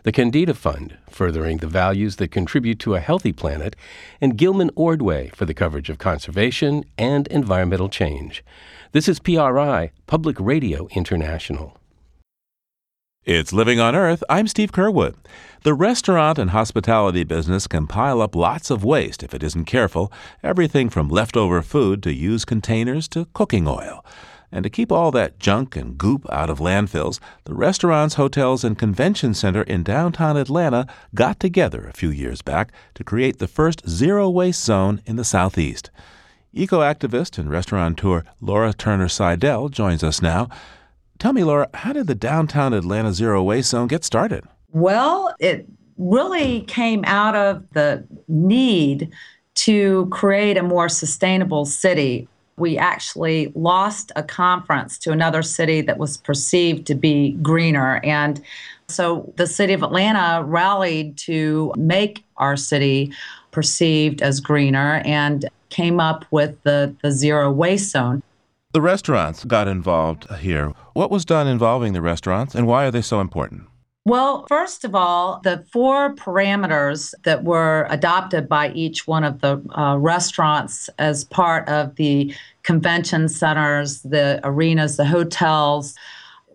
The 0.05 0.13
Kendeda 0.13 0.57
Fund, 0.57 0.97
furthering 1.11 1.59
the 1.59 1.67
values 1.67 2.17
that 2.17 2.31
contribute 2.31 2.79
to 2.81 2.95
a 2.95 3.01
healthy 3.01 3.33
planet, 3.33 3.77
and 4.21 4.37
Gilman 4.37 4.71
Ordway 4.75 5.31
for 5.35 5.45
the 5.45 5.55
coverage 5.55 5.91
of 5.91 5.99
conservation 5.99 6.85
and 6.97 7.27
environmental 7.29 7.89
change. 7.89 8.45
This 8.93 9.09
is 9.09 9.21
PRI, 9.21 9.93
Public 10.07 10.41
Radio 10.41 10.89
International. 10.93 11.77
It's 13.25 13.53
Living 13.53 13.79
on 13.79 13.95
Earth. 13.95 14.25
I'm 14.29 14.49
Steve 14.49 14.73
Curwood. 14.73 15.15
The 15.63 15.75
restaurant 15.75 16.41
and 16.41 16.51
hospitality 16.51 17.23
business 17.23 17.69
can 17.69 17.87
pile 17.87 18.21
up 18.21 18.35
lots 18.35 18.69
of 18.69 18.83
waste 18.83 19.23
if 19.23 19.33
it 19.33 19.45
isn't 19.45 19.67
careful, 19.67 20.13
everything 20.43 20.91
from 20.91 21.09
leftover 21.09 21.63
food 21.63 22.03
to 22.03 22.13
used 22.13 22.49
containers 22.49 23.07
to 23.11 23.27
cooking 23.27 23.69
oil. 23.69 24.05
And 24.51 24.65
to 24.65 24.71
keep 24.71 24.91
all 24.91 25.13
that 25.13 25.39
junk 25.39 25.77
and 25.77 25.97
goop 25.97 26.27
out 26.33 26.51
of 26.51 26.59
landfills, 26.59 27.21
the 27.45 27.55
restaurants, 27.55 28.17
hotels, 28.17 28.65
and 28.65 28.77
convention 28.77 29.35
center 29.35 29.63
in 29.63 29.85
downtown 29.85 30.37
Atlanta 30.37 30.89
got 31.15 31.39
together 31.39 31.87
a 31.87 31.93
few 31.93 32.11
years 32.11 32.43
back 32.43 32.73
to 32.95 33.05
create 33.05 33.39
the 33.39 33.47
first 33.47 33.89
zero 33.89 34.29
waste 34.29 34.65
zone 34.65 35.01
in 35.07 35.15
the 35.15 35.25
Southeast. 35.25 35.93
Eco 36.53 36.81
activist 36.81 37.39
and 37.39 37.51
restaurateur 37.51 38.25
Laura 38.41 38.73
Turner 38.73 39.07
Seydel 39.07 39.71
joins 39.71 40.03
us 40.03 40.21
now. 40.21 40.49
Tell 41.23 41.33
me, 41.33 41.45
Laura, 41.45 41.69
how 41.73 41.93
did 41.93 42.09
the 42.09 42.17
downtown 42.17 42.73
Atlanta 42.73 43.13
Zero 43.13 43.45
Waste 43.45 43.71
Zone 43.71 43.87
get 43.87 44.03
started? 44.03 44.43
Well, 44.73 45.33
it 45.39 45.69
really 45.97 46.63
came 46.63 47.05
out 47.05 47.37
of 47.37 47.63
the 47.75 48.05
need 48.27 49.09
to 49.55 50.09
create 50.11 50.57
a 50.57 50.65
more 50.65 50.89
sustainable 50.89 51.65
city. 51.65 52.27
We 52.57 52.77
actually 52.77 53.53
lost 53.55 54.11
a 54.17 54.25
conference 54.25 54.99
to 54.99 55.13
another 55.13 55.45
city 55.45 55.81
that 55.83 55.97
was 55.97 56.17
perceived 56.17 56.89
to 56.89 56.97
be 56.97 57.35
greener. 57.35 58.01
And 58.03 58.43
so 58.89 59.33
the 59.37 59.47
city 59.47 59.75
of 59.75 59.85
Atlanta 59.85 60.43
rallied 60.43 61.17
to 61.19 61.73
make 61.77 62.25
our 62.39 62.57
city 62.57 63.13
perceived 63.53 64.23
as 64.23 64.41
greener 64.41 65.01
and 65.05 65.49
came 65.69 66.01
up 66.01 66.25
with 66.33 66.61
the, 66.65 66.93
the 67.01 67.13
zero 67.13 67.53
waste 67.53 67.93
zone. 67.93 68.25
The 68.73 68.81
restaurants 68.81 69.45
got 69.45 69.69
involved 69.69 70.33
here. 70.37 70.73
What 70.95 71.11
was 71.11 71.27
done 71.27 71.47
involving 71.47 71.93
the 71.93 72.01
restaurants 72.01 72.55
and 72.55 72.67
why 72.67 72.87
are 72.87 72.91
they 72.91 73.03
so 73.03 73.21
important? 73.21 73.65
Well, 74.07 74.47
first 74.49 74.85
of 74.85 74.95
all, 74.95 75.41
the 75.45 75.65
four 75.71 76.15
parameters 76.15 77.15
that 77.25 77.45
were 77.45 77.87
adopted 77.91 78.49
by 78.49 78.71
each 78.73 79.07
one 79.07 79.25
of 79.25 79.43
the 79.43 79.63
uh, 79.79 79.97
restaurants 79.99 80.89
as 80.99 81.23
part 81.25 81.69
of 81.69 81.95
the 81.97 82.35
convention 82.63 83.29
centers, 83.29 84.01
the 84.03 84.41
arenas, 84.43 84.97
the 84.97 85.05
hotels 85.05 85.95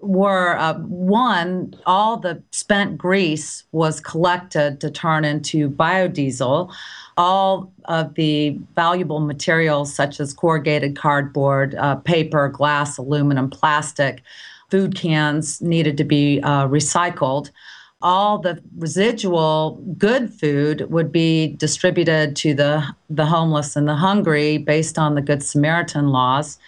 were 0.01 0.57
uh, 0.57 0.73
one, 0.79 1.73
all 1.85 2.17
the 2.17 2.41
spent 2.51 2.97
grease 2.97 3.63
was 3.71 3.99
collected 3.99 4.81
to 4.81 4.91
turn 4.91 5.23
into 5.23 5.69
biodiesel 5.69 6.73
all 7.17 7.71
of 7.85 8.13
the 8.13 8.57
valuable 8.75 9.19
materials 9.19 9.93
such 9.93 10.19
as 10.19 10.33
corrugated 10.33 10.95
cardboard, 10.95 11.75
uh, 11.75 11.95
paper, 11.95 12.47
glass, 12.47 12.97
aluminum, 12.97 13.49
plastic, 13.49 14.21
food 14.69 14.95
cans 14.95 15.61
needed 15.61 15.97
to 15.97 16.03
be 16.03 16.39
uh, 16.41 16.67
recycled. 16.67 17.49
All 18.01 18.37
the 18.37 18.61
residual 18.77 19.81
good 19.97 20.31
food 20.31 20.89
would 20.91 21.11
be 21.11 21.47
distributed 21.53 22.35
to 22.37 22.53
the, 22.53 22.83
the 23.09 23.25
homeless 23.25 23.75
and 23.75 23.87
the 23.87 23.95
hungry 23.95 24.59
based 24.59 24.99
on 24.99 25.15
the 25.15 25.21
Good 25.21 25.41
Samaritan 25.41 26.09
laws. 26.09 26.59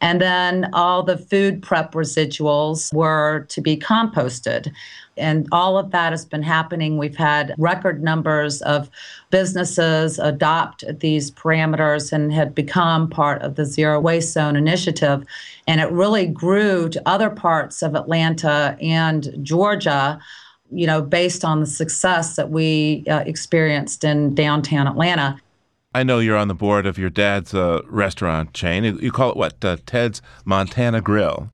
And 0.00 0.20
then 0.20 0.70
all 0.72 1.02
the 1.02 1.18
food 1.18 1.62
prep 1.62 1.92
residuals 1.92 2.92
were 2.92 3.46
to 3.48 3.60
be 3.60 3.76
composted. 3.76 4.72
And 5.16 5.48
all 5.50 5.76
of 5.76 5.90
that 5.90 6.12
has 6.12 6.24
been 6.24 6.44
happening. 6.44 6.96
We've 6.96 7.16
had 7.16 7.54
record 7.58 8.02
numbers 8.02 8.62
of 8.62 8.88
businesses 9.30 10.18
adopt 10.20 10.84
these 11.00 11.30
parameters 11.30 12.12
and 12.12 12.32
had 12.32 12.54
become 12.54 13.10
part 13.10 13.42
of 13.42 13.56
the 13.56 13.64
Zero 13.64 13.98
Waste 13.98 14.32
Zone 14.32 14.54
initiative. 14.54 15.24
And 15.66 15.80
it 15.80 15.90
really 15.90 16.26
grew 16.26 16.88
to 16.90 17.02
other 17.04 17.30
parts 17.30 17.82
of 17.82 17.96
Atlanta 17.96 18.76
and 18.80 19.28
Georgia 19.42 20.20
you 20.70 20.86
know, 20.86 21.00
based 21.00 21.44
on 21.44 21.60
the 21.60 21.66
success 21.66 22.36
that 22.36 22.50
we 22.50 23.04
uh, 23.08 23.20
experienced 23.20 24.04
in 24.04 24.34
downtown 24.34 24.86
Atlanta. 24.86 25.40
I 25.98 26.04
know 26.04 26.20
you're 26.20 26.36
on 26.36 26.46
the 26.46 26.54
board 26.54 26.86
of 26.86 26.96
your 26.96 27.10
dad's 27.10 27.52
uh, 27.52 27.82
restaurant 27.88 28.54
chain. 28.54 28.84
You 28.84 29.10
call 29.10 29.30
it 29.30 29.36
what? 29.36 29.64
Uh, 29.64 29.78
Ted's 29.84 30.22
Montana 30.44 31.00
Grill. 31.00 31.50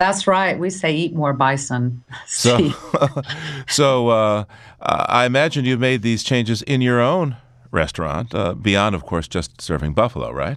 That's 0.00 0.26
right. 0.26 0.58
We 0.58 0.70
say 0.70 0.92
eat 0.92 1.14
more 1.14 1.32
bison. 1.32 2.02
so, 2.26 2.72
so 3.68 4.08
uh, 4.08 4.44
I 4.80 5.24
imagine 5.24 5.64
you've 5.64 5.78
made 5.78 6.02
these 6.02 6.24
changes 6.24 6.62
in 6.62 6.80
your 6.80 7.00
own 7.00 7.36
restaurant, 7.70 8.34
uh, 8.34 8.54
beyond, 8.54 8.96
of 8.96 9.04
course, 9.04 9.28
just 9.28 9.60
serving 9.60 9.94
buffalo, 9.94 10.32
right? 10.32 10.56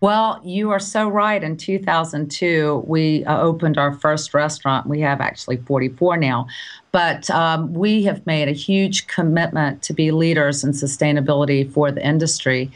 Well, 0.00 0.40
you 0.44 0.70
are 0.70 0.78
so 0.78 1.08
right. 1.08 1.42
In 1.42 1.56
2002, 1.56 2.84
we 2.86 3.24
uh, 3.24 3.40
opened 3.40 3.78
our 3.78 3.94
first 3.94 4.34
restaurant. 4.34 4.86
We 4.86 5.00
have 5.00 5.20
actually 5.20 5.56
44 5.58 6.18
now. 6.18 6.46
But 6.92 7.30
um, 7.30 7.72
we 7.72 8.04
have 8.04 8.24
made 8.26 8.48
a 8.48 8.52
huge 8.52 9.06
commitment 9.06 9.82
to 9.82 9.94
be 9.94 10.10
leaders 10.10 10.64
in 10.64 10.72
sustainability 10.72 11.70
for 11.70 11.90
the 11.90 12.06
industry. 12.06 12.70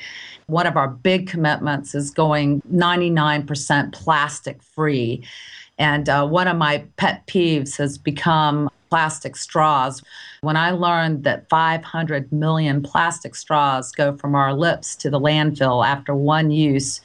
One 0.46 0.66
of 0.66 0.76
our 0.76 0.88
big 0.88 1.28
commitments 1.28 1.94
is 1.94 2.10
going 2.10 2.62
99% 2.72 3.92
plastic 3.92 4.62
free. 4.62 5.22
And 5.78 6.08
uh, 6.08 6.26
one 6.26 6.48
of 6.48 6.56
my 6.56 6.84
pet 6.96 7.26
peeves 7.26 7.76
has 7.76 7.98
become 7.98 8.70
plastic 8.90 9.36
straws. 9.36 10.02
When 10.42 10.56
I 10.56 10.72
learned 10.72 11.24
that 11.24 11.48
500 11.48 12.30
million 12.32 12.82
plastic 12.82 13.34
straws 13.34 13.92
go 13.92 14.16
from 14.16 14.34
our 14.34 14.52
lips 14.52 14.96
to 14.96 15.10
the 15.10 15.20
landfill 15.20 15.86
after 15.86 16.14
one 16.14 16.50
use 16.50 17.00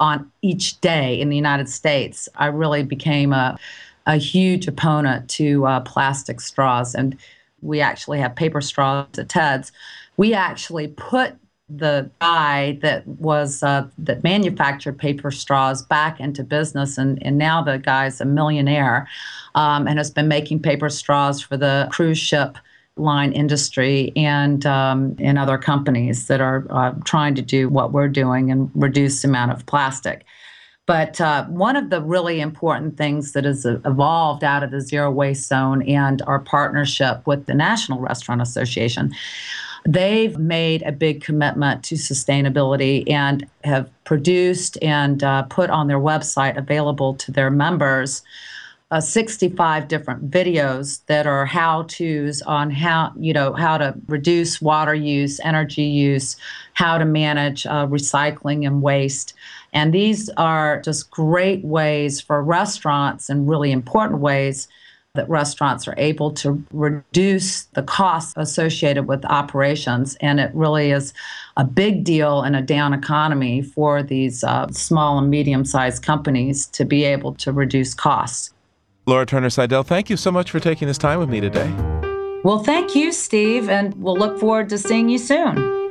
on 0.00 0.30
each 0.42 0.80
day 0.80 1.20
in 1.20 1.28
the 1.28 1.36
United 1.36 1.68
States, 1.68 2.28
I 2.36 2.46
really 2.46 2.82
became 2.82 3.32
a, 3.32 3.58
a 4.06 4.16
huge 4.16 4.66
opponent 4.66 5.28
to 5.30 5.66
uh, 5.66 5.80
plastic 5.80 6.40
straws. 6.40 6.94
And 6.94 7.16
we 7.62 7.80
actually 7.80 8.18
have 8.20 8.36
paper 8.36 8.60
straws 8.60 9.18
at 9.18 9.28
TED's. 9.28 9.72
We 10.16 10.34
actually 10.34 10.88
put 10.88 11.36
the 11.78 12.10
guy 12.20 12.78
that 12.82 13.06
was 13.06 13.62
uh, 13.62 13.86
that 13.98 14.22
manufactured 14.22 14.98
paper 14.98 15.30
straws 15.30 15.82
back 15.82 16.20
into 16.20 16.42
business, 16.44 16.98
and, 16.98 17.22
and 17.24 17.38
now 17.38 17.62
the 17.62 17.78
guy's 17.78 18.20
a 18.20 18.24
millionaire 18.24 19.08
um, 19.54 19.86
and 19.86 19.98
has 19.98 20.10
been 20.10 20.28
making 20.28 20.60
paper 20.60 20.88
straws 20.88 21.40
for 21.40 21.56
the 21.56 21.88
cruise 21.90 22.18
ship 22.18 22.58
line 22.96 23.32
industry 23.32 24.12
and 24.14 24.64
um, 24.66 25.16
and 25.18 25.38
other 25.38 25.58
companies 25.58 26.26
that 26.28 26.40
are 26.40 26.66
uh, 26.70 26.92
trying 27.04 27.34
to 27.34 27.42
do 27.42 27.68
what 27.68 27.92
we're 27.92 28.08
doing 28.08 28.50
and 28.50 28.70
reduce 28.74 29.22
the 29.22 29.28
amount 29.28 29.50
of 29.50 29.66
plastic. 29.66 30.24
But 30.86 31.18
uh, 31.18 31.46
one 31.46 31.76
of 31.76 31.88
the 31.88 32.02
really 32.02 32.40
important 32.40 32.98
things 32.98 33.32
that 33.32 33.44
has 33.44 33.64
evolved 33.64 34.44
out 34.44 34.62
of 34.62 34.70
the 34.70 34.82
zero 34.82 35.10
waste 35.10 35.48
zone 35.48 35.82
and 35.82 36.20
our 36.26 36.38
partnership 36.38 37.26
with 37.26 37.46
the 37.46 37.54
National 37.54 38.00
Restaurant 38.00 38.42
Association 38.42 39.14
They've 39.86 40.38
made 40.38 40.82
a 40.82 40.92
big 40.92 41.22
commitment 41.22 41.84
to 41.84 41.96
sustainability 41.96 43.08
and 43.10 43.46
have 43.64 43.90
produced 44.04 44.78
and 44.82 45.22
uh, 45.22 45.42
put 45.44 45.68
on 45.70 45.88
their 45.88 46.00
website 46.00 46.56
available 46.56 47.14
to 47.16 47.32
their 47.32 47.50
members 47.50 48.22
uh, 48.94 49.00
65 49.00 49.88
different 49.88 50.30
videos 50.30 51.00
that 51.06 51.26
are 51.26 51.46
how 51.46 51.82
to's 51.84 52.42
on 52.42 52.70
how 52.70 53.12
you 53.18 53.32
know 53.32 53.52
how 53.52 53.76
to 53.76 53.92
reduce 54.06 54.62
water 54.62 54.94
use 54.94 55.40
energy 55.42 55.82
use 55.82 56.36
how 56.74 56.96
to 56.96 57.04
manage 57.04 57.66
uh, 57.66 57.86
recycling 57.88 58.64
and 58.64 58.82
waste. 58.82 59.34
And 59.72 59.92
these 59.92 60.30
are 60.36 60.80
just 60.82 61.10
great 61.10 61.64
ways 61.64 62.20
for 62.20 62.40
restaurants 62.40 63.28
and 63.28 63.48
really 63.48 63.72
important 63.72 64.20
ways 64.20 64.68
that 65.14 65.28
restaurants 65.28 65.86
are 65.86 65.94
able 65.96 66.32
to 66.32 66.62
reduce 66.72 67.64
the 67.74 67.82
costs 67.82 68.34
associated 68.36 69.06
with 69.06 69.24
operations. 69.26 70.16
And 70.20 70.40
it 70.40 70.50
really 70.54 70.90
is 70.90 71.14
a 71.56 71.64
big 71.64 72.02
deal 72.02 72.42
in 72.42 72.54
a 72.54 72.62
down 72.62 72.92
economy 72.92 73.62
for 73.62 74.02
these 74.02 74.42
uh, 74.42 74.68
small 74.72 75.18
and 75.18 75.30
medium 75.30 75.64
sized 75.64 76.02
companies 76.02 76.66
to 76.66 76.84
be 76.84 77.04
able 77.04 77.34
to 77.34 77.52
reduce 77.52 77.94
costs. 77.94 78.52
Laura 79.06 79.24
Turner 79.24 79.50
Seydel, 79.50 79.86
thank 79.86 80.10
you 80.10 80.16
so 80.16 80.32
much 80.32 80.50
for 80.50 80.58
taking 80.58 80.88
this 80.88 80.98
time 80.98 81.20
with 81.20 81.28
me 81.28 81.40
today. 81.40 81.70
Well, 82.42 82.58
thank 82.58 82.94
you, 82.94 83.12
Steve, 83.12 83.68
and 83.68 83.94
we'll 84.02 84.16
look 84.16 84.40
forward 84.40 84.68
to 84.70 84.78
seeing 84.78 85.08
you 85.08 85.18
soon. 85.18 85.83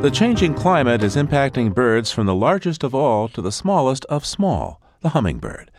The 0.00 0.10
changing 0.10 0.54
climate 0.54 1.02
is 1.02 1.14
impacting 1.14 1.74
birds 1.74 2.10
from 2.10 2.24
the 2.24 2.34
largest 2.34 2.82
of 2.82 2.94
all 2.94 3.28
to 3.28 3.42
the 3.42 3.52
smallest 3.52 4.06
of 4.06 4.24
small, 4.24 4.80
the 5.02 5.10
hummingbird. 5.10 5.70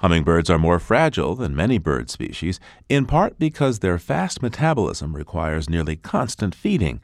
Hummingbirds 0.00 0.50
are 0.50 0.58
more 0.58 0.78
fragile 0.78 1.34
than 1.34 1.56
many 1.56 1.78
bird 1.78 2.10
species, 2.10 2.60
in 2.90 3.06
part 3.06 3.38
because 3.38 3.78
their 3.78 3.98
fast 3.98 4.42
metabolism 4.42 5.16
requires 5.16 5.70
nearly 5.70 5.96
constant 5.96 6.54
feeding. 6.54 7.00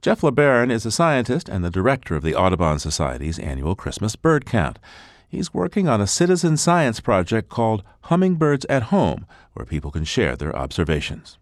Geoff 0.00 0.22
LeBaron 0.22 0.72
is 0.72 0.84
a 0.84 0.90
scientist 0.90 1.48
and 1.48 1.64
the 1.64 1.70
director 1.70 2.16
of 2.16 2.24
the 2.24 2.34
Audubon 2.34 2.80
Society's 2.80 3.38
annual 3.38 3.76
Christmas 3.76 4.16
bird 4.16 4.44
count. 4.44 4.80
He's 5.28 5.54
working 5.54 5.86
on 5.86 6.00
a 6.00 6.08
citizen 6.08 6.56
science 6.56 6.98
project 6.98 7.48
called 7.48 7.84
Hummingbirds 8.06 8.66
at 8.68 8.90
Home, 8.94 9.24
where 9.52 9.64
people 9.64 9.92
can 9.92 10.02
share 10.02 10.34
their 10.34 10.56
observations 10.56 11.38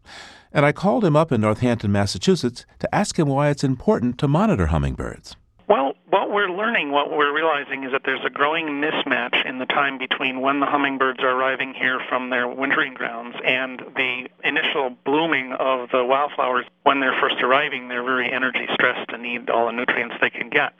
and 0.52 0.66
I 0.66 0.72
called 0.72 1.04
him 1.04 1.16
up 1.16 1.32
in 1.32 1.40
Northampton, 1.40 1.92
Massachusetts, 1.92 2.66
to 2.78 2.94
ask 2.94 3.18
him 3.18 3.28
why 3.28 3.50
it's 3.50 3.64
important 3.64 4.18
to 4.18 4.28
monitor 4.28 4.66
hummingbirds. 4.66 5.36
Well, 5.68 5.94
what 6.08 6.32
we're 6.32 6.50
learning, 6.50 6.90
what 6.90 7.12
we're 7.12 7.32
realizing 7.32 7.84
is 7.84 7.92
that 7.92 8.02
there's 8.04 8.24
a 8.26 8.30
growing 8.30 8.82
mismatch 8.82 9.48
in 9.48 9.58
the 9.58 9.66
time 9.66 9.98
between 9.98 10.40
when 10.40 10.58
the 10.58 10.66
hummingbirds 10.66 11.20
are 11.20 11.30
arriving 11.30 11.74
here 11.74 12.00
from 12.08 12.30
their 12.30 12.48
wintering 12.48 12.94
grounds 12.94 13.36
and 13.44 13.80
the 13.94 14.28
initial 14.42 14.96
blooming 15.04 15.52
of 15.52 15.90
the 15.90 16.04
wildflowers. 16.04 16.66
When 16.82 16.98
they're 16.98 17.18
first 17.20 17.36
arriving, 17.40 17.86
they're 17.86 18.02
very 18.02 18.32
energy 18.32 18.66
stressed 18.74 19.10
and 19.12 19.22
need 19.22 19.48
all 19.48 19.66
the 19.66 19.72
nutrients 19.72 20.16
they 20.20 20.30
can 20.30 20.50
get. 20.50 20.72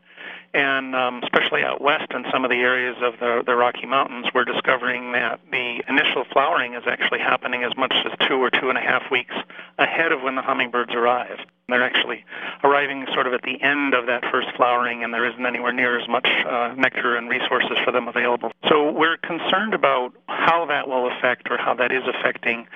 And 0.52 0.96
um, 0.96 1.22
especially 1.22 1.62
out 1.62 1.80
west 1.80 2.10
in 2.12 2.24
some 2.32 2.44
of 2.44 2.50
the 2.50 2.56
areas 2.56 2.96
of 3.02 3.20
the, 3.20 3.42
the 3.46 3.54
Rocky 3.54 3.86
Mountains, 3.86 4.26
we're 4.34 4.44
discovering 4.44 5.12
that 5.12 5.38
the 5.50 5.82
initial 5.88 6.24
flowering 6.32 6.74
is 6.74 6.82
actually 6.86 7.20
happening 7.20 7.62
as 7.62 7.76
much 7.76 7.94
as 8.04 8.12
two 8.26 8.34
or 8.34 8.50
two 8.50 8.68
and 8.68 8.76
a 8.76 8.80
half 8.80 9.10
weeks 9.12 9.34
ahead 9.78 10.10
of 10.10 10.22
when 10.22 10.34
the 10.34 10.42
hummingbirds 10.42 10.92
arrive. 10.92 11.38
They're 11.68 11.84
actually 11.84 12.24
arriving 12.64 13.06
sort 13.14 13.28
of 13.28 13.32
at 13.32 13.42
the 13.42 13.62
end 13.62 13.94
of 13.94 14.06
that 14.06 14.24
first 14.32 14.48
flowering, 14.56 15.04
and 15.04 15.14
there 15.14 15.24
isn't 15.24 15.46
anywhere 15.46 15.72
near 15.72 16.00
as 16.00 16.08
much 16.08 16.26
uh, 16.44 16.74
nectar 16.76 17.16
and 17.16 17.30
resources 17.30 17.78
for 17.84 17.92
them 17.92 18.08
available. 18.08 18.50
So 18.68 18.90
we're 18.90 19.18
concerned 19.18 19.72
about 19.72 20.12
how 20.26 20.66
that 20.66 20.88
will 20.88 21.06
affect 21.06 21.48
or 21.48 21.58
how 21.58 21.74
that 21.74 21.92
is 21.92 22.02
affecting 22.08 22.66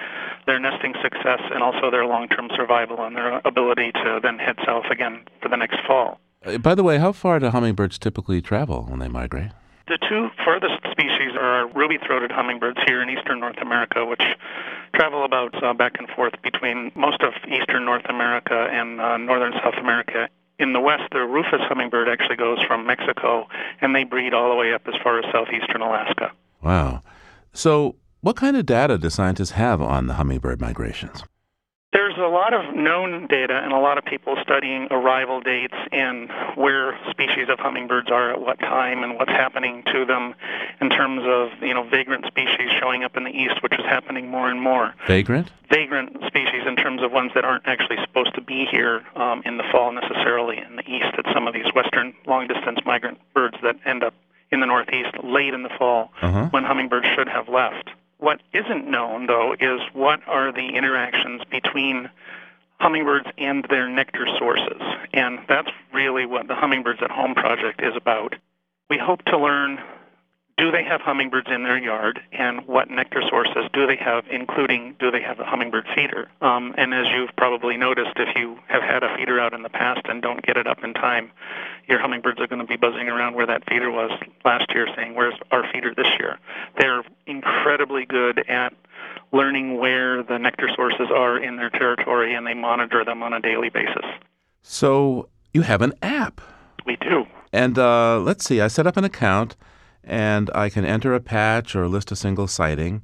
their 0.46 0.60
nesting 0.60 0.94
success 1.02 1.40
and 1.52 1.62
also 1.62 1.90
their 1.90 2.06
long 2.06 2.28
term 2.28 2.50
survival 2.54 3.04
and 3.04 3.16
their 3.16 3.40
ability 3.44 3.92
to 3.92 4.20
then 4.22 4.38
head 4.38 4.56
south 4.64 4.86
again 4.90 5.24
for 5.42 5.48
the 5.48 5.56
next 5.56 5.78
fall. 5.86 6.20
Uh, 6.44 6.58
By 6.58 6.74
the 6.74 6.82
way, 6.82 6.98
how 6.98 7.12
far 7.12 7.38
do 7.38 7.50
hummingbirds 7.50 7.98
typically 7.98 8.40
travel 8.42 8.86
when 8.88 8.98
they 8.98 9.08
migrate? 9.08 9.50
The 9.86 9.98
two 10.08 10.30
furthest 10.44 10.80
species 10.90 11.32
are 11.38 11.68
ruby 11.68 11.98
throated 11.98 12.32
hummingbirds 12.32 12.78
here 12.86 13.02
in 13.02 13.10
eastern 13.10 13.40
North 13.40 13.58
America, 13.60 14.06
which 14.06 14.22
travel 14.94 15.24
about 15.24 15.62
uh, 15.62 15.74
back 15.74 15.96
and 15.98 16.08
forth 16.08 16.32
between 16.42 16.90
most 16.94 17.20
of 17.22 17.34
eastern 17.48 17.84
North 17.84 18.04
America 18.08 18.68
and 18.72 19.00
uh, 19.00 19.18
northern 19.18 19.52
South 19.62 19.74
America. 19.78 20.28
In 20.58 20.72
the 20.72 20.80
west, 20.80 21.02
the 21.12 21.18
rufous 21.18 21.60
hummingbird 21.68 22.08
actually 22.08 22.36
goes 22.36 22.62
from 22.62 22.86
Mexico, 22.86 23.46
and 23.80 23.94
they 23.94 24.04
breed 24.04 24.32
all 24.32 24.48
the 24.48 24.56
way 24.56 24.72
up 24.72 24.82
as 24.86 24.94
far 25.02 25.18
as 25.18 25.24
southeastern 25.32 25.82
Alaska. 25.82 26.32
Wow. 26.62 27.02
So, 27.52 27.96
what 28.20 28.36
kind 28.36 28.56
of 28.56 28.64
data 28.64 28.96
do 28.96 29.10
scientists 29.10 29.50
have 29.50 29.82
on 29.82 30.06
the 30.06 30.14
hummingbird 30.14 30.60
migrations? 30.60 31.24
There's 31.94 32.16
a 32.18 32.26
lot 32.26 32.52
of 32.52 32.74
known 32.74 33.28
data 33.28 33.54
and 33.62 33.72
a 33.72 33.78
lot 33.78 33.98
of 33.98 34.04
people 34.04 34.34
studying 34.42 34.88
arrival 34.90 35.40
dates 35.40 35.74
and 35.92 36.28
where 36.56 36.98
species 37.08 37.46
of 37.48 37.60
hummingbirds 37.60 38.10
are 38.10 38.32
at 38.32 38.40
what 38.40 38.58
time 38.58 39.04
and 39.04 39.14
what's 39.14 39.30
happening 39.30 39.84
to 39.92 40.04
them 40.04 40.34
in 40.80 40.90
terms 40.90 41.22
of, 41.24 41.50
you 41.62 41.72
know, 41.72 41.84
vagrant 41.88 42.26
species 42.26 42.68
showing 42.80 43.04
up 43.04 43.16
in 43.16 43.22
the 43.22 43.30
east, 43.30 43.62
which 43.62 43.74
is 43.78 43.84
happening 43.86 44.28
more 44.28 44.50
and 44.50 44.60
more. 44.60 44.92
Vagrant? 45.06 45.52
Vagrant 45.70 46.16
species 46.26 46.66
in 46.66 46.74
terms 46.74 47.00
of 47.00 47.12
ones 47.12 47.30
that 47.36 47.44
aren't 47.44 47.64
actually 47.66 47.98
supposed 48.04 48.34
to 48.34 48.40
be 48.40 48.66
here 48.68 49.02
um, 49.14 49.42
in 49.46 49.56
the 49.56 49.64
fall 49.70 49.92
necessarily 49.92 50.58
in 50.58 50.74
the 50.74 50.82
east. 50.82 51.14
It's 51.16 51.32
some 51.32 51.46
of 51.46 51.54
these 51.54 51.72
western 51.76 52.12
long 52.26 52.48
distance 52.48 52.80
migrant 52.84 53.18
birds 53.34 53.56
that 53.62 53.76
end 53.86 54.02
up 54.02 54.14
in 54.50 54.58
the 54.58 54.66
northeast 54.66 55.14
late 55.22 55.54
in 55.54 55.62
the 55.62 55.70
fall 55.78 56.10
Uh-huh. 56.22 56.46
when 56.50 56.64
hummingbirds 56.64 57.06
should 57.14 57.28
have 57.28 57.48
left. 57.48 57.90
What 58.18 58.40
isn't 58.52 58.90
known, 58.90 59.26
though, 59.26 59.54
is 59.58 59.80
what 59.92 60.20
are 60.26 60.52
the 60.52 60.76
interactions 60.76 61.42
between 61.50 62.10
hummingbirds 62.80 63.26
and 63.38 63.64
their 63.70 63.88
nectar 63.88 64.26
sources. 64.38 64.80
And 65.12 65.38
that's 65.48 65.70
really 65.92 66.26
what 66.26 66.48
the 66.48 66.54
Hummingbirds 66.54 67.00
at 67.02 67.10
Home 67.10 67.34
project 67.34 67.82
is 67.82 67.94
about. 67.96 68.34
We 68.90 68.98
hope 68.98 69.24
to 69.26 69.38
learn 69.38 69.78
do 70.56 70.70
they 70.70 70.84
have 70.84 71.00
hummingbirds 71.00 71.48
in 71.50 71.64
their 71.64 71.78
yard 71.78 72.20
and 72.30 72.66
what 72.66 72.88
nectar 72.88 73.22
sources 73.28 73.68
do 73.72 73.86
they 73.86 73.96
have, 73.96 74.24
including 74.30 74.94
do 75.00 75.10
they 75.10 75.20
have 75.20 75.40
a 75.40 75.44
hummingbird 75.44 75.86
feeder? 75.94 76.28
Um, 76.40 76.74
and 76.78 76.94
as 76.94 77.06
you've 77.12 77.34
probably 77.36 77.76
noticed, 77.76 78.12
if 78.16 78.36
you 78.36 78.58
have 78.68 78.82
had 78.82 79.02
a 79.02 79.16
feeder 79.16 79.40
out 79.40 79.52
in 79.52 79.62
the 79.62 79.68
past 79.68 80.02
and 80.04 80.22
don't 80.22 80.42
get 80.42 80.56
it 80.56 80.68
up 80.68 80.84
in 80.84 80.94
time, 80.94 81.32
your 81.88 81.98
hummingbirds 81.98 82.40
are 82.40 82.46
going 82.46 82.60
to 82.60 82.66
be 82.66 82.76
buzzing 82.76 83.08
around 83.08 83.34
where 83.34 83.46
that 83.46 83.68
feeder 83.68 83.90
was 83.90 84.12
last 84.44 84.72
year 84.72 84.86
saying, 84.94 85.16
Where's 85.16 85.34
our 85.50 85.64
feeder 85.72 85.92
this 85.92 86.06
year? 86.20 86.38
They're 86.78 87.02
incredibly 87.26 88.06
good 88.06 88.48
at 88.48 88.74
learning 89.32 89.78
where 89.78 90.22
the 90.22 90.38
nectar 90.38 90.68
sources 90.74 91.08
are 91.12 91.36
in 91.36 91.56
their 91.56 91.70
territory 91.70 92.32
and 92.32 92.46
they 92.46 92.54
monitor 92.54 93.04
them 93.04 93.24
on 93.24 93.32
a 93.32 93.40
daily 93.40 93.70
basis. 93.70 94.04
So, 94.62 95.28
you 95.52 95.62
have 95.62 95.82
an 95.82 95.94
app. 96.00 96.40
We 96.86 96.96
do. 96.96 97.26
And 97.52 97.78
uh, 97.78 98.20
let's 98.20 98.44
see, 98.44 98.60
I 98.60 98.68
set 98.68 98.86
up 98.86 98.96
an 98.96 99.04
account 99.04 99.56
and 100.06 100.50
I 100.54 100.68
can 100.68 100.84
enter 100.84 101.14
a 101.14 101.20
patch 101.20 101.74
or 101.74 101.88
list 101.88 102.12
a 102.12 102.16
single 102.16 102.46
sighting. 102.46 103.02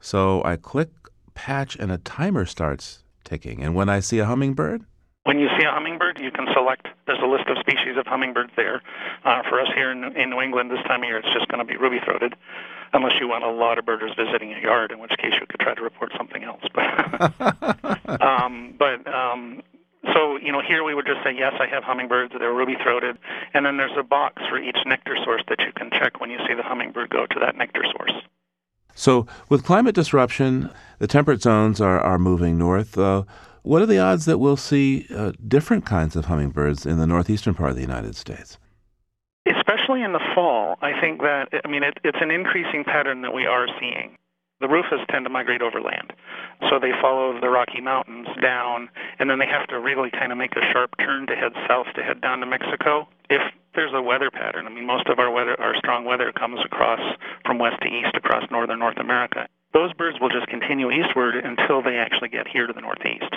So 0.00 0.42
I 0.44 0.56
click 0.56 0.90
patch 1.34 1.76
and 1.76 1.90
a 1.92 1.98
timer 1.98 2.44
starts 2.46 3.02
ticking. 3.24 3.62
And 3.62 3.74
when 3.74 3.88
I 3.88 4.00
see 4.00 4.18
a 4.18 4.26
hummingbird, 4.26 4.84
When 5.24 5.38
you 5.38 5.48
see 5.56 5.64
a 5.64 5.70
hummingbird, 5.70 6.18
you 6.20 6.32
can 6.32 6.46
select. 6.52 6.88
There's 7.06 7.22
a 7.22 7.26
list 7.26 7.48
of 7.48 7.56
species 7.58 7.96
of 7.96 8.06
hummingbirds 8.06 8.50
there. 8.56 8.82
Uh, 9.24 9.42
for 9.48 9.60
us 9.60 9.68
here 9.74 9.92
in, 9.92 10.02
in 10.16 10.30
New 10.30 10.40
England 10.40 10.70
this 10.72 10.82
time 10.88 11.02
of 11.02 11.08
year, 11.08 11.18
it's 11.18 11.32
just 11.32 11.46
going 11.46 11.64
to 11.64 11.64
be 11.64 11.76
ruby 11.76 12.00
throated, 12.04 12.34
unless 12.92 13.12
you 13.20 13.28
want 13.28 13.44
a 13.44 13.50
lot 13.50 13.78
of 13.78 13.86
birders 13.86 14.12
visiting 14.18 14.50
your 14.50 14.58
yard, 14.58 14.90
in 14.90 14.98
which 14.98 15.12
case 15.18 15.34
you 15.40 15.46
could 15.46 15.60
try 15.60 15.74
to 15.74 15.82
report 15.82 16.12
something 16.16 16.42
else. 16.42 16.62
But, 16.74 18.20
um, 18.22 18.74
but 18.78 19.06
um, 19.06 19.62
so 20.14 20.36
you 20.36 20.52
know, 20.52 20.60
here 20.66 20.82
we 20.84 20.94
would 20.94 21.06
just 21.06 21.22
say 21.24 21.32
yes, 21.36 21.54
I 21.60 21.66
have 21.66 21.84
hummingbirds. 21.84 22.34
They're 22.38 22.52
ruby 22.52 22.76
throated, 22.82 23.18
and 23.54 23.64
then 23.64 23.76
there's 23.76 23.96
a 23.98 24.02
box 24.02 24.42
for 24.48 24.58
each 24.58 24.78
nectar 24.86 25.16
source 25.24 25.42
that 25.48 25.60
you 25.60 25.72
can 25.76 25.90
check 25.90 26.20
when 26.20 26.30
you 26.30 26.38
see 26.48 26.54
the 26.54 26.62
hummingbird 26.62 27.10
go 27.10 27.26
to 27.26 27.40
that 27.40 27.56
nectar 27.56 27.84
source. 27.96 28.14
so 28.94 29.26
with 29.48 29.64
climate 29.64 29.94
disruption, 29.94 30.70
the 30.98 31.06
temperate 31.06 31.42
zones 31.42 31.80
are, 31.80 32.00
are 32.00 32.18
moving 32.18 32.58
north. 32.58 32.98
Uh, 32.98 33.24
what 33.62 33.80
are 33.80 33.86
the 33.86 33.98
odds 33.98 34.24
that 34.24 34.38
we'll 34.38 34.56
see 34.56 35.06
uh, 35.14 35.32
different 35.46 35.86
kinds 35.86 36.16
of 36.16 36.24
hummingbirds 36.24 36.84
in 36.84 36.98
the 36.98 37.06
northeastern 37.06 37.54
part 37.54 37.70
of 37.70 37.76
the 37.76 37.82
United 37.82 38.16
States? 38.16 38.58
especially 39.46 40.02
in 40.02 40.12
the 40.12 40.20
fall, 40.34 40.78
I 40.82 41.00
think 41.00 41.20
that 41.20 41.48
I 41.64 41.68
mean 41.68 41.82
it, 41.82 41.98
it's 42.04 42.18
an 42.20 42.30
increasing 42.30 42.84
pattern 42.84 43.22
that 43.22 43.34
we 43.34 43.46
are 43.46 43.66
seeing. 43.80 44.16
The 44.62 44.68
rufous 44.68 45.00
tend 45.10 45.24
to 45.24 45.28
migrate 45.28 45.60
overland, 45.60 46.12
so 46.70 46.78
they 46.78 46.92
follow 47.02 47.38
the 47.40 47.50
Rocky 47.50 47.80
Mountains 47.80 48.28
down, 48.40 48.88
and 49.18 49.28
then 49.28 49.40
they 49.40 49.46
have 49.46 49.66
to 49.66 49.80
really 49.80 50.08
kind 50.08 50.30
of 50.30 50.38
make 50.38 50.54
a 50.54 50.62
sharp 50.72 50.96
turn 50.98 51.26
to 51.26 51.34
head 51.34 51.50
south 51.66 51.88
to 51.96 52.02
head 52.04 52.20
down 52.20 52.38
to 52.38 52.46
Mexico. 52.46 53.08
If 53.28 53.42
there's 53.74 53.92
a 53.92 54.00
weather 54.00 54.30
pattern, 54.30 54.68
I 54.68 54.70
mean, 54.70 54.86
most 54.86 55.08
of 55.08 55.18
our 55.18 55.32
weather, 55.32 55.60
our 55.60 55.74
strong 55.78 56.04
weather, 56.04 56.30
comes 56.30 56.60
across 56.64 57.00
from 57.44 57.58
west 57.58 57.82
to 57.82 57.88
east 57.88 58.14
across 58.14 58.48
northern 58.52 58.78
North 58.78 58.98
America. 58.98 59.48
Those 59.72 59.92
birds 59.94 60.20
will 60.20 60.28
just 60.28 60.46
continue 60.48 60.90
eastward 60.90 61.34
until 61.34 61.82
they 61.82 61.96
actually 61.96 62.28
get 62.28 62.46
here 62.46 62.66
to 62.66 62.72
the 62.72 62.80
northeast. 62.80 63.34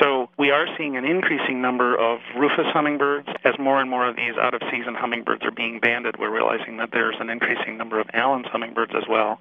So 0.00 0.30
we 0.38 0.50
are 0.50 0.66
seeing 0.78 0.96
an 0.96 1.04
increasing 1.04 1.60
number 1.60 1.96
of 1.96 2.20
rufous 2.36 2.66
hummingbirds. 2.72 3.28
As 3.44 3.58
more 3.58 3.80
and 3.80 3.90
more 3.90 4.08
of 4.08 4.16
these 4.16 4.34
out 4.40 4.54
of 4.54 4.62
season 4.70 4.94
hummingbirds 4.94 5.44
are 5.44 5.50
being 5.50 5.80
banded, 5.80 6.18
we're 6.18 6.30
realizing 6.30 6.78
that 6.78 6.90
there's 6.92 7.16
an 7.20 7.28
increasing 7.28 7.76
number 7.76 8.00
of 8.00 8.08
Allen's 8.14 8.46
hummingbirds 8.46 8.92
as 8.94 9.04
well. 9.08 9.38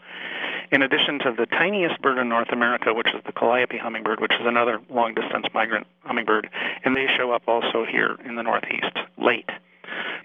In 0.72 0.82
addition 0.82 1.20
to 1.20 1.32
the 1.32 1.45
tiniest 1.45 2.01
bird 2.01 2.17
in 2.17 2.30
North 2.30 2.49
America, 2.51 2.93
which 2.93 3.13
is 3.13 3.22
the 3.26 3.32
calliope 3.32 3.78
hummingbird, 3.78 4.20
which 4.20 4.34
is 4.34 4.45
another 4.45 4.82
long 4.89 5.13
distance 5.13 5.45
migrant 5.53 5.88
hummingbird, 6.03 6.49
and 6.84 6.95
they 6.95 7.07
show 7.17 7.32
up 7.32 7.43
also 7.47 7.86
here 7.86 8.17
in 8.26 8.36
the 8.36 8.43
northeast 8.43 8.97
late. 9.17 9.49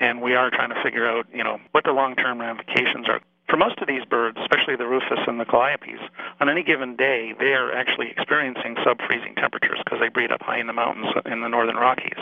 And 0.01 0.21
we 0.21 0.35
are 0.35 0.51
trying 0.51 0.71
to 0.71 0.83
figure 0.83 1.07
out, 1.07 1.27
you 1.33 1.45
know, 1.45 1.61
what 1.71 1.85
the 1.85 1.93
long 1.93 2.17
term 2.17 2.41
ramifications 2.41 3.09
are. 3.09 3.21
For 3.49 3.57
most 3.57 3.79
of 3.79 3.87
these 3.87 4.05
birds, 4.05 4.39
especially 4.41 4.77
the 4.77 4.87
rufous 4.87 5.21
and 5.27 5.39
the 5.39 5.45
calliopes, 5.45 6.01
on 6.41 6.49
any 6.49 6.63
given 6.63 6.97
day, 6.97 7.35
they 7.39 7.53
are 7.53 7.73
actually 7.73 8.11
experiencing 8.11 8.77
sub-freezing 8.83 9.35
temperatures 9.37 9.79
because 9.85 10.01
they 10.01 10.09
breed 10.09 10.33
up 10.33 10.43
high 10.43 10.59
in 10.59 10.67
the 10.67 10.73
mountains 10.73 11.07
in 11.27 11.41
the 11.43 11.49
northern 11.49 11.77
Rockies. 11.77 12.19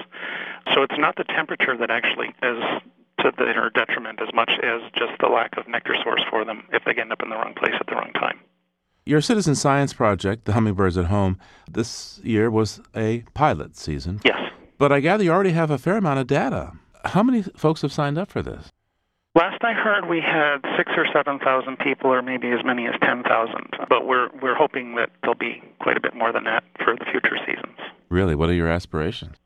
So 0.75 0.83
it's 0.83 0.99
not 0.99 1.16
the 1.16 1.25
temperature 1.25 1.77
that 1.77 1.91
actually 1.91 2.35
is 2.43 2.62
to 3.20 3.33
their 3.39 3.70
detriment 3.70 4.20
as 4.20 4.35
much 4.35 4.51
as 4.62 4.83
just 4.97 5.12
the 5.20 5.29
lack 5.29 5.57
of 5.57 5.68
nectar 5.68 5.95
source 6.03 6.23
for 6.29 6.45
them 6.45 6.64
if 6.73 6.85
they 6.85 7.01
end 7.01 7.12
up 7.12 7.23
in 7.23 7.31
the 7.31 7.37
wrong 7.37 7.55
place 7.55 7.75
at 7.79 7.87
the 7.87 7.95
wrong 7.95 8.12
time. 8.14 8.41
Your 9.05 9.20
citizen 9.20 9.55
science 9.55 9.93
project, 9.93 10.45
the 10.45 10.53
Hummingbirds 10.53 10.97
at 10.97 11.07
Home, 11.07 11.39
this 11.70 12.20
year 12.23 12.51
was 12.51 12.81
a 12.95 13.25
pilot 13.35 13.77
season. 13.77 14.20
Yes. 14.25 14.39
But 14.79 14.93
I 14.93 15.01
gather 15.01 15.25
you 15.25 15.31
already 15.31 15.53
have 15.53 15.70
a 15.70 15.79
fair 15.79 15.97
amount 15.97 16.20
of 16.20 16.27
data. 16.27 16.73
How 17.05 17.23
many 17.23 17.43
folks 17.43 17.83
have 17.83 17.93
signed 17.93 18.18
up 18.18 18.31
for 18.31 18.43
this? 18.43 18.68
Last 19.35 19.64
I 19.64 19.72
heard, 19.72 20.11
we 20.11 20.20
had 20.20 20.59
six 20.76 20.93
or 20.95 21.07
seven 21.11 21.39
thousand 21.39 21.78
people, 21.78 22.12
or 22.12 22.20
maybe 22.20 22.51
as 22.51 22.62
many 22.64 22.87
as 22.87 22.95
ten 23.01 23.22
thousand. 23.22 23.70
But 23.89 24.07
we're 24.07 24.28
we're 24.43 24.55
hoping 24.55 24.97
that 24.97 25.09
there'll 25.22 25.35
be 25.35 25.62
quite 25.80 25.97
a 25.97 26.01
bit 26.01 26.14
more 26.14 26.33
than 26.33 26.45
that 26.45 26.64
for 26.85 26.95
the 26.95 27.07
future 27.11 27.39
seasons. 27.47 27.78
Really, 28.11 28.35
what 28.35 28.51
are 28.51 28.55
your 28.55 28.68
aspirations? 28.68 29.37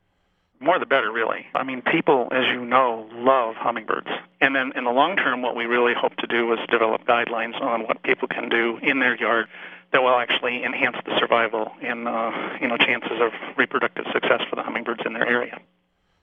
More 0.59 0.77
the 0.77 0.85
better, 0.85 1.09
really. 1.11 1.45
I 1.55 1.63
mean, 1.63 1.81
people, 1.81 2.27
as 2.31 2.45
you 2.51 2.65
know, 2.65 3.07
love 3.13 3.55
hummingbirds. 3.55 4.09
And 4.41 4.55
then 4.55 4.73
in 4.75 4.83
the 4.83 4.91
long 4.91 5.15
term, 5.15 5.41
what 5.41 5.55
we 5.55 5.65
really 5.65 5.93
hope 5.93 6.15
to 6.17 6.27
do 6.27 6.51
is 6.51 6.59
develop 6.69 7.05
guidelines 7.05 7.61
on 7.61 7.83
what 7.83 8.01
people 8.03 8.27
can 8.27 8.49
do 8.49 8.79
in 8.81 8.99
their 8.99 9.15
yard 9.15 9.47
that 9.93 10.01
will 10.01 10.17
actually 10.17 10.65
enhance 10.65 10.97
the 11.05 11.17
survival 11.17 11.71
and 11.81 12.07
uh, 12.09 12.31
you 12.59 12.67
know 12.67 12.75
chances 12.75 13.21
of 13.21 13.31
reproductive 13.55 14.05
success 14.11 14.41
for 14.49 14.57
the 14.57 14.63
hummingbirds 14.63 15.01
in 15.05 15.13
their 15.13 15.27
area. 15.27 15.61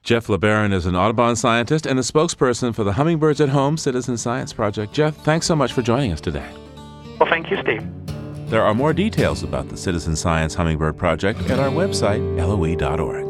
Geoff 0.05 0.27
LeBaron 0.27 0.71
is 0.71 0.85
an 0.85 0.95
Audubon 0.95 1.35
scientist 1.35 1.87
and 1.87 1.97
a 1.97 2.03
spokesperson 2.03 2.75
for 2.75 2.83
the 2.83 2.93
Hummingbirds 2.93 3.41
at 3.41 3.49
Home 3.49 3.75
Citizen 3.75 4.17
Science 4.17 4.53
Project. 4.53 4.93
Geoff, 4.93 5.15
thanks 5.25 5.47
so 5.47 5.55
much 5.55 5.73
for 5.73 5.81
joining 5.81 6.11
us 6.11 6.21
today. 6.21 6.47
Well, 7.19 7.27
thank 7.27 7.49
you, 7.49 7.57
Steve. 7.63 7.83
There 8.51 8.61
are 8.61 8.75
more 8.75 8.93
details 8.93 9.41
about 9.41 9.67
the 9.69 9.75
Citizen 9.75 10.15
Science 10.15 10.53
Hummingbird 10.53 10.95
Project 10.95 11.49
at 11.49 11.59
our 11.59 11.71
website, 11.71 12.21
loe.org. 12.37 13.25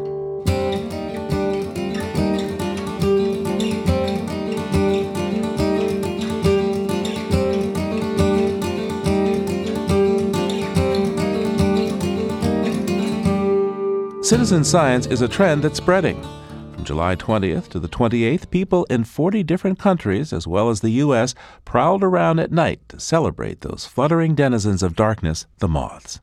Citizen 14.22 14.62
science 14.62 15.06
is 15.06 15.22
a 15.22 15.28
trend 15.28 15.62
that's 15.62 15.78
spreading. 15.78 16.22
July 16.86 17.16
20th 17.16 17.68
to 17.70 17.80
the 17.80 17.88
28th, 17.88 18.48
people 18.48 18.84
in 18.84 19.02
40 19.02 19.42
different 19.42 19.76
countries, 19.76 20.32
as 20.32 20.46
well 20.46 20.70
as 20.70 20.80
the 20.80 20.90
U.S., 20.90 21.34
prowled 21.64 22.04
around 22.04 22.38
at 22.38 22.52
night 22.52 22.80
to 22.88 23.00
celebrate 23.00 23.62
those 23.62 23.86
fluttering 23.86 24.36
denizens 24.36 24.84
of 24.84 24.94
darkness, 24.94 25.46
the 25.58 25.66
moths. 25.66 26.20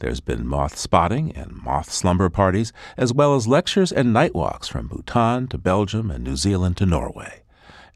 There's 0.00 0.18
been 0.18 0.48
moth 0.48 0.76
spotting 0.76 1.30
and 1.36 1.52
moth 1.52 1.92
slumber 1.92 2.28
parties, 2.28 2.72
as 2.96 3.14
well 3.14 3.36
as 3.36 3.46
lectures 3.46 3.92
and 3.92 4.12
night 4.12 4.34
walks 4.34 4.66
from 4.66 4.88
Bhutan 4.88 5.46
to 5.46 5.58
Belgium 5.58 6.10
and 6.10 6.24
New 6.24 6.34
Zealand 6.34 6.76
to 6.78 6.86
Norway. 6.86 7.42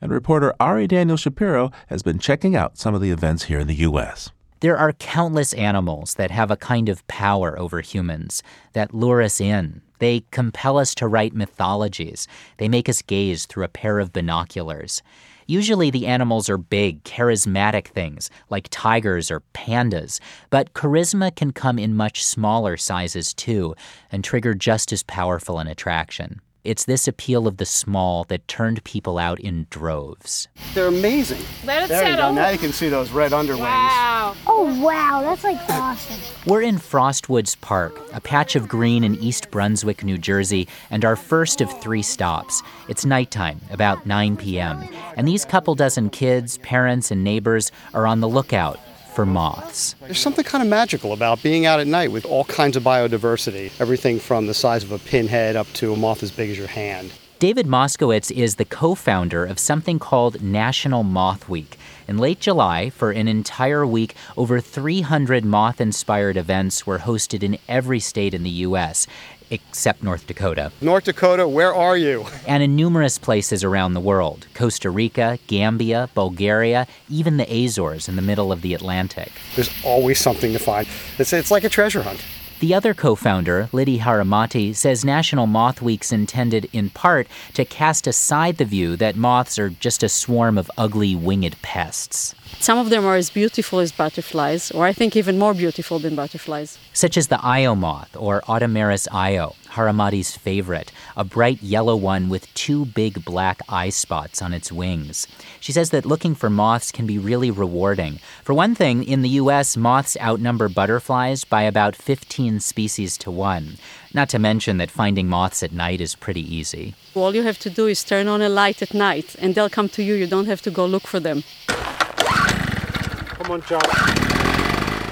And 0.00 0.12
reporter 0.12 0.54
Ari 0.60 0.86
Daniel 0.86 1.16
Shapiro 1.16 1.72
has 1.88 2.04
been 2.04 2.20
checking 2.20 2.54
out 2.54 2.78
some 2.78 2.94
of 2.94 3.00
the 3.00 3.10
events 3.10 3.44
here 3.44 3.58
in 3.58 3.66
the 3.66 3.74
U.S. 3.74 4.30
There 4.64 4.78
are 4.78 4.94
countless 4.94 5.52
animals 5.52 6.14
that 6.14 6.30
have 6.30 6.50
a 6.50 6.56
kind 6.56 6.88
of 6.88 7.06
power 7.06 7.58
over 7.58 7.82
humans 7.82 8.42
that 8.72 8.94
lure 8.94 9.20
us 9.20 9.38
in. 9.38 9.82
They 9.98 10.24
compel 10.30 10.78
us 10.78 10.94
to 10.94 11.06
write 11.06 11.34
mythologies. 11.34 12.26
They 12.56 12.70
make 12.70 12.88
us 12.88 13.02
gaze 13.02 13.44
through 13.44 13.64
a 13.64 13.68
pair 13.68 13.98
of 13.98 14.14
binoculars. 14.14 15.02
Usually 15.46 15.90
the 15.90 16.06
animals 16.06 16.48
are 16.48 16.56
big, 16.56 17.04
charismatic 17.04 17.88
things, 17.88 18.30
like 18.48 18.68
tigers 18.70 19.30
or 19.30 19.42
pandas, 19.52 20.18
but 20.48 20.72
charisma 20.72 21.36
can 21.36 21.52
come 21.52 21.78
in 21.78 21.94
much 21.94 22.24
smaller 22.24 22.78
sizes 22.78 23.34
too 23.34 23.74
and 24.10 24.24
trigger 24.24 24.54
just 24.54 24.94
as 24.94 25.02
powerful 25.02 25.58
an 25.58 25.66
attraction. 25.66 26.40
It's 26.64 26.86
this 26.86 27.06
appeal 27.06 27.46
of 27.46 27.58
the 27.58 27.66
small 27.66 28.24
that 28.24 28.48
turned 28.48 28.82
people 28.84 29.18
out 29.18 29.38
in 29.38 29.66
droves. 29.68 30.48
They're 30.72 30.86
amazing. 30.86 31.42
Let 31.62 31.82
it 31.82 31.88
there 31.90 32.08
you 32.08 32.16
go. 32.16 32.32
Now 32.32 32.48
you 32.48 32.56
can 32.56 32.72
see 32.72 32.88
those 32.88 33.10
red 33.10 33.34
underwings. 33.34 33.60
Wow. 33.60 34.34
Oh, 34.46 34.82
wow. 34.82 35.20
That's 35.20 35.44
like 35.44 35.58
awesome. 35.68 36.18
We're 36.46 36.62
in 36.62 36.76
Frostwoods 36.76 37.60
Park, 37.60 38.00
a 38.14 38.20
patch 38.20 38.56
of 38.56 38.66
green 38.66 39.04
in 39.04 39.14
East 39.16 39.50
Brunswick, 39.50 40.02
New 40.02 40.16
Jersey, 40.16 40.66
and 40.90 41.04
our 41.04 41.16
first 41.16 41.60
of 41.60 41.70
three 41.82 42.00
stops. 42.00 42.62
It's 42.88 43.04
nighttime, 43.04 43.60
about 43.70 44.06
9 44.06 44.38
p.m., 44.38 44.88
and 45.18 45.28
these 45.28 45.44
couple 45.44 45.74
dozen 45.74 46.08
kids, 46.08 46.56
parents, 46.58 47.10
and 47.10 47.22
neighbors 47.22 47.72
are 47.92 48.06
on 48.06 48.20
the 48.20 48.28
lookout 48.28 48.80
for 49.14 49.24
moths. 49.24 49.94
There's 50.00 50.18
something 50.18 50.44
kind 50.44 50.62
of 50.62 50.68
magical 50.68 51.12
about 51.12 51.42
being 51.42 51.66
out 51.66 51.80
at 51.80 51.86
night 51.86 52.10
with 52.10 52.24
all 52.26 52.44
kinds 52.44 52.76
of 52.76 52.82
biodiversity, 52.82 53.70
everything 53.80 54.18
from 54.18 54.46
the 54.46 54.54
size 54.54 54.82
of 54.82 54.92
a 54.92 54.98
pinhead 54.98 55.56
up 55.56 55.66
to 55.74 55.92
a 55.92 55.96
moth 55.96 56.22
as 56.22 56.30
big 56.30 56.50
as 56.50 56.58
your 56.58 56.66
hand. 56.66 57.12
David 57.40 57.66
Moskowitz 57.66 58.30
is 58.30 58.54
the 58.54 58.64
co 58.64 58.94
founder 58.94 59.44
of 59.44 59.58
something 59.58 59.98
called 59.98 60.40
National 60.40 61.02
Moth 61.02 61.48
Week. 61.48 61.76
In 62.06 62.16
late 62.16 62.38
July, 62.38 62.90
for 62.90 63.10
an 63.10 63.28
entire 63.28 63.86
week, 63.86 64.14
over 64.36 64.60
300 64.60 65.44
moth 65.44 65.80
inspired 65.80 66.36
events 66.36 66.86
were 66.86 67.00
hosted 67.00 67.42
in 67.42 67.58
every 67.68 67.98
state 67.98 68.34
in 68.34 68.44
the 68.44 68.50
U.S., 68.50 69.06
except 69.54 70.02
North 70.02 70.26
Dakota. 70.26 70.72
North 70.80 71.04
Dakota, 71.04 71.48
where 71.48 71.74
are 71.74 71.96
you? 71.96 72.26
And 72.46 72.62
in 72.62 72.76
numerous 72.76 73.18
places 73.18 73.64
around 73.64 73.94
the 73.94 74.00
world 74.00 74.46
Costa 74.54 74.90
Rica, 74.90 75.38
Gambia, 75.46 76.10
Bulgaria, 76.14 76.86
even 77.08 77.36
the 77.36 77.64
Azores 77.64 78.08
in 78.08 78.16
the 78.16 78.22
middle 78.22 78.52
of 78.52 78.62
the 78.62 78.74
Atlantic. 78.74 79.32
There's 79.54 79.70
always 79.84 80.18
something 80.18 80.52
to 80.52 80.58
find. 80.58 80.86
It's, 81.18 81.32
it's 81.32 81.50
like 81.50 81.64
a 81.64 81.68
treasure 81.68 82.02
hunt. 82.02 82.22
The 82.60 82.72
other 82.72 82.94
co 82.94 83.14
founder, 83.14 83.68
Liti 83.72 83.98
Haramaty, 83.98 84.74
says 84.76 85.04
National 85.04 85.46
Moth 85.46 85.82
Week's 85.82 86.12
intended, 86.12 86.68
in 86.72 86.88
part, 86.90 87.26
to 87.54 87.64
cast 87.64 88.06
aside 88.06 88.58
the 88.58 88.64
view 88.64 88.96
that 88.96 89.16
moths 89.16 89.58
are 89.58 89.70
just 89.70 90.02
a 90.02 90.08
swarm 90.08 90.56
of 90.56 90.70
ugly 90.78 91.16
winged 91.16 91.60
pests. 91.62 92.34
Some 92.60 92.78
of 92.78 92.90
them 92.90 93.04
are 93.04 93.16
as 93.16 93.28
beautiful 93.30 93.80
as 93.80 93.90
butterflies, 93.90 94.70
or 94.70 94.86
I 94.86 94.92
think 94.92 95.16
even 95.16 95.38
more 95.38 95.52
beautiful 95.52 95.98
than 95.98 96.14
butterflies. 96.14 96.78
Such 96.92 97.16
as 97.16 97.26
the 97.26 97.44
Io 97.44 97.74
moth, 97.74 98.16
or 98.16 98.40
Automeris 98.42 99.08
io, 99.12 99.56
Haramaty's 99.74 100.36
favorite, 100.36 100.90
a 101.16 101.24
bright 101.24 101.62
yellow 101.62 101.96
one 101.96 102.28
with 102.28 102.52
two 102.54 102.84
big 102.84 103.24
black 103.24 103.60
eye 103.68 103.90
spots 103.90 104.40
on 104.40 104.52
its 104.52 104.72
wings. 104.72 105.26
She 105.60 105.72
says 105.72 105.90
that 105.90 106.06
looking 106.06 106.34
for 106.34 106.48
moths 106.48 106.92
can 106.92 107.06
be 107.06 107.18
really 107.18 107.50
rewarding. 107.50 108.20
For 108.42 108.54
one 108.54 108.74
thing, 108.74 109.04
in 109.04 109.22
the 109.22 109.36
U.S., 109.40 109.76
moths 109.76 110.16
outnumber 110.20 110.68
butterflies 110.68 111.44
by 111.44 111.62
about 111.62 111.96
15 111.96 112.60
species 112.60 113.18
to 113.18 113.30
one. 113.30 113.78
Not 114.12 114.28
to 114.28 114.38
mention 114.38 114.78
that 114.78 114.90
finding 114.90 115.28
moths 115.28 115.62
at 115.62 115.72
night 115.72 116.00
is 116.00 116.14
pretty 116.14 116.42
easy. 116.42 116.94
All 117.14 117.34
you 117.34 117.42
have 117.42 117.58
to 117.60 117.70
do 117.70 117.86
is 117.86 118.04
turn 118.04 118.28
on 118.28 118.42
a 118.42 118.48
light 118.48 118.80
at 118.80 118.94
night, 118.94 119.34
and 119.40 119.54
they'll 119.54 119.68
come 119.68 119.88
to 119.90 120.02
you. 120.02 120.14
You 120.14 120.26
don't 120.26 120.46
have 120.46 120.62
to 120.62 120.70
go 120.70 120.86
look 120.86 121.06
for 121.06 121.18
them. 121.20 121.42
Come 121.66 123.50
on, 123.50 123.62
John. 123.62 124.23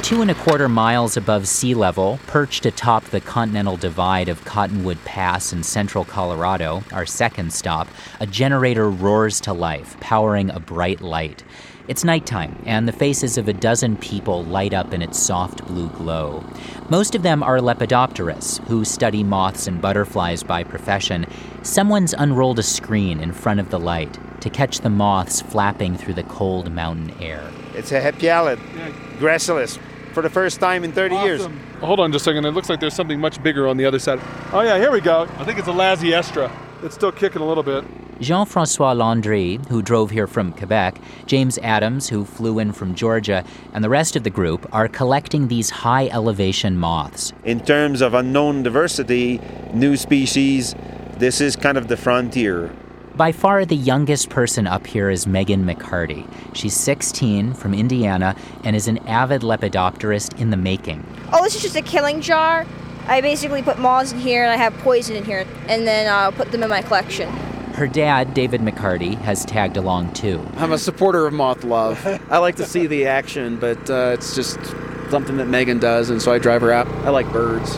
Two 0.03 0.21
and 0.21 0.33
a 0.33 0.35
quarter 0.35 0.69
miles 0.69 1.17
above 1.17 1.47
sea 1.47 1.75
level, 1.75 2.19
perched 2.27 2.67
atop 2.67 3.05
the 3.05 3.21
continental 3.21 3.77
divide 3.77 4.29
of 4.29 4.45
Cottonwood 4.45 5.03
Pass 5.05 5.53
in 5.53 5.63
central 5.63 6.05
Colorado, 6.05 6.83
our 6.93 7.07
second 7.07 7.53
stop, 7.53 7.87
a 8.19 8.27
generator 8.27 8.91
roars 8.91 9.41
to 9.43 9.53
life, 9.53 9.99
powering 10.01 10.51
a 10.51 10.59
bright 10.59 11.01
light. 11.01 11.45
It's 11.87 12.03
nighttime, 12.03 12.61
and 12.67 12.87
the 12.87 12.93
faces 12.93 13.39
of 13.39 13.47
a 13.47 13.53
dozen 13.53 13.97
people 13.97 14.45
light 14.45 14.75
up 14.75 14.93
in 14.93 15.03
its 15.03 15.21
soft 15.21 15.65
blue 15.67 15.89
glow. 15.91 16.45
Most 16.91 17.15
of 17.15 17.23
them 17.23 17.43
are 17.43 17.59
lepidopterists, 17.59 18.59
who 18.67 18.85
study 18.85 19.23
moths 19.23 19.69
and 19.69 19.81
butterflies 19.81 20.43
by 20.43 20.65
profession. 20.65 21.27
Someone's 21.63 22.13
unrolled 22.13 22.59
a 22.59 22.65
screen 22.65 23.21
in 23.21 23.33
front 23.33 23.61
of 23.61 23.71
the 23.71 23.81
light 23.81 24.19
to 24.41 24.51
catch 24.51 24.81
the 24.81 24.91
moths 24.91 25.41
flapping 25.41 25.97
through 25.97 26.15
the 26.15 26.25
cold 26.25 26.73
mountain 26.73 27.13
air. 27.21 27.49
It's 27.75 27.93
a 27.93 28.01
Hepialid, 28.01 28.59
gracilis, 29.19 29.79
for 30.13 30.23
the 30.23 30.31
first 30.31 30.61
time 30.61 30.85
in 30.85 30.93
30 30.93 31.17
years. 31.17 31.49
Hold 31.81 32.01
on 32.01 32.13
just 32.13 32.23
a 32.23 32.31
second. 32.31 32.45
It 32.45 32.51
looks 32.51 32.69
like 32.69 32.81
there's 32.81 32.95
something 32.95 33.21
much 33.21 33.43
bigger 33.43 33.67
on 33.69 33.77
the 33.77 33.85
other 33.85 33.99
side. 33.99 34.21
Oh, 34.53 34.61
yeah, 34.61 34.79
here 34.79 34.91
we 34.91 35.01
go. 35.01 35.29
I 35.39 35.45
think 35.45 35.59
it's 35.59 35.69
a 35.69 35.73
Lasiestra. 35.73 36.51
It's 36.83 36.95
still 36.95 37.13
kicking 37.13 37.43
a 37.43 37.47
little 37.47 37.63
bit. 37.63 37.85
Jean 38.21 38.47
Francois 38.47 38.93
Landry, 38.93 39.59
who 39.69 39.83
drove 39.83 40.11
here 40.11 40.29
from 40.29 40.53
Quebec, 40.53 41.01
James 41.27 41.59
Adams, 41.59 42.09
who 42.09 42.25
flew 42.25 42.61
in 42.61 42.73
from 42.73 42.95
Georgia, 42.95 43.45
and 43.73 43.83
the 43.83 43.89
rest 43.89 44.15
of 44.15 44.23
the 44.23 44.31
group 44.31 44.69
are 44.73 44.87
collecting 44.87 45.49
these 45.49 45.71
high 45.71 46.07
elevation 46.09 46.77
moths. 46.77 47.33
In 47.45 47.59
terms 47.61 48.01
of 48.01 48.15
unknown 48.15 48.63
diversity, 48.63 49.41
new 49.75 49.97
species, 49.97 50.77
this 51.17 51.41
is 51.41 51.57
kind 51.57 51.77
of 51.77 51.89
the 51.89 51.97
frontier. 51.97 52.73
By 53.17 53.31
far 53.31 53.67
the 53.67 53.77
youngest 53.77 54.31
person 54.31 54.67
up 54.67 54.87
here 54.87 55.11
is 55.11 55.27
Megan 55.27 55.67
McCarty. 55.67 56.27
She's 56.55 56.75
16 56.75 57.53
from 57.53 57.75
Indiana 57.75 58.35
and 58.65 58.75
is 58.75 58.89
an 58.89 58.99
avid 59.07 59.43
lepidopterist 59.43 60.41
in 60.41 60.49
the 60.49 60.57
making. 60.57 61.05
Oh, 61.31 61.43
this 61.43 61.55
is 61.55 61.61
just 61.61 61.77
a 61.77 61.83
killing 61.83 62.23
jar. 62.23 62.67
I 63.07 63.21
basically 63.21 63.63
put 63.63 63.79
moths 63.79 64.13
in 64.13 64.19
here 64.19 64.45
and 64.45 64.51
I 64.51 64.57
have 64.57 64.73
poison 64.79 65.17
in 65.17 65.25
here, 65.25 65.45
and 65.69 65.87
then 65.87 66.11
I'll 66.11 66.33
put 66.33 66.53
them 66.53 66.63
in 66.63 66.71
my 66.71 66.81
collection. 66.81 67.29
Her 67.75 67.87
dad, 67.87 68.33
David 68.33 68.63
McCarty, 68.63 69.19
has 69.19 69.45
tagged 69.45 69.77
along 69.77 70.15
too. 70.15 70.47
I'm 70.57 70.73
a 70.73 70.79
supporter 70.79 71.27
of 71.27 71.35
moth 71.35 71.65
love. 71.65 72.07
I 72.31 72.39
like 72.39 72.57
to 72.57 72.65
see 72.65 72.87
the 72.87 73.07
action, 73.07 73.59
but 73.59 73.91
uh, 73.91 74.13
it's 74.15 74.35
just 74.35 74.59
something 75.11 75.37
that 75.37 75.49
Megan 75.49 75.79
does, 75.79 76.09
and 76.09 76.23
so 76.23 76.33
I 76.33 76.39
drive 76.39 76.63
her 76.63 76.73
out. 76.73 76.87
I 77.05 77.11
like 77.11 77.31
birds. 77.31 77.77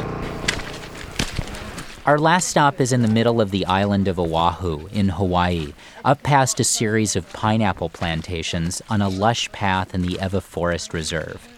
Our 2.06 2.18
last 2.18 2.48
stop 2.48 2.82
is 2.82 2.92
in 2.92 3.00
the 3.00 3.08
middle 3.08 3.40
of 3.40 3.50
the 3.50 3.64
island 3.64 4.08
of 4.08 4.18
Oahu 4.18 4.88
in 4.88 5.08
Hawaii, 5.08 5.72
up 6.04 6.22
past 6.22 6.60
a 6.60 6.64
series 6.64 7.16
of 7.16 7.32
pineapple 7.32 7.88
plantations 7.88 8.82
on 8.90 9.00
a 9.00 9.08
lush 9.08 9.50
path 9.52 9.94
in 9.94 10.02
the 10.02 10.18
Ewa 10.20 10.42
Forest 10.42 10.92
Reserve. 10.92 11.48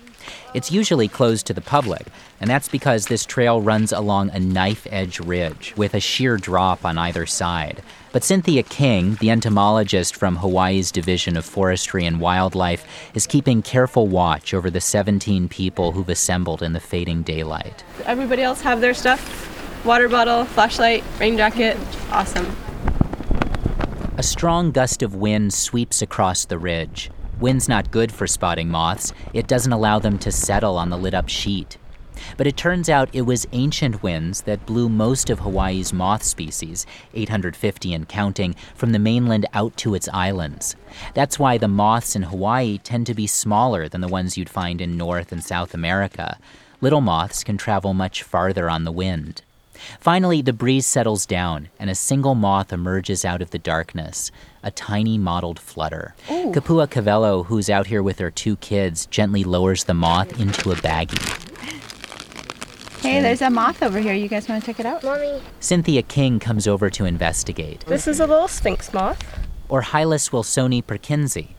It's 0.54 0.70
usually 0.70 1.08
closed 1.08 1.48
to 1.48 1.52
the 1.52 1.60
public, 1.60 2.06
and 2.40 2.48
that's 2.48 2.68
because 2.68 3.06
this 3.06 3.26
trail 3.26 3.60
runs 3.60 3.90
along 3.90 4.30
a 4.30 4.38
knife 4.38 4.86
edge 4.88 5.18
ridge 5.18 5.74
with 5.76 5.94
a 5.94 6.00
sheer 6.00 6.36
drop 6.36 6.84
on 6.84 6.96
either 6.96 7.26
side. 7.26 7.82
But 8.12 8.22
Cynthia 8.22 8.62
King, 8.62 9.16
the 9.16 9.30
entomologist 9.30 10.14
from 10.14 10.36
Hawaii's 10.36 10.92
Division 10.92 11.36
of 11.36 11.44
Forestry 11.44 12.04
and 12.04 12.20
Wildlife, 12.20 12.86
is 13.14 13.26
keeping 13.26 13.62
careful 13.62 14.06
watch 14.06 14.54
over 14.54 14.70
the 14.70 14.80
17 14.80 15.48
people 15.48 15.90
who've 15.90 16.08
assembled 16.08 16.62
in 16.62 16.72
the 16.72 16.78
fading 16.78 17.22
daylight. 17.22 17.82
Everybody 18.04 18.42
else 18.42 18.60
have 18.60 18.80
their 18.80 18.94
stuff 18.94 19.55
water 19.86 20.08
bottle, 20.08 20.44
flashlight, 20.44 21.04
rain 21.20 21.36
jacket. 21.36 21.76
Awesome. 22.10 22.56
A 24.18 24.22
strong 24.22 24.72
gust 24.72 25.02
of 25.02 25.14
wind 25.14 25.54
sweeps 25.54 26.02
across 26.02 26.44
the 26.44 26.58
ridge. 26.58 27.10
Wind's 27.38 27.68
not 27.68 27.90
good 27.90 28.10
for 28.10 28.26
spotting 28.26 28.68
moths, 28.68 29.12
it 29.32 29.46
doesn't 29.46 29.72
allow 29.72 29.98
them 29.98 30.18
to 30.18 30.32
settle 30.32 30.76
on 30.76 30.90
the 30.90 30.98
lit 30.98 31.14
up 31.14 31.28
sheet. 31.28 31.78
But 32.36 32.46
it 32.46 32.56
turns 32.56 32.88
out 32.88 33.10
it 33.12 33.22
was 33.22 33.46
ancient 33.52 34.02
winds 34.02 34.42
that 34.42 34.66
blew 34.66 34.88
most 34.88 35.30
of 35.30 35.40
Hawaii's 35.40 35.92
moth 35.92 36.22
species, 36.22 36.86
850 37.14 37.94
and 37.94 38.08
counting, 38.08 38.56
from 38.74 38.92
the 38.92 38.98
mainland 38.98 39.46
out 39.52 39.76
to 39.78 39.94
its 39.94 40.08
islands. 40.12 40.74
That's 41.14 41.38
why 41.38 41.58
the 41.58 41.68
moths 41.68 42.16
in 42.16 42.22
Hawaii 42.22 42.78
tend 42.78 43.06
to 43.06 43.14
be 43.14 43.26
smaller 43.26 43.88
than 43.88 44.00
the 44.00 44.08
ones 44.08 44.36
you'd 44.36 44.48
find 44.48 44.80
in 44.80 44.96
North 44.96 45.30
and 45.30 45.44
South 45.44 45.74
America. 45.74 46.38
Little 46.80 47.02
moths 47.02 47.44
can 47.44 47.58
travel 47.58 47.94
much 47.94 48.22
farther 48.22 48.68
on 48.68 48.84
the 48.84 48.92
wind. 48.92 49.42
Finally, 50.00 50.42
the 50.42 50.52
breeze 50.52 50.86
settles 50.86 51.26
down, 51.26 51.68
and 51.78 51.90
a 51.90 51.94
single 51.94 52.34
moth 52.34 52.72
emerges 52.72 53.24
out 53.24 53.42
of 53.42 53.50
the 53.50 53.58
darkness 53.58 54.30
a 54.62 54.70
tiny 54.70 55.16
mottled 55.16 55.60
flutter. 55.60 56.14
Ooh. 56.28 56.50
Kapua 56.52 56.88
Cavello, 56.88 57.44
who's 57.46 57.70
out 57.70 57.86
here 57.86 58.02
with 58.02 58.18
her 58.18 58.32
two 58.32 58.56
kids, 58.56 59.06
gently 59.06 59.44
lowers 59.44 59.84
the 59.84 59.94
moth 59.94 60.40
into 60.40 60.72
a 60.72 60.74
baggie. 60.74 61.42
Hey, 63.00 63.20
there's 63.22 63.42
a 63.42 63.50
moth 63.50 63.84
over 63.84 64.00
here. 64.00 64.14
You 64.14 64.26
guys 64.26 64.48
want 64.48 64.64
to 64.64 64.66
check 64.66 64.80
it 64.80 64.86
out? 64.86 65.04
Mommy. 65.04 65.40
Cynthia 65.60 66.02
King 66.02 66.40
comes 66.40 66.66
over 66.66 66.90
to 66.90 67.04
investigate. 67.04 67.84
This 67.86 68.08
is 68.08 68.18
a 68.18 68.26
little 68.26 68.48
sphinx 68.48 68.92
moth. 68.92 69.22
Or 69.68 69.82
Hyles 69.82 70.30
wilsoni 70.30 70.82
perkinsi. 70.82 71.50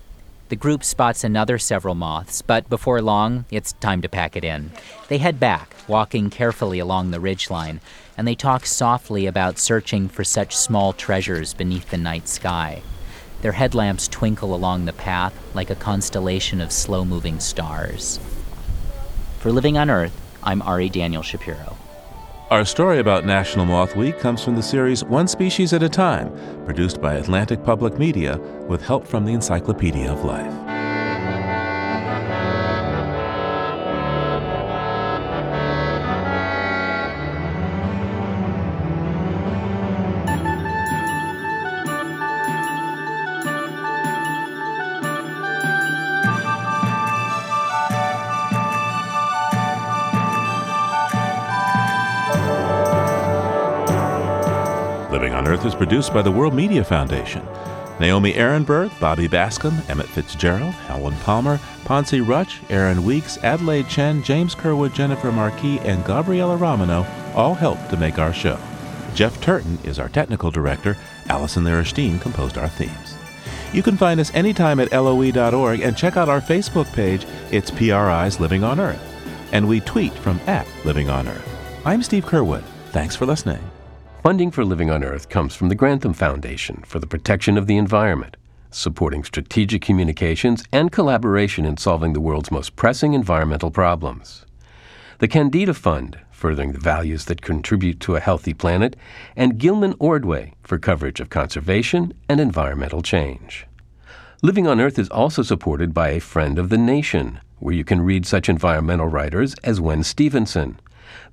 The 0.50 0.56
group 0.58 0.84
spots 0.84 1.24
another 1.24 1.58
several 1.58 1.96
moths, 1.96 2.42
but 2.42 2.70
before 2.70 3.02
long, 3.02 3.46
it's 3.52 3.74
time 3.74 4.02
to 4.02 4.10
pack 4.10 4.36
it 4.36 4.44
in. 4.44 4.72
They 5.08 5.18
head 5.18 5.40
back, 5.40 5.74
walking 5.88 6.30
carefully 6.30 6.80
along 6.80 7.12
the 7.12 7.20
ridgeline, 7.20 7.80
and 8.18 8.28
they 8.28 8.36
talk 8.36 8.66
softly 8.66 9.28
about 9.28 9.60
searching 9.60 10.10
for 10.10 10.24
such 10.24 10.58
small 10.58 10.92
treasures 10.92 11.54
beneath 11.54 11.90
the 11.90 11.98
night 11.98 12.28
sky. 12.28 12.82
Their 13.42 13.52
headlamps 13.52 14.08
twinkle 14.08 14.56
along 14.56 14.86
the 14.86 14.94
path 14.94 15.34
like 15.54 15.70
a 15.70 15.76
constellation 15.76 16.60
of 16.60 16.72
slow 16.72 17.06
moving 17.06 17.40
stars. 17.40 18.20
For 19.40 19.52
Living 19.52 19.78
on 19.78 19.90
Earth, 19.90 20.20
I'm 20.44 20.62
Ari 20.64 20.90
Daniel 20.90 21.22
Shapiro. 21.22 21.78
Our 22.50 22.66
story 22.66 23.00
about 23.00 23.26
National 23.26 23.66
Moth 23.66 23.96
Week 23.96 24.18
comes 24.20 24.44
from 24.44 24.56
the 24.56 24.64
series 24.64 25.04
One 25.04 25.28
Species 25.28 25.74
at 25.74 25.84
a 25.84 25.90
Time, 25.90 26.32
produced 26.66 27.02
by 27.02 27.16
Atlantic 27.16 27.64
Public 27.64 28.00
Media 28.00 28.38
with 28.68 28.82
help 28.82 29.06
from 29.06 29.26
the 29.26 29.34
Encyclopedia 29.34 30.12
of 30.12 30.24
Life. 30.24 30.67
Produced 55.78 56.12
by 56.12 56.24
the 56.24 56.32
World 56.32 56.56
Media 56.56 56.84
Foundation. 56.84 57.46
Naomi 58.00 58.34
Arenberg, 58.34 59.00
Bobby 59.00 59.28
Bascomb, 59.28 59.88
Emmett 59.88 60.08
Fitzgerald, 60.08 60.74
Helen 60.74 61.16
Palmer, 61.18 61.60
Ponce 61.86 62.14
Rutch, 62.14 62.62
Aaron 62.72 63.04
Weeks, 63.04 63.38
Adelaide 63.44 63.88
Chen, 63.88 64.24
James 64.24 64.56
Curwood, 64.56 64.94
Jennifer 64.94 65.32
Marquis, 65.32 65.80
and 65.80 66.04
Gabriella 66.04 66.58
Romano 66.58 67.06
all 67.36 67.54
helped 67.54 67.92
to 67.92 67.98
make 67.98 68.18
our 68.18 68.34
show. 68.34 68.60
Jeff 69.14 69.40
Turton 69.40 69.78
is 69.84 70.00
our 70.00 70.10
technical 70.10 70.50
director. 70.50 70.98
Allison 71.30 71.64
Lierstein 71.64 72.20
composed 72.20 72.58
our 72.58 72.70
themes. 72.70 73.16
You 73.72 73.84
can 73.84 73.98
find 73.98 74.20
us 74.20 74.34
anytime 74.34 74.80
at 74.80 74.92
loe.org 74.92 75.82
and 75.82 75.96
check 75.96 76.18
out 76.18 76.30
our 76.30 76.42
Facebook 76.42 76.92
page. 76.94 77.28
It's 77.52 77.70
PRI's 77.70 78.40
Living 78.40 78.64
on 78.64 78.80
Earth. 78.80 79.04
And 79.52 79.68
we 79.68 79.80
tweet 79.82 80.14
from 80.14 80.40
at 80.48 80.68
Living 80.86 81.12
on 81.12 81.28
Earth. 81.28 81.48
I'm 81.86 82.02
Steve 82.02 82.26
Curwood. 82.26 82.64
Thanks 82.92 83.16
for 83.16 83.28
listening. 83.28 83.62
Funding 84.28 84.52
for 84.52 84.66
Living 84.66 84.92
on 84.92 85.06
Earth 85.06 85.30
comes 85.30 85.56
from 85.56 85.70
the 85.70 85.76
Grantham 85.76 86.12
Foundation 86.12 86.84
for 86.86 87.00
the 87.00 87.08
Protection 87.08 87.58
of 87.58 87.66
the 87.66 87.78
Environment, 87.78 88.36
supporting 88.72 89.24
strategic 89.24 89.82
communications 89.82 90.66
and 90.74 90.92
collaboration 90.92 91.64
in 91.64 91.78
solving 91.78 92.12
the 92.12 92.20
world's 92.20 92.52
most 92.52 92.76
pressing 92.76 93.14
environmental 93.14 93.72
problems. 93.72 94.46
The 95.20 95.30
Kendeda 95.30 95.74
Fund, 95.74 96.20
furthering 96.30 96.74
the 96.74 96.78
values 96.78 97.24
that 97.24 97.42
contribute 97.42 98.02
to 98.02 98.18
a 98.18 98.20
healthy 98.20 98.54
planet, 98.54 98.98
and 99.38 99.58
Gilman 99.58 99.96
Ordway 99.98 100.56
for 100.62 100.78
coverage 100.78 101.22
of 101.22 101.30
conservation 101.30 102.14
and 102.28 102.42
environmental 102.42 103.02
change. 103.02 103.66
Living 104.44 104.68
on 104.68 104.82
Earth 104.82 105.00
is 105.00 105.08
also 105.08 105.42
supported 105.42 105.94
by 105.94 106.10
a 106.10 106.20
Friend 106.20 106.60
of 106.60 106.68
the 106.68 106.78
Nation, 106.78 107.40
where 107.60 107.76
you 107.76 107.86
can 107.86 108.02
read 108.02 108.26
such 108.26 108.50
environmental 108.50 109.08
writers 109.08 109.56
as 109.64 109.80
Wen 109.80 110.04
Stephenson, 110.04 110.82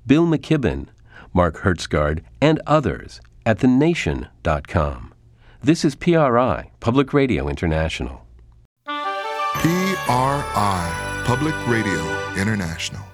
Bill 0.07 0.25
McKibben, 0.25 0.87
Mark 1.35 1.57
Hertsgaard, 1.57 2.23
and 2.41 2.59
others 2.65 3.21
at 3.45 3.59
thenation.com. 3.59 5.13
This 5.61 5.85
is 5.85 5.93
PRI, 5.93 6.71
Public 6.79 7.13
Radio 7.13 7.47
International. 7.47 8.25
PRI, 8.85 9.61
Public 11.25 11.55
Radio 11.67 12.33
International. 12.37 13.04